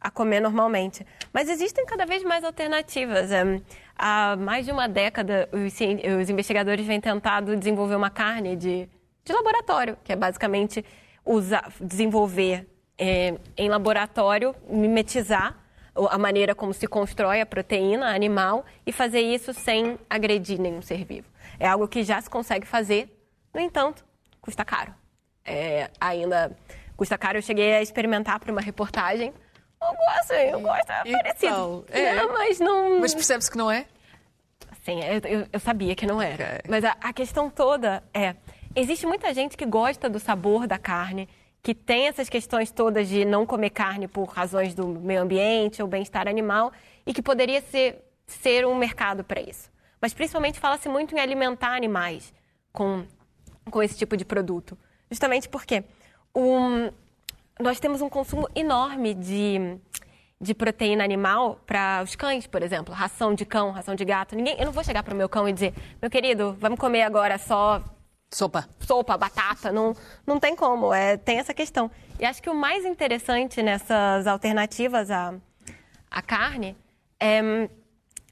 a 0.00 0.10
comer 0.10 0.40
normalmente. 0.40 1.06
Mas 1.32 1.48
existem 1.48 1.84
cada 1.84 2.06
vez 2.06 2.22
mais 2.22 2.42
alternativas. 2.42 3.30
É, 3.30 3.60
há 3.96 4.36
mais 4.36 4.64
de 4.64 4.72
uma 4.72 4.88
década, 4.88 5.48
os, 5.52 5.74
os 6.20 6.30
investigadores 6.30 6.86
vêm 6.86 7.00
tentado 7.00 7.56
desenvolver 7.56 7.96
uma 7.96 8.10
carne 8.10 8.56
de, 8.56 8.88
de 9.24 9.32
laboratório, 9.32 9.96
que 10.02 10.12
é 10.12 10.16
basicamente 10.16 10.84
usar, 11.24 11.70
desenvolver 11.80 12.66
é, 12.96 13.34
em 13.56 13.68
laboratório, 13.68 14.54
mimetizar 14.68 15.56
a 15.94 16.16
maneira 16.16 16.54
como 16.54 16.72
se 16.72 16.86
constrói 16.86 17.40
a 17.40 17.46
proteína 17.46 18.14
animal 18.14 18.64
e 18.86 18.92
fazer 18.92 19.20
isso 19.20 19.52
sem 19.52 19.98
agredir 20.08 20.58
nenhum 20.58 20.80
ser 20.80 21.04
vivo. 21.04 21.28
É 21.58 21.66
algo 21.68 21.86
que 21.88 22.02
já 22.02 22.20
se 22.20 22.30
consegue 22.30 22.66
fazer, 22.66 23.14
no 23.52 23.60
entanto, 23.60 24.04
custa 24.40 24.64
caro. 24.64 24.94
É, 25.44 25.90
ainda 26.00 26.56
custa 26.96 27.18
caro. 27.18 27.38
Eu 27.38 27.42
cheguei 27.42 27.74
a 27.74 27.82
experimentar 27.82 28.38
para 28.38 28.52
uma 28.52 28.60
reportagem 28.60 29.32
eu 29.82 29.94
gosto, 29.94 30.32
eu 30.32 30.60
gosto, 30.60 30.90
é 30.90 31.12
parecido. 31.12 31.84
É. 31.90 32.14
Não, 32.14 32.32
mas 32.32 32.60
não. 32.60 33.00
Mas 33.00 33.14
percebe-se 33.14 33.50
que 33.50 33.58
não 33.58 33.70
é? 33.70 33.86
Sim, 34.82 35.00
eu, 35.02 35.46
eu, 35.52 35.60
sabia 35.60 35.94
que 35.94 36.06
não 36.06 36.20
era. 36.20 36.58
Okay. 36.58 36.58
Mas 36.68 36.84
a, 36.84 36.96
a 37.00 37.12
questão 37.12 37.50
toda 37.50 38.02
é: 38.12 38.34
existe 38.74 39.06
muita 39.06 39.32
gente 39.32 39.56
que 39.56 39.66
gosta 39.66 40.08
do 40.08 40.18
sabor 40.18 40.66
da 40.66 40.78
carne, 40.78 41.28
que 41.62 41.74
tem 41.74 42.08
essas 42.08 42.28
questões 42.28 42.70
todas 42.70 43.08
de 43.08 43.24
não 43.24 43.44
comer 43.44 43.70
carne 43.70 44.08
por 44.08 44.24
razões 44.24 44.74
do 44.74 44.86
meio 44.86 45.22
ambiente 45.22 45.82
ou 45.82 45.88
bem-estar 45.88 46.28
animal, 46.28 46.72
e 47.06 47.12
que 47.12 47.22
poderia 47.22 47.60
ser, 47.60 48.02
ser 48.26 48.66
um 48.66 48.74
mercado 48.74 49.22
para 49.22 49.40
isso. 49.40 49.70
Mas 50.00 50.14
principalmente 50.14 50.58
fala-se 50.58 50.88
muito 50.88 51.14
em 51.14 51.20
alimentar 51.20 51.74
animais 51.74 52.32
com, 52.72 53.04
com 53.70 53.82
esse 53.82 53.96
tipo 53.96 54.16
de 54.16 54.24
produto. 54.24 54.78
Justamente 55.10 55.48
porque 55.48 55.84
um, 56.34 56.90
nós 57.60 57.78
temos 57.80 58.00
um 58.00 58.08
consumo 58.08 58.48
enorme 58.54 59.14
de, 59.14 59.78
de 60.40 60.54
proteína 60.54 61.04
animal 61.04 61.60
para 61.66 62.02
os 62.02 62.16
cães, 62.16 62.46
por 62.46 62.62
exemplo. 62.62 62.94
Ração 62.94 63.34
de 63.34 63.44
cão, 63.44 63.70
ração 63.70 63.94
de 63.94 64.04
gato. 64.04 64.34
Ninguém, 64.34 64.56
eu 64.58 64.66
não 64.66 64.72
vou 64.72 64.82
chegar 64.84 65.02
para 65.02 65.14
o 65.14 65.16
meu 65.16 65.28
cão 65.28 65.48
e 65.48 65.52
dizer, 65.52 65.74
meu 66.00 66.10
querido, 66.10 66.56
vamos 66.58 66.78
comer 66.78 67.02
agora 67.02 67.38
só 67.38 67.82
Sopa. 68.32 68.68
Sopa, 68.78 69.18
batata, 69.18 69.72
não, 69.72 69.94
não 70.24 70.38
tem 70.38 70.54
como, 70.54 70.94
é, 70.94 71.16
tem 71.16 71.38
essa 71.38 71.52
questão. 71.52 71.90
E 72.18 72.24
acho 72.24 72.40
que 72.40 72.48
o 72.48 72.54
mais 72.54 72.84
interessante 72.84 73.60
nessas 73.60 74.26
alternativas 74.26 75.10
à, 75.10 75.34
à 76.08 76.22
carne 76.22 76.76
é, 77.18 77.68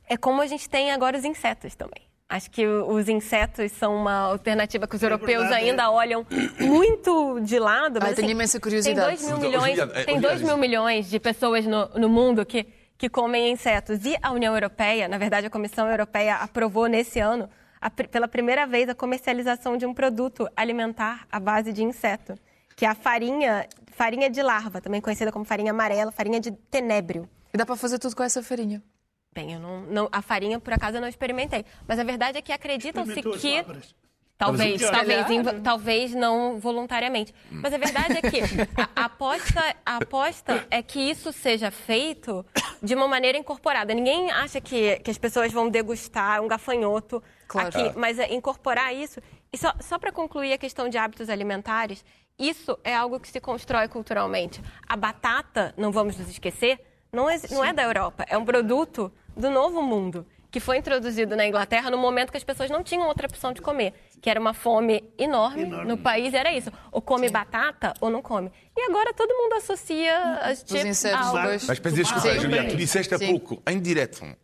é 0.09 0.17
como 0.17 0.41
a 0.41 0.47
gente 0.47 0.69
tem 0.69 0.93
agora 0.93 1.19
os 1.19 1.25
insetos 1.25 1.75
também. 1.75 2.08
Acho 2.31 2.51
que 2.51 2.67
os 2.67 3.09
insetos 3.09 3.73
são 3.73 3.97
uma 3.97 4.13
alternativa 4.13 4.87
que 4.87 4.95
os 4.95 5.03
é 5.03 5.07
europeus 5.07 5.45
verdade, 5.45 5.65
ainda 5.65 5.85
é. 5.85 5.89
olham 5.89 6.27
muito 6.61 7.41
de 7.41 7.59
lado. 7.59 7.99
Mas, 8.03 8.19
ah, 8.19 8.23
assim, 8.23 8.31
imensa 8.31 8.61
curiosidade. 8.61 9.17
Tem 9.17 9.27
2 9.27 9.33
mil 9.33 9.39
milhões, 9.39 9.79
tem 10.05 10.21
dois 10.21 10.43
mil 10.43 10.57
milhões 10.59 11.09
de 11.09 11.19
pessoas 11.19 11.65
no, 11.65 11.89
no 11.95 12.07
mundo 12.07 12.45
que, 12.45 12.67
que 12.99 13.09
comem 13.09 13.51
insetos. 13.51 14.05
E 14.05 14.15
a 14.21 14.31
União 14.31 14.53
Europeia, 14.53 15.09
na 15.09 15.17
verdade, 15.17 15.47
a 15.47 15.51
Comissão 15.51 15.89
Europeia 15.89 16.35
aprovou 16.35 16.87
nesse 16.87 17.19
ano, 17.19 17.49
a, 17.81 17.89
pela 17.89 18.29
primeira 18.29 18.67
vez, 18.67 18.91
a 18.91 18.95
comercialização 18.95 19.79
de 19.79 19.87
um 19.87 19.95
produto 19.95 20.47
alimentar 20.55 21.27
à 21.33 21.41
base 21.41 21.73
de 21.73 21.83
inseto, 21.83 22.35
que 22.77 22.85
é 22.85 22.89
a 22.89 22.95
farinha, 22.95 23.67
farinha 23.93 24.29
de 24.29 24.43
larva, 24.43 24.83
também 24.83 25.01
conhecida 25.01 25.33
como 25.33 25.47
farinha 25.47 25.71
amarela, 25.71 26.13
farinha 26.13 26.41
de 26.41 26.51
tenébrio. 26.51 27.27
E 27.55 27.57
dá 27.57 27.65
para 27.65 27.75
fazer 27.75 27.99
tudo 27.99 28.15
com 28.15 28.23
essa 28.23 28.43
farinha? 28.43 28.83
Bem, 29.39 29.53
eu 29.53 29.61
não, 29.61 29.83
não, 29.83 30.09
a 30.11 30.21
farinha, 30.21 30.59
por 30.59 30.73
acaso, 30.73 30.97
eu 30.97 31.01
não 31.01 31.07
experimentei. 31.07 31.65
Mas 31.87 31.97
a 32.01 32.03
verdade 32.03 32.39
é 32.39 32.43
que 32.43 32.51
acreditam-se 32.51 33.23
que. 33.23 33.65
Talvez, 34.37 34.81
talvez, 34.81 35.27
talvez 35.63 36.15
não 36.15 36.59
voluntariamente. 36.59 37.33
Mas 37.51 37.73
a 37.73 37.79
verdade 37.79 38.19
é 38.19 38.23
que 38.23 38.41
a, 38.97 39.05
aposta, 39.07 39.77
a 39.87 39.97
aposta 39.97 40.67
é 40.71 40.83
que 40.83 40.99
isso 40.99 41.33
seja 41.33 41.71
feito 41.71 42.45
de 42.83 42.97
uma 42.97 43.07
maneira 43.07 43.39
incorporada. 43.39 43.95
Ninguém 43.95 44.31
acha 44.31 44.61
que, 44.61 44.97
que 45.01 45.11
as 45.11 45.19
pessoas 45.19 45.53
vão 45.53 45.69
degustar 45.69 46.41
um 46.41 46.49
gafanhoto 46.49 47.23
claro. 47.47 47.69
aqui, 47.69 47.99
mas 47.99 48.19
é 48.19 48.33
incorporar 48.33 48.93
isso. 48.93 49.21
E 49.53 49.59
só, 49.59 49.73
só 49.81 49.99
para 49.99 50.11
concluir 50.11 50.53
a 50.53 50.59
questão 50.59 50.89
de 50.89 50.99
hábitos 50.99 51.29
alimentares, 51.29 52.05
isso 52.37 52.77
é 52.83 52.95
algo 52.95 53.21
que 53.21 53.29
se 53.29 53.41
constrói 53.41 53.87
culturalmente. 53.87 54.61
A 54.87 54.97
batata, 54.97 55.75
não 55.77 55.91
vamos 55.91 56.17
nos 56.17 56.29
esquecer, 56.29 56.81
não 57.13 57.29
é, 57.29 57.41
não 57.51 57.65
é 57.65 57.73
da 57.73 57.83
Europa, 57.83 58.25
é 58.29 58.37
um 58.37 58.45
produto 58.45 59.11
do 59.39 59.51
novo 59.51 59.81
mundo 59.81 60.27
que 60.51 60.61
foi 60.61 60.79
introduzido 60.79 61.37
na 61.37 61.47
Inglaterra 61.47 61.91
no 61.91 61.99
momento 61.99 62.31
que 62.31 62.37
as 62.37 62.45
pessoas 62.45 62.71
não 62.71 62.83
tinham 62.83 63.07
outra 63.07 63.27
opção 63.27 63.53
de 63.53 63.61
comer, 63.61 63.93
que 64.21 64.29
era 64.29 64.41
uma 64.41 64.55
fome 64.55 65.05
enorme, 65.19 65.63
enorme. 65.63 65.89
no 65.89 65.99
país, 65.99 66.35
era 66.35 66.53
isso. 66.53 66.71
Ou 66.91 67.01
come 67.01 67.29
Sim. 67.29 67.33
batata 67.33 67.95
ou 68.01 68.11
não 68.11 68.23
come. 68.23 68.51
E 68.77 68.83
agora 68.83 69.13
todo 69.13 69.29
mundo 69.35 69.55
associa 69.55 70.39
as 70.41 70.65
chips 70.65 71.05
ao... 71.07 71.35
Mas 71.67 71.81
para 71.81 71.91
desculpa, 71.91 72.39
Julia, 72.39 72.69
tu 72.69 72.77
disseste 72.77 73.13
há 73.13 73.19
pouco, 73.19 73.61
em 73.69 73.81
direto, 73.81 74.23
uh, 74.23 74.37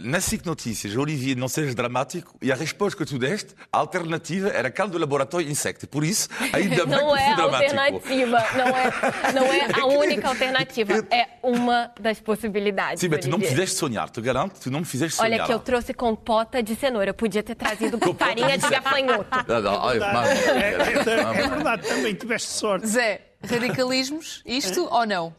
na 0.00 0.20
SIC 0.20 0.46
Notícias, 0.46 0.96
Olivier, 0.96 1.36
não 1.36 1.48
sejas 1.48 1.74
dramático, 1.74 2.36
e 2.40 2.52
a 2.52 2.54
resposta 2.54 2.96
que 2.96 3.10
tu 3.10 3.18
deste, 3.18 3.52
a 3.72 3.78
alternativa 3.78 4.48
era 4.48 4.70
caldo 4.70 4.92
do 4.92 4.98
laboratório 4.98 5.50
insecto. 5.50 5.88
Por 5.88 6.04
isso, 6.04 6.28
ainda 6.52 6.86
bem 6.86 6.98
não 6.98 7.14
que 7.14 7.20
é 7.20 7.32
alternativa, 7.32 8.38
não 8.54 8.68
é, 8.68 9.32
não 9.32 9.46
é 9.46 9.80
a 9.80 9.86
única 9.98 10.28
alternativa, 10.28 11.06
é 11.10 11.26
uma 11.42 11.90
das 12.00 12.20
possibilidades. 12.20 13.00
Sim, 13.00 13.08
mas 13.08 13.20
tu 13.20 13.28
não 13.28 13.38
me 13.38 13.46
fizeste 13.46 13.74
sonhar, 13.74 14.08
te 14.08 14.20
garanto, 14.20 14.60
tu 14.60 14.70
não 14.70 14.80
me 14.80 14.86
fizeste 14.86 15.16
sonhar. 15.16 15.32
Olha 15.32 15.46
que 15.46 15.52
eu 15.52 15.58
trouxe 15.58 15.92
compota 15.92 16.62
de 16.62 16.76
cenoura, 16.76 17.10
eu 17.10 17.14
podia 17.14 17.42
ter 17.42 17.56
trazido 17.56 17.98
farinha 18.16 18.56
de 18.56 18.68
gafanhoto. 18.68 19.19
Não, 19.48 19.60
não, 19.60 19.90
é, 19.90 19.96
é, 19.96 21.42
é 21.44 21.48
verdade, 21.48 21.86
também 21.86 22.14
tiveste 22.14 22.48
sorte. 22.50 22.86
Zé, 22.86 23.34
radicalismos, 23.42 24.42
isto 24.44 24.88
ou 24.90 25.06
não? 25.06 25.34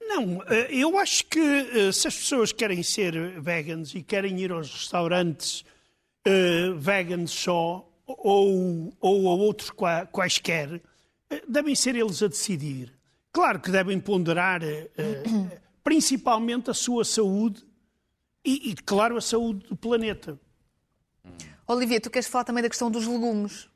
Não, 0.00 0.42
eh, 0.48 0.68
eu 0.70 0.98
acho 0.98 1.26
que 1.26 1.38
eh, 1.38 1.92
se 1.92 2.08
as 2.08 2.16
pessoas 2.16 2.52
querem 2.52 2.82
ser 2.82 3.40
veganos 3.40 3.94
e 3.94 4.02
querem 4.02 4.40
ir 4.40 4.50
aos 4.50 4.72
restaurantes 4.72 5.64
uh, 6.26 6.74
veganos 6.78 7.30
só, 7.30 7.86
ou, 8.06 8.90
ou 9.00 9.28
a 9.28 9.34
outros 9.34 9.70
quaisquer, 10.10 10.80
devem 11.46 11.74
ser 11.74 11.94
eles 11.94 12.22
a 12.22 12.28
decidir. 12.28 12.92
Claro 13.30 13.60
que 13.60 13.70
devem 13.70 14.00
ponderar 14.00 14.62
uh, 14.62 15.58
principalmente 15.84 16.70
a 16.70 16.74
sua 16.74 17.04
saúde 17.04 17.66
e, 18.44 18.70
e, 18.70 18.74
claro, 18.74 19.16
a 19.16 19.20
saúde 19.20 19.66
do 19.68 19.76
planeta. 19.76 20.38
Olivia, 21.68 22.00
tu 22.00 22.08
queres 22.08 22.26
falar 22.26 22.44
também 22.44 22.62
da 22.62 22.68
questão 22.68 22.90
dos 22.90 23.06
legumes. 23.06 23.68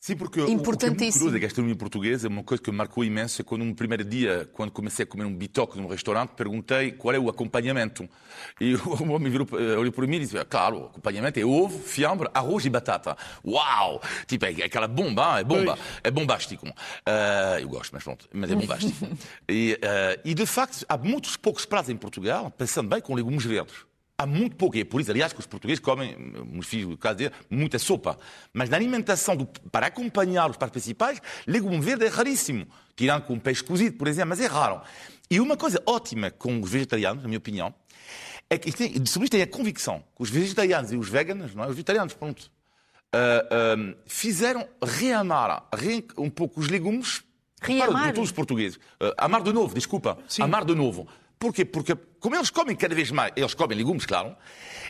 Sim, 0.00 0.16
porque 0.16 0.38
o, 0.38 0.44
o 0.44 0.46
que 0.46 0.52
é 0.52 0.90
muito 0.90 1.12
curioso 1.12 1.30
da 1.30 1.38
gastronomia 1.38 1.76
portuguesa, 1.76 2.28
uma 2.28 2.42
coisa 2.42 2.62
que 2.62 2.70
me 2.70 2.76
marcou 2.76 3.04
imenso 3.04 3.40
é 3.40 3.44
quando 3.44 3.64
no 3.64 3.74
primeiro 3.74 4.04
dia, 4.04 4.48
quando 4.52 4.70
comecei 4.70 5.02
a 5.02 5.06
comer 5.06 5.24
um 5.24 5.34
bitoque 5.34 5.78
num 5.78 5.86
restaurante, 5.86 6.30
perguntei 6.30 6.92
qual 6.92 7.14
é 7.14 7.18
o 7.18 7.28
acompanhamento. 7.28 8.06
E 8.60 8.74
o 8.74 9.00
homem 9.12 9.30
virou, 9.30 9.46
eh, 9.52 9.78
olhou 9.78 9.92
para 9.92 10.06
mim 10.06 10.16
e 10.16 10.20
disse, 10.20 10.36
ah, 10.36 10.44
claro, 10.44 10.76
o 10.76 10.84
acompanhamento 10.86 11.38
é 11.40 11.44
ovo, 11.44 11.78
fiambre, 11.78 12.28
arroz 12.34 12.66
e 12.66 12.70
batata. 12.70 13.16
Uau! 13.42 14.02
Tipo, 14.26 14.44
é 14.44 14.64
aquela 14.64 14.86
bomba, 14.86 15.40
é 15.40 15.44
bomba, 15.44 15.78
é 16.02 16.10
bombástico. 16.10 16.66
Uh, 16.66 17.60
eu 17.60 17.68
gosto, 17.70 17.92
mas 17.92 18.04
pronto, 18.04 18.28
mas 18.32 18.50
é 18.50 18.54
bombástico. 18.54 19.06
e, 19.48 19.78
uh, 19.82 20.20
e 20.22 20.34
de 20.34 20.44
facto, 20.44 20.84
há 20.86 20.98
muitos 20.98 21.36
poucos 21.36 21.64
pratos 21.64 21.88
em 21.88 21.96
Portugal, 21.96 22.50
pensando 22.50 22.90
bem, 22.90 23.00
com 23.00 23.14
legumes 23.14 23.44
verdes. 23.44 23.86
Há 24.16 24.26
muito 24.26 24.54
pouco, 24.54 24.76
e 24.76 24.80
é 24.80 24.84
por 24.84 25.00
isso, 25.00 25.10
aliás, 25.10 25.32
que 25.32 25.40
os 25.40 25.46
portugueses 25.46 25.80
comem, 25.80 26.16
meus 26.46 26.66
filhos, 26.66 26.88
no 26.88 26.96
caso 26.96 27.16
dele, 27.16 27.34
muita 27.50 27.80
sopa. 27.80 28.16
Mas 28.52 28.70
na 28.70 28.76
alimentação, 28.76 29.36
do, 29.36 29.44
para 29.72 29.88
acompanhar 29.88 30.48
os 30.48 30.56
pratos 30.56 30.72
principais, 30.72 31.20
legume 31.46 31.80
verde 31.80 32.04
é 32.04 32.08
raríssimo. 32.08 32.66
Tirando 32.94 33.22
com 33.22 33.38
peixe 33.40 33.64
cozido, 33.64 33.96
por 33.96 34.06
exemplo, 34.06 34.28
mas 34.28 34.40
é 34.40 34.46
raro. 34.46 34.80
E 35.28 35.40
uma 35.40 35.56
coisa 35.56 35.82
ótima 35.84 36.30
com 36.30 36.60
os 36.60 36.70
vegetarianos, 36.70 37.22
na 37.22 37.28
minha 37.28 37.38
opinião, 37.38 37.74
é 38.48 38.56
que 38.56 38.70
tem, 38.70 39.04
sobre 39.06 39.24
isto 39.24 39.32
tem 39.32 39.42
a 39.42 39.46
convicção 39.46 40.04
que 40.14 40.22
os 40.22 40.30
vegetarianos 40.30 40.92
e 40.92 40.96
os 40.96 41.08
veganos, 41.08 41.54
não 41.54 41.64
é? 41.64 41.66
os 41.66 41.74
vegetarianos, 41.74 42.14
pronto, 42.14 42.50
uh, 43.14 43.80
uh, 43.80 43.96
fizeram 44.06 44.68
reamar 44.82 45.66
re, 45.74 46.06
um 46.16 46.30
pouco 46.30 46.60
os 46.60 46.68
legumes 46.68 47.24
Reamar. 47.60 47.88
para 47.88 48.12
todos 48.12 48.28
os 48.28 48.32
portugueses. 48.32 48.76
Uh, 48.76 49.14
amar 49.16 49.42
de 49.42 49.52
novo, 49.52 49.74
desculpa. 49.74 50.18
Sim. 50.28 50.42
Amar 50.42 50.64
de 50.64 50.74
novo. 50.74 51.08
Porquê? 51.38 51.64
Porque, 51.64 51.94
como 52.24 52.36
eles 52.36 52.48
comem 52.48 52.74
cada 52.74 52.94
vez 52.94 53.10
mais, 53.10 53.34
eles 53.36 53.52
comem 53.52 53.76
legumes, 53.76 54.06
claro, 54.06 54.34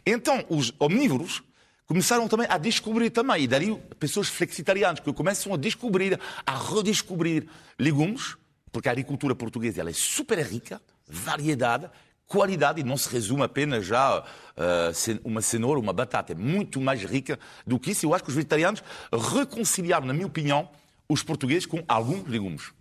então 0.06 0.44
os 0.48 0.72
omnívoros 0.78 1.42
começaram 1.84 2.28
também 2.28 2.46
a 2.48 2.56
descobrir 2.56 3.10
também, 3.10 3.42
e 3.42 3.48
daí 3.48 3.76
pessoas 3.98 4.28
flexitarianas 4.28 5.00
que 5.00 5.12
começam 5.12 5.52
a 5.52 5.56
descobrir, 5.56 6.16
a 6.46 6.56
redescobrir 6.56 7.48
legumes, 7.76 8.36
porque 8.70 8.88
a 8.88 8.92
agricultura 8.92 9.34
portuguesa 9.34 9.80
ela 9.80 9.90
é 9.90 9.92
super 9.92 10.38
rica, 10.46 10.80
variedade, 11.08 11.90
qualidade, 12.24 12.82
e 12.82 12.84
não 12.84 12.96
se 12.96 13.08
resume 13.08 13.42
apenas 13.42 13.84
já 13.84 14.20
uh, 14.20 15.20
uma 15.24 15.42
cenoura, 15.42 15.80
uma 15.80 15.92
batata, 15.92 16.34
é 16.34 16.36
muito 16.36 16.80
mais 16.80 17.02
rica 17.02 17.36
do 17.66 17.80
que 17.80 17.90
isso. 17.90 18.06
Eu 18.06 18.14
acho 18.14 18.22
que 18.22 18.30
os 18.30 18.36
vegetarianos 18.36 18.80
reconciliaram, 19.12 20.06
na 20.06 20.14
minha 20.14 20.28
opinião, 20.28 20.70
os 21.08 21.24
portugueses 21.24 21.66
com 21.66 21.82
alguns 21.88 22.28
legumes. 22.28 22.72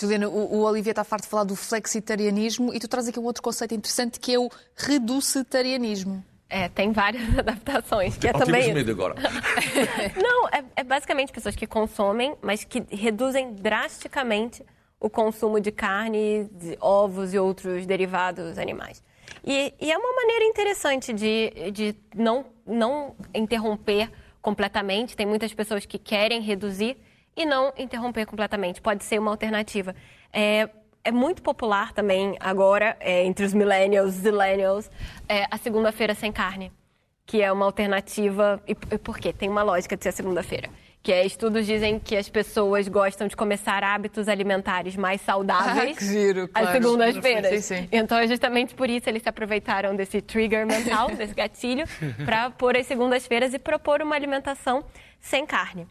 Juliana, 0.00 0.28
o, 0.28 0.54
o 0.54 0.60
Olivia 0.62 0.92
está 0.92 1.04
farto 1.04 1.24
de 1.24 1.28
falar 1.28 1.44
do 1.44 1.54
flexitarianismo 1.54 2.72
e 2.74 2.80
tu 2.80 2.88
traz 2.88 3.06
aqui 3.08 3.20
um 3.20 3.24
outro 3.24 3.42
conceito 3.42 3.74
interessante 3.74 4.18
que 4.18 4.34
é 4.34 4.38
o 4.38 4.48
reducetarianismo. 4.74 6.24
É, 6.48 6.68
tem 6.68 6.90
várias 6.90 7.22
adaptações. 7.38 8.16
Que 8.16 8.28
é 8.28 8.32
também... 8.32 8.74
medo 8.74 8.90
agora. 8.90 9.14
Não, 10.20 10.48
é, 10.48 10.64
é, 10.76 10.82
basicamente 10.82 11.32
pessoas 11.32 11.54
que 11.54 11.66
consomem, 11.66 12.34
mas 12.42 12.64
que 12.64 12.82
reduzem 12.90 13.52
drasticamente 13.52 14.64
o 14.98 15.08
consumo 15.08 15.60
de 15.60 15.70
carne, 15.70 16.44
de 16.52 16.76
ovos 16.80 17.32
e 17.32 17.38
outros 17.38 17.86
derivados 17.86 18.58
animais. 18.58 19.02
E, 19.44 19.72
e 19.80 19.90
é 19.90 19.96
uma 19.96 20.12
maneira 20.14 20.44
interessante 20.44 21.12
de, 21.12 21.70
de 21.70 21.94
não, 22.14 22.44
não 22.66 23.14
interromper 23.34 24.10
completamente. 24.42 25.16
Tem 25.16 25.26
muitas 25.26 25.54
pessoas 25.54 25.86
que 25.86 25.98
querem 25.98 26.40
reduzir 26.42 26.96
e 27.40 27.46
não 27.46 27.72
interromper 27.78 28.26
completamente. 28.26 28.80
Pode 28.80 29.02
ser 29.02 29.18
uma 29.18 29.30
alternativa. 29.30 29.94
É, 30.32 30.68
é 31.02 31.10
muito 31.10 31.42
popular 31.42 31.92
também 31.92 32.36
agora, 32.38 32.96
é, 33.00 33.24
entre 33.24 33.44
os 33.44 33.54
millennials, 33.54 34.12
zillennials, 34.12 34.90
é, 35.28 35.46
a 35.50 35.56
segunda-feira 35.56 36.14
sem 36.14 36.30
carne, 36.30 36.70
que 37.24 37.40
é 37.40 37.50
uma 37.50 37.64
alternativa. 37.64 38.62
E, 38.68 38.72
e 38.72 38.98
por 38.98 39.18
quê? 39.18 39.32
Tem 39.32 39.48
uma 39.48 39.62
lógica 39.62 39.96
de 39.96 40.04
ser 40.04 40.12
segunda-feira. 40.12 40.68
Que 41.02 41.14
é, 41.14 41.24
estudos 41.24 41.64
dizem 41.64 41.98
que 41.98 42.14
as 42.14 42.28
pessoas 42.28 42.86
gostam 42.86 43.26
de 43.26 43.34
começar 43.34 43.82
hábitos 43.82 44.28
alimentares 44.28 44.96
mais 44.96 45.22
saudáveis 45.22 45.96
ah, 45.98 46.04
giro, 46.04 46.46
claro. 46.48 46.66
às 46.66 46.72
segundas-feiras. 46.74 47.70
Então, 47.90 48.18
é 48.18 48.26
justamente 48.26 48.74
por 48.74 48.90
isso 48.90 49.08
eles 49.08 49.22
se 49.22 49.28
aproveitaram 49.30 49.96
desse 49.96 50.20
trigger 50.20 50.66
mental, 50.66 51.10
desse 51.12 51.32
gatilho, 51.32 51.86
para 52.26 52.50
pôr 52.50 52.76
as 52.76 52.86
segundas-feiras 52.86 53.54
e 53.54 53.58
propor 53.58 54.02
uma 54.02 54.14
alimentação 54.14 54.84
sem 55.18 55.46
carne. 55.46 55.86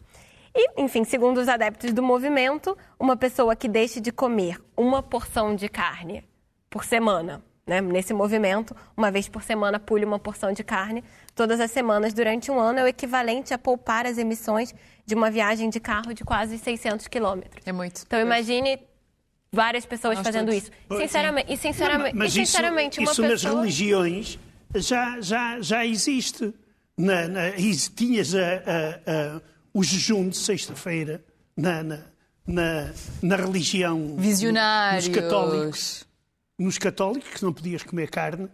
E, 0.54 0.82
enfim, 0.82 1.04
segundo 1.04 1.38
os 1.38 1.48
adeptos 1.48 1.92
do 1.92 2.02
movimento, 2.02 2.76
uma 2.98 3.16
pessoa 3.16 3.54
que 3.54 3.68
deixe 3.68 4.00
de 4.00 4.10
comer 4.10 4.60
uma 4.76 5.02
porção 5.02 5.54
de 5.54 5.68
carne 5.68 6.24
por 6.68 6.84
semana, 6.84 7.42
né? 7.66 7.80
nesse 7.80 8.12
movimento, 8.12 8.74
uma 8.96 9.10
vez 9.10 9.28
por 9.28 9.42
semana 9.42 9.78
pule 9.78 10.04
uma 10.04 10.18
porção 10.18 10.52
de 10.52 10.64
carne, 10.64 11.04
todas 11.34 11.60
as 11.60 11.70
semanas 11.70 12.12
durante 12.12 12.50
um 12.50 12.58
ano 12.58 12.80
é 12.80 12.84
o 12.84 12.86
equivalente 12.86 13.54
a 13.54 13.58
poupar 13.58 14.06
as 14.06 14.18
emissões 14.18 14.74
de 15.06 15.14
uma 15.14 15.30
viagem 15.30 15.70
de 15.70 15.78
carro 15.78 16.12
de 16.12 16.24
quase 16.24 16.58
600 16.58 17.06
quilômetros. 17.08 17.66
É 17.66 17.72
muito. 17.72 18.02
Então 18.06 18.20
imagine 18.20 18.80
várias 19.52 19.84
pessoas 19.84 20.16
Nós 20.16 20.26
fazendo 20.26 20.46
todos. 20.48 20.64
isso. 20.64 20.70
Sinceramente, 20.96 21.52
e 21.52 21.56
sinceramente, 21.56 22.14
Não, 22.14 22.18
mas 22.18 22.32
e 22.32 22.46
sinceramente 22.46 23.02
isso, 23.02 23.12
isso 23.12 23.22
pessoa... 23.22 23.54
nas 23.54 23.60
religiões 23.60 24.38
já, 24.74 25.20
já, 25.20 25.60
já 25.60 25.84
existe. 25.84 26.54
Na, 26.96 27.26
na, 27.28 27.50
tinhas 27.96 28.34
a, 28.34 28.40
a, 28.40 29.36
a 29.36 29.40
o 29.72 29.82
jejum 29.82 30.28
de 30.28 30.36
sexta-feira 30.36 31.24
na, 31.56 31.82
na, 31.82 32.06
na, 32.46 32.92
na, 33.22 33.36
religião 33.36 34.16
Visionários. 34.16 35.08
Nos 35.08 35.16
católicos. 35.16 36.06
Nos 36.58 36.78
católicos 36.78 37.40
não 37.42 37.52
podias 37.52 37.82
comer 37.82 38.10
carne, 38.10 38.48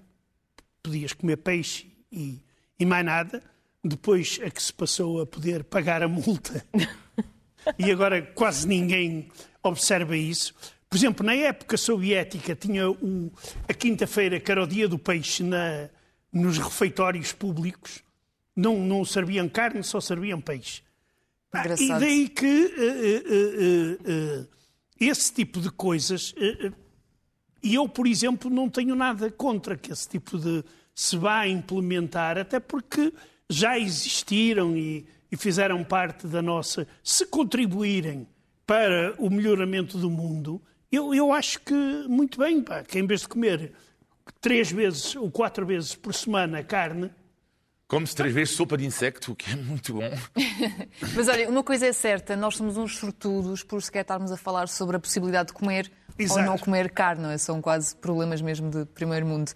podias 0.83 1.13
comer 1.13 1.37
peixe 1.39 1.93
e, 2.11 2.41
e 2.79 2.85
mais 2.85 3.05
nada. 3.05 3.43
Depois 3.83 4.39
é 4.43 4.51
que 4.51 4.63
se 4.63 4.73
passou 4.73 5.21
a 5.21 5.27
poder 5.27 5.65
pagar 5.65 6.03
a 6.03 6.09
multa. 6.09 6.65
e 7.79 7.91
agora 7.91 8.23
quase 8.23 8.67
ninguém 8.67 9.29
observa 9.63 10.17
isso. 10.17 10.55
Por 10.89 10.97
exemplo, 10.97 11.27
na 11.27 11.35
época 11.35 11.77
soviética 11.77 12.55
tinha 12.55 12.89
o, 12.89 13.33
a 13.69 13.75
quinta-feira, 13.75 14.39
que 14.39 14.51
era 14.51 14.63
o 14.63 14.67
dia 14.67 14.89
do 14.89 14.99
peixe, 14.99 15.43
na, 15.43 15.89
nos 16.33 16.59
refeitórios 16.59 17.33
públicos. 17.33 18.03
Não, 18.55 18.79
não 18.79 19.05
serviam 19.05 19.49
carne, 19.49 19.83
só 19.83 20.01
serviam 20.01 20.41
peixe. 20.41 20.86
Engraçado. 21.61 21.83
E 21.83 22.01
daí 22.01 22.29
que 22.29 22.47
uh, 22.47 24.41
uh, 24.41 24.43
uh, 24.43 24.49
esse 25.01 25.33
tipo 25.33 25.61
de 25.61 25.71
coisas. 25.71 26.35
E 27.63 27.75
eu, 27.75 27.89
por 27.89 28.07
exemplo, 28.07 28.49
não 28.51 28.69
tenho 28.69 28.95
nada 28.95 29.31
contra 29.31 29.77
que 29.77 29.93
esse 29.93 30.09
tipo 30.09 30.39
de 30.39 30.65
se 30.95 31.17
vai 31.17 31.51
implementar, 31.51 32.39
até 32.39 32.59
porque 32.59 33.13
já 33.51 33.79
existiram 33.79 34.75
e, 34.77 35.07
e 35.31 35.37
fizeram 35.37 35.85
parte 35.85 36.27
da 36.27 36.41
nossa. 36.41 36.89
Se 37.05 37.27
contribuírem 37.27 38.27
para 38.67 39.15
o 39.19 39.29
melhoramento 39.29 39.99
do 39.99 40.11
mundo, 40.11 40.61
eu, 40.91 41.15
eu 41.15 41.33
acho 41.33 41.61
que 41.61 41.75
muito 42.09 42.39
bem, 42.39 42.63
pá, 42.63 42.83
que 42.83 42.99
em 42.99 43.07
vez 43.07 43.21
de 43.21 43.29
comer 43.29 43.73
três 44.41 44.73
vezes 44.73 45.15
ou 45.15 45.31
quatro 45.31 45.67
vezes 45.67 45.95
por 45.95 46.15
semana 46.15 46.63
carne, 46.63 47.11
Come-se 47.89 48.17
três 48.17 48.35
vezes 48.35 48.57
sopa 48.57 48.77
de 48.77 48.85
insecto, 48.85 49.31
o 49.31 49.37
que 49.37 49.53
é 49.53 49.55
muito 49.57 49.95
bom. 49.95 50.11
Mas 51.15 51.29
olha, 51.29 51.49
uma 51.49 51.63
coisa 51.63 51.87
é 51.87 51.93
certa, 51.93 52.35
nós 52.35 52.57
somos 52.57 52.77
uns 52.77 52.97
sortudos 52.97 53.63
por 53.63 53.81
sequer 53.81 54.01
estarmos 54.01 54.33
a 54.33 54.37
falar 54.37 54.67
sobre 54.69 54.97
a 54.97 54.99
possibilidade 54.99 55.49
de 55.49 55.53
comer 55.53 55.91
Exato. 56.19 56.41
ou 56.41 56.47
não 56.47 56.59
comer 56.59 56.91
carne, 56.91 57.23
não 57.23 57.31
é? 57.31 57.39
São 57.39 57.63
quase 57.63 57.95
problemas 57.95 58.43
mesmo 58.43 58.71
de 58.71 58.85
primeiro 58.87 59.25
mundo. 59.25 59.53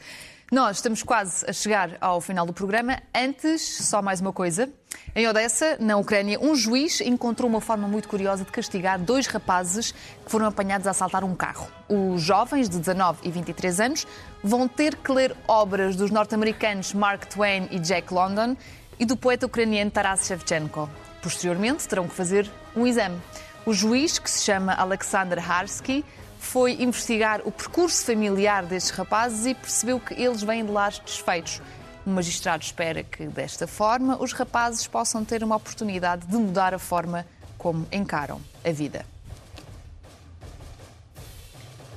Nós 0.51 0.78
estamos 0.78 1.05
quase 1.05 1.48
a 1.48 1.53
chegar 1.53 1.96
ao 2.01 2.20
final 2.20 2.44
do 2.44 2.53
programa. 2.53 3.01
Antes, 3.14 3.62
só 3.62 4.03
mais 4.03 4.20
uma 4.20 4.32
coisa. 4.32 4.68
Em 5.14 5.28
Odessa, 5.28 5.76
na 5.78 5.96
Ucrânia, 5.96 6.40
um 6.40 6.57
juiz 6.57 7.01
encontrou 7.01 7.48
uma 7.48 7.61
forma 7.61 7.86
muito 7.86 8.09
curiosa 8.09 8.44
de 8.44 8.51
castigar 8.51 8.98
dois 8.98 9.28
rapazes 9.28 9.92
que 9.92 10.28
foram 10.28 10.46
apanhados 10.46 10.88
a 10.88 10.90
assaltar 10.90 11.22
um 11.22 11.36
carro. 11.36 11.68
Os 11.88 12.20
jovens, 12.20 12.68
de 12.68 12.80
19 12.80 13.20
e 13.22 13.30
23 13.30 13.80
anos, 13.80 14.07
vão 14.42 14.66
ter 14.66 14.96
que 14.96 15.12
ler 15.12 15.36
obras 15.46 15.94
dos 15.94 16.11
norte-americanos 16.11 16.94
Mark 16.94 17.26
Twain 17.26 17.68
e 17.70 17.78
Jack 17.78 18.12
London 18.12 18.57
e 18.98 19.07
do 19.07 19.16
poeta 19.16 19.46
ucraniano 19.46 19.92
Taras 19.92 20.26
Shevchenko. 20.26 20.90
Posteriormente, 21.22 21.86
terão 21.86 22.09
que 22.09 22.14
fazer 22.14 22.51
um 22.74 22.88
exame. 22.88 23.20
O 23.64 23.72
juiz, 23.72 24.18
que 24.18 24.28
se 24.28 24.42
chama 24.42 24.74
Alexander 24.74 25.38
Harsky, 25.38 26.05
foi 26.41 26.82
investigar 26.82 27.43
o 27.45 27.53
percurso 27.53 28.05
familiar 28.05 28.64
destes 28.64 28.91
rapazes 28.91 29.47
e 29.47 29.55
percebeu 29.55 30.01
que 30.01 30.14
eles 30.14 30.43
vêm 30.43 30.64
de 30.64 30.72
lares 30.72 30.99
desfeitos. 30.99 31.61
O 32.05 32.11
magistrado 32.11 32.64
espera 32.64 33.05
que, 33.05 33.26
desta 33.26 33.66
forma, 33.66 34.20
os 34.20 34.32
rapazes 34.32 34.86
possam 34.86 35.22
ter 35.24 35.45
uma 35.45 35.57
oportunidade 35.57 36.26
de 36.26 36.36
mudar 36.36 36.72
a 36.72 36.78
forma 36.78 37.26
como 37.59 37.86
encaram 37.93 38.41
a 38.64 38.72
vida. 38.72 39.05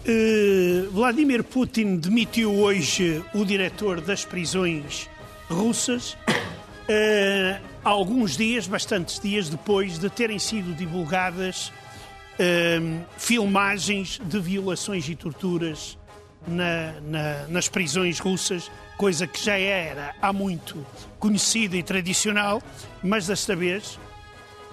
Uh, 0.06 0.91
Vladimir 0.91 1.41
Putin 1.46 1.96
demitiu 1.96 2.54
hoje 2.54 3.24
o 3.34 3.46
diretor 3.46 4.02
das 4.02 4.26
prisões 4.26 5.10
russas, 5.50 6.18
uh, 6.28 7.66
alguns 7.82 8.36
dias, 8.36 8.68
bastantes 8.68 9.18
dias 9.18 9.48
depois 9.48 9.98
de 9.98 10.10
terem 10.10 10.38
sido 10.38 10.76
divulgadas 10.76 11.72
uh, 12.40 13.06
filmagens 13.18 14.20
de 14.24 14.40
violações 14.40 15.08
e 15.08 15.16
torturas 15.16 15.98
na, 16.48 17.00
na, 17.02 17.48
nas 17.48 17.68
prisões 17.68 18.20
russas, 18.20 18.70
coisa 18.98 19.26
que 19.26 19.44
já 19.44 19.58
era 19.58 20.14
há 20.22 20.34
muito 20.34 20.86
conhecida 21.20 21.78
e 21.78 21.84
tradicional, 21.84 22.62
mas 23.02 23.28
desta 23.28 23.56
vez 23.56 24.00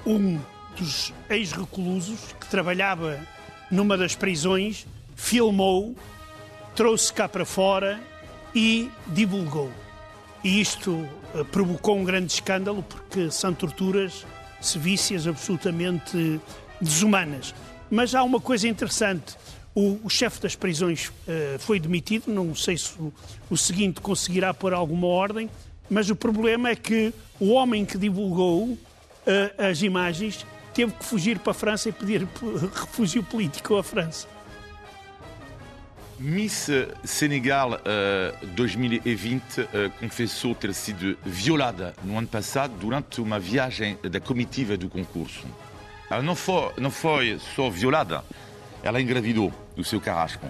um 0.07 0.39
dos 0.77 1.13
ex-reclusos 1.29 2.35
que 2.41 2.47
trabalhava 2.47 3.21
numa 3.71 3.97
das 3.97 4.15
prisões 4.15 4.87
filmou, 5.15 5.95
trouxe 6.75 7.13
cá 7.13 7.29
para 7.29 7.45
fora 7.45 8.01
e 8.55 8.91
divulgou. 9.07 9.71
E 10.43 10.61
isto 10.61 10.93
uh, 10.93 11.45
provocou 11.53 11.99
um 11.99 12.05
grande 12.05 12.33
escândalo 12.33 12.83
porque 12.83 13.31
são 13.31 13.53
torturas 13.53 14.25
sevícias 14.61 15.27
absolutamente 15.27 16.41
desumanas. 16.81 17.55
Mas 17.91 18.15
há 18.15 18.23
uma 18.23 18.41
coisa 18.41 18.69
interessante. 18.69 19.37
O, 19.75 20.01
o 20.05 20.11
chefe 20.11 20.41
das 20.41 20.57
prisões 20.57 21.09
uh, 21.09 21.59
foi 21.59 21.79
demitido, 21.79 22.33
não 22.33 22.55
sei 22.55 22.77
se 22.77 22.93
o, 22.99 23.13
o 23.49 23.57
seguinte 23.57 24.01
conseguirá 24.01 24.53
pôr 24.53 24.73
alguma 24.73 25.07
ordem, 25.07 25.49
mas 25.89 26.11
o 26.11 26.17
problema 26.17 26.71
é 26.71 26.77
que 26.77 27.13
o 27.39 27.51
homem 27.51 27.85
que 27.85 27.99
divulgou 27.99 28.65
uh, 28.65 28.79
as 29.59 29.83
imagens 29.83 30.45
teve 30.75 30.93
que 30.93 31.05
fugir 31.05 31.39
para 31.39 31.51
a 31.53 31.55
França 31.55 31.89
e 31.89 31.93
pedir 31.93 32.27
refúgio 32.75 33.23
político 33.23 33.77
à 33.77 33.83
França. 33.83 34.27
Miss 36.19 36.69
Senegal 37.03 37.73
uh, 37.73 38.47
2020 38.49 39.61
uh, 39.61 39.67
confessou 39.99 40.55
ter 40.55 40.75
sido 40.75 41.17
violada 41.25 41.95
no 42.05 42.19
ano 42.19 42.29
passado 42.29 42.75
durante 42.79 43.23
uma 43.23 43.39
viagem 43.41 43.97
da 44.03 44.21
comitiva 44.21 44.77
do 44.77 44.89
concurso. 44.89 45.47
Ela 46.11 46.23
não 46.23 46.35
foi, 46.35 46.73
não 46.77 46.91
foi 46.91 47.39
só 47.55 47.71
violada, 47.71 48.25
ela 48.83 49.01
engravidou 49.01 49.53
do 49.77 49.85
seu 49.85 50.01
carrasco. 50.01 50.45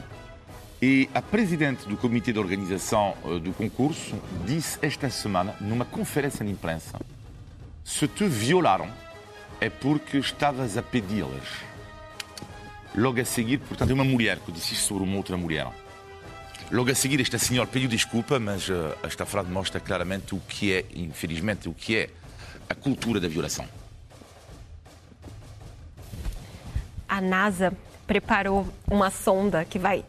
E 0.81 1.11
a 1.15 1.21
presidente 1.21 1.87
do 1.87 1.99
comitê 1.99 2.33
de 2.33 2.39
organização 2.39 3.15
uh, 3.23 3.39
do 3.39 3.53
concurso 3.53 4.19
disse 4.47 4.79
esta 4.81 5.11
semana, 5.11 5.55
numa 5.61 5.85
conferência 5.85 6.43
de 6.43 6.51
imprensa, 6.51 6.99
se 7.85 8.09
te 8.09 8.25
violaram 8.25 8.89
é 9.61 9.69
porque 9.69 10.17
estavas 10.17 10.79
a 10.79 10.83
pedi-las. 10.83 11.45
Logo 12.95 13.21
a 13.21 13.25
seguir, 13.27 13.59
portanto, 13.59 13.91
é 13.91 13.93
uma 13.93 14.05
mulher 14.05 14.39
que 14.39 14.51
disse 14.51 14.73
isso 14.73 14.85
sobre 14.85 15.05
uma 15.05 15.19
outra 15.19 15.37
mulher. 15.37 15.69
Logo 16.73 16.91
a 16.91 16.95
seguir, 16.95 17.21
esta 17.21 17.39
senhora 17.39 17.69
pediu 17.69 17.89
desculpa, 17.89 18.41
mas 18.41 18.67
uh, 18.71 18.97
esta 19.03 19.27
frase 19.27 19.51
mostra 19.51 19.79
claramente 19.79 20.35
o 20.35 20.41
que 20.41 20.73
é, 20.73 20.87
infelizmente, 20.95 21.69
o 21.69 21.75
que 21.75 21.97
é 21.97 22.11
a 22.71 22.75
cultura 22.75 23.21
da 23.21 23.29
violação. 23.29 23.69
A 27.21 27.23
NASA 27.23 27.73
preparou 28.07 28.66
uma 28.91 29.11
sonda 29.11 29.64
que 29.64 29.79
vai 29.79 30.03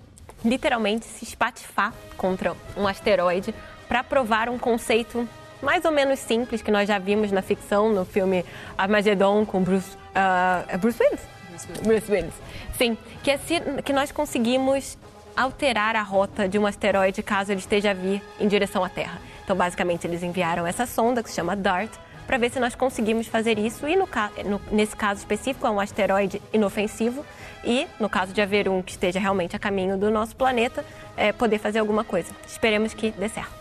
literalmente 0.44 1.06
se 1.06 1.26
espatifar 1.26 1.94
contra 2.18 2.56
um 2.76 2.88
asteroide 2.88 3.54
para 3.88 4.04
provar 4.04 4.50
um 4.50 4.58
conceito 4.58 5.28
mais 5.62 5.86
ou 5.86 5.92
menos 5.92 6.18
simples 6.18 6.62
que 6.62 6.72
nós 6.72 6.88
já 6.88 6.98
vimos 6.98 7.32
na 7.32 7.42
ficção, 7.42 7.94
no 7.94 8.04
filme 8.04 8.44
Armageddon 8.76 9.46
com 9.46 9.62
Bruce, 9.62 9.96
uh, 10.16 10.78
Bruce 10.80 11.04
Willis? 11.04 11.22
Bruce 11.50 11.68
Willis. 11.68 11.86
Bruce 11.86 12.12
Willis. 12.12 12.34
Sim, 12.78 12.98
que 13.22 13.30
é 13.30 13.38
se, 13.38 13.60
que 13.84 13.94
nós 13.94 14.12
conseguimos 14.12 14.98
alterar 15.36 15.96
a 15.96 16.02
rota 16.02 16.48
de 16.48 16.58
um 16.58 16.66
asteroide 16.66 17.22
caso 17.22 17.52
ele 17.52 17.60
esteja 17.60 17.92
a 17.92 17.94
vir 17.94 18.24
em 18.40 18.48
direção 18.48 18.84
à 18.84 18.90
Terra. 18.90 19.20
Então, 19.44 19.56
basicamente, 19.56 20.08
eles 20.08 20.24
enviaram 20.24 20.66
essa 20.66 20.86
sonda 20.86 21.22
que 21.22 21.30
se 21.30 21.36
chama 21.36 21.56
DART 21.56 21.92
para 22.32 22.38
ver 22.38 22.50
se 22.50 22.62
nós 22.62 22.76
conseguimos 22.76 23.28
fazer 23.28 23.60
isso. 23.60 23.86
E 23.86 23.94
no, 23.94 24.08
no, 24.46 24.62
nesse 24.72 24.96
caso 24.96 25.20
específico, 25.20 25.68
é 25.68 25.70
um 25.70 25.82
asteroide 25.82 26.42
inofensivo. 26.54 27.26
E, 27.62 27.86
no 28.00 28.10
caso 28.10 28.32
de 28.32 28.42
haver 28.42 28.70
um 28.70 28.82
que 28.82 28.94
esteja 28.94 29.20
realmente 29.20 29.54
a 29.54 29.60
caminho 29.60 29.98
do 29.98 30.10
nosso 30.10 30.34
planeta, 30.34 30.86
é, 31.18 31.34
poder 31.34 31.60
fazer 31.60 31.80
alguma 31.80 32.06
coisa. 32.06 32.32
Esperemos 32.48 32.94
que 32.94 33.12
dê 33.12 33.28
certo. 33.28 33.52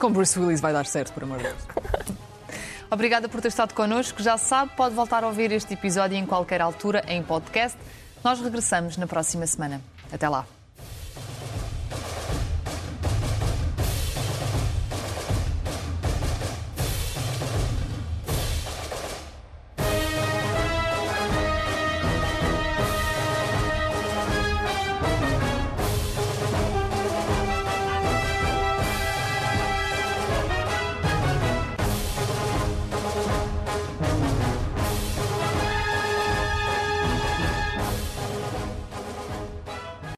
Com 0.00 0.10
Bruce 0.10 0.36
Willis 0.36 0.60
vai 0.60 0.72
dar 0.72 0.84
certo, 0.84 1.12
por 1.12 1.22
amor 1.22 1.38
de 1.38 1.44
Deus. 1.44 1.58
Obrigada 2.90 3.28
por 3.28 3.40
ter 3.40 3.48
estado 3.48 3.72
connosco. 3.72 4.20
Já 4.20 4.36
sabe, 4.36 4.72
pode 4.76 4.96
voltar 4.96 5.22
a 5.22 5.28
ouvir 5.28 5.52
este 5.52 5.74
episódio 5.74 6.18
em 6.18 6.26
qualquer 6.26 6.60
altura 6.60 7.04
em 7.06 7.22
podcast. 7.22 7.78
Nós 8.24 8.40
regressamos 8.40 8.96
na 8.96 9.06
próxima 9.06 9.46
semana. 9.46 9.80
Até 10.12 10.28
lá. 10.28 10.44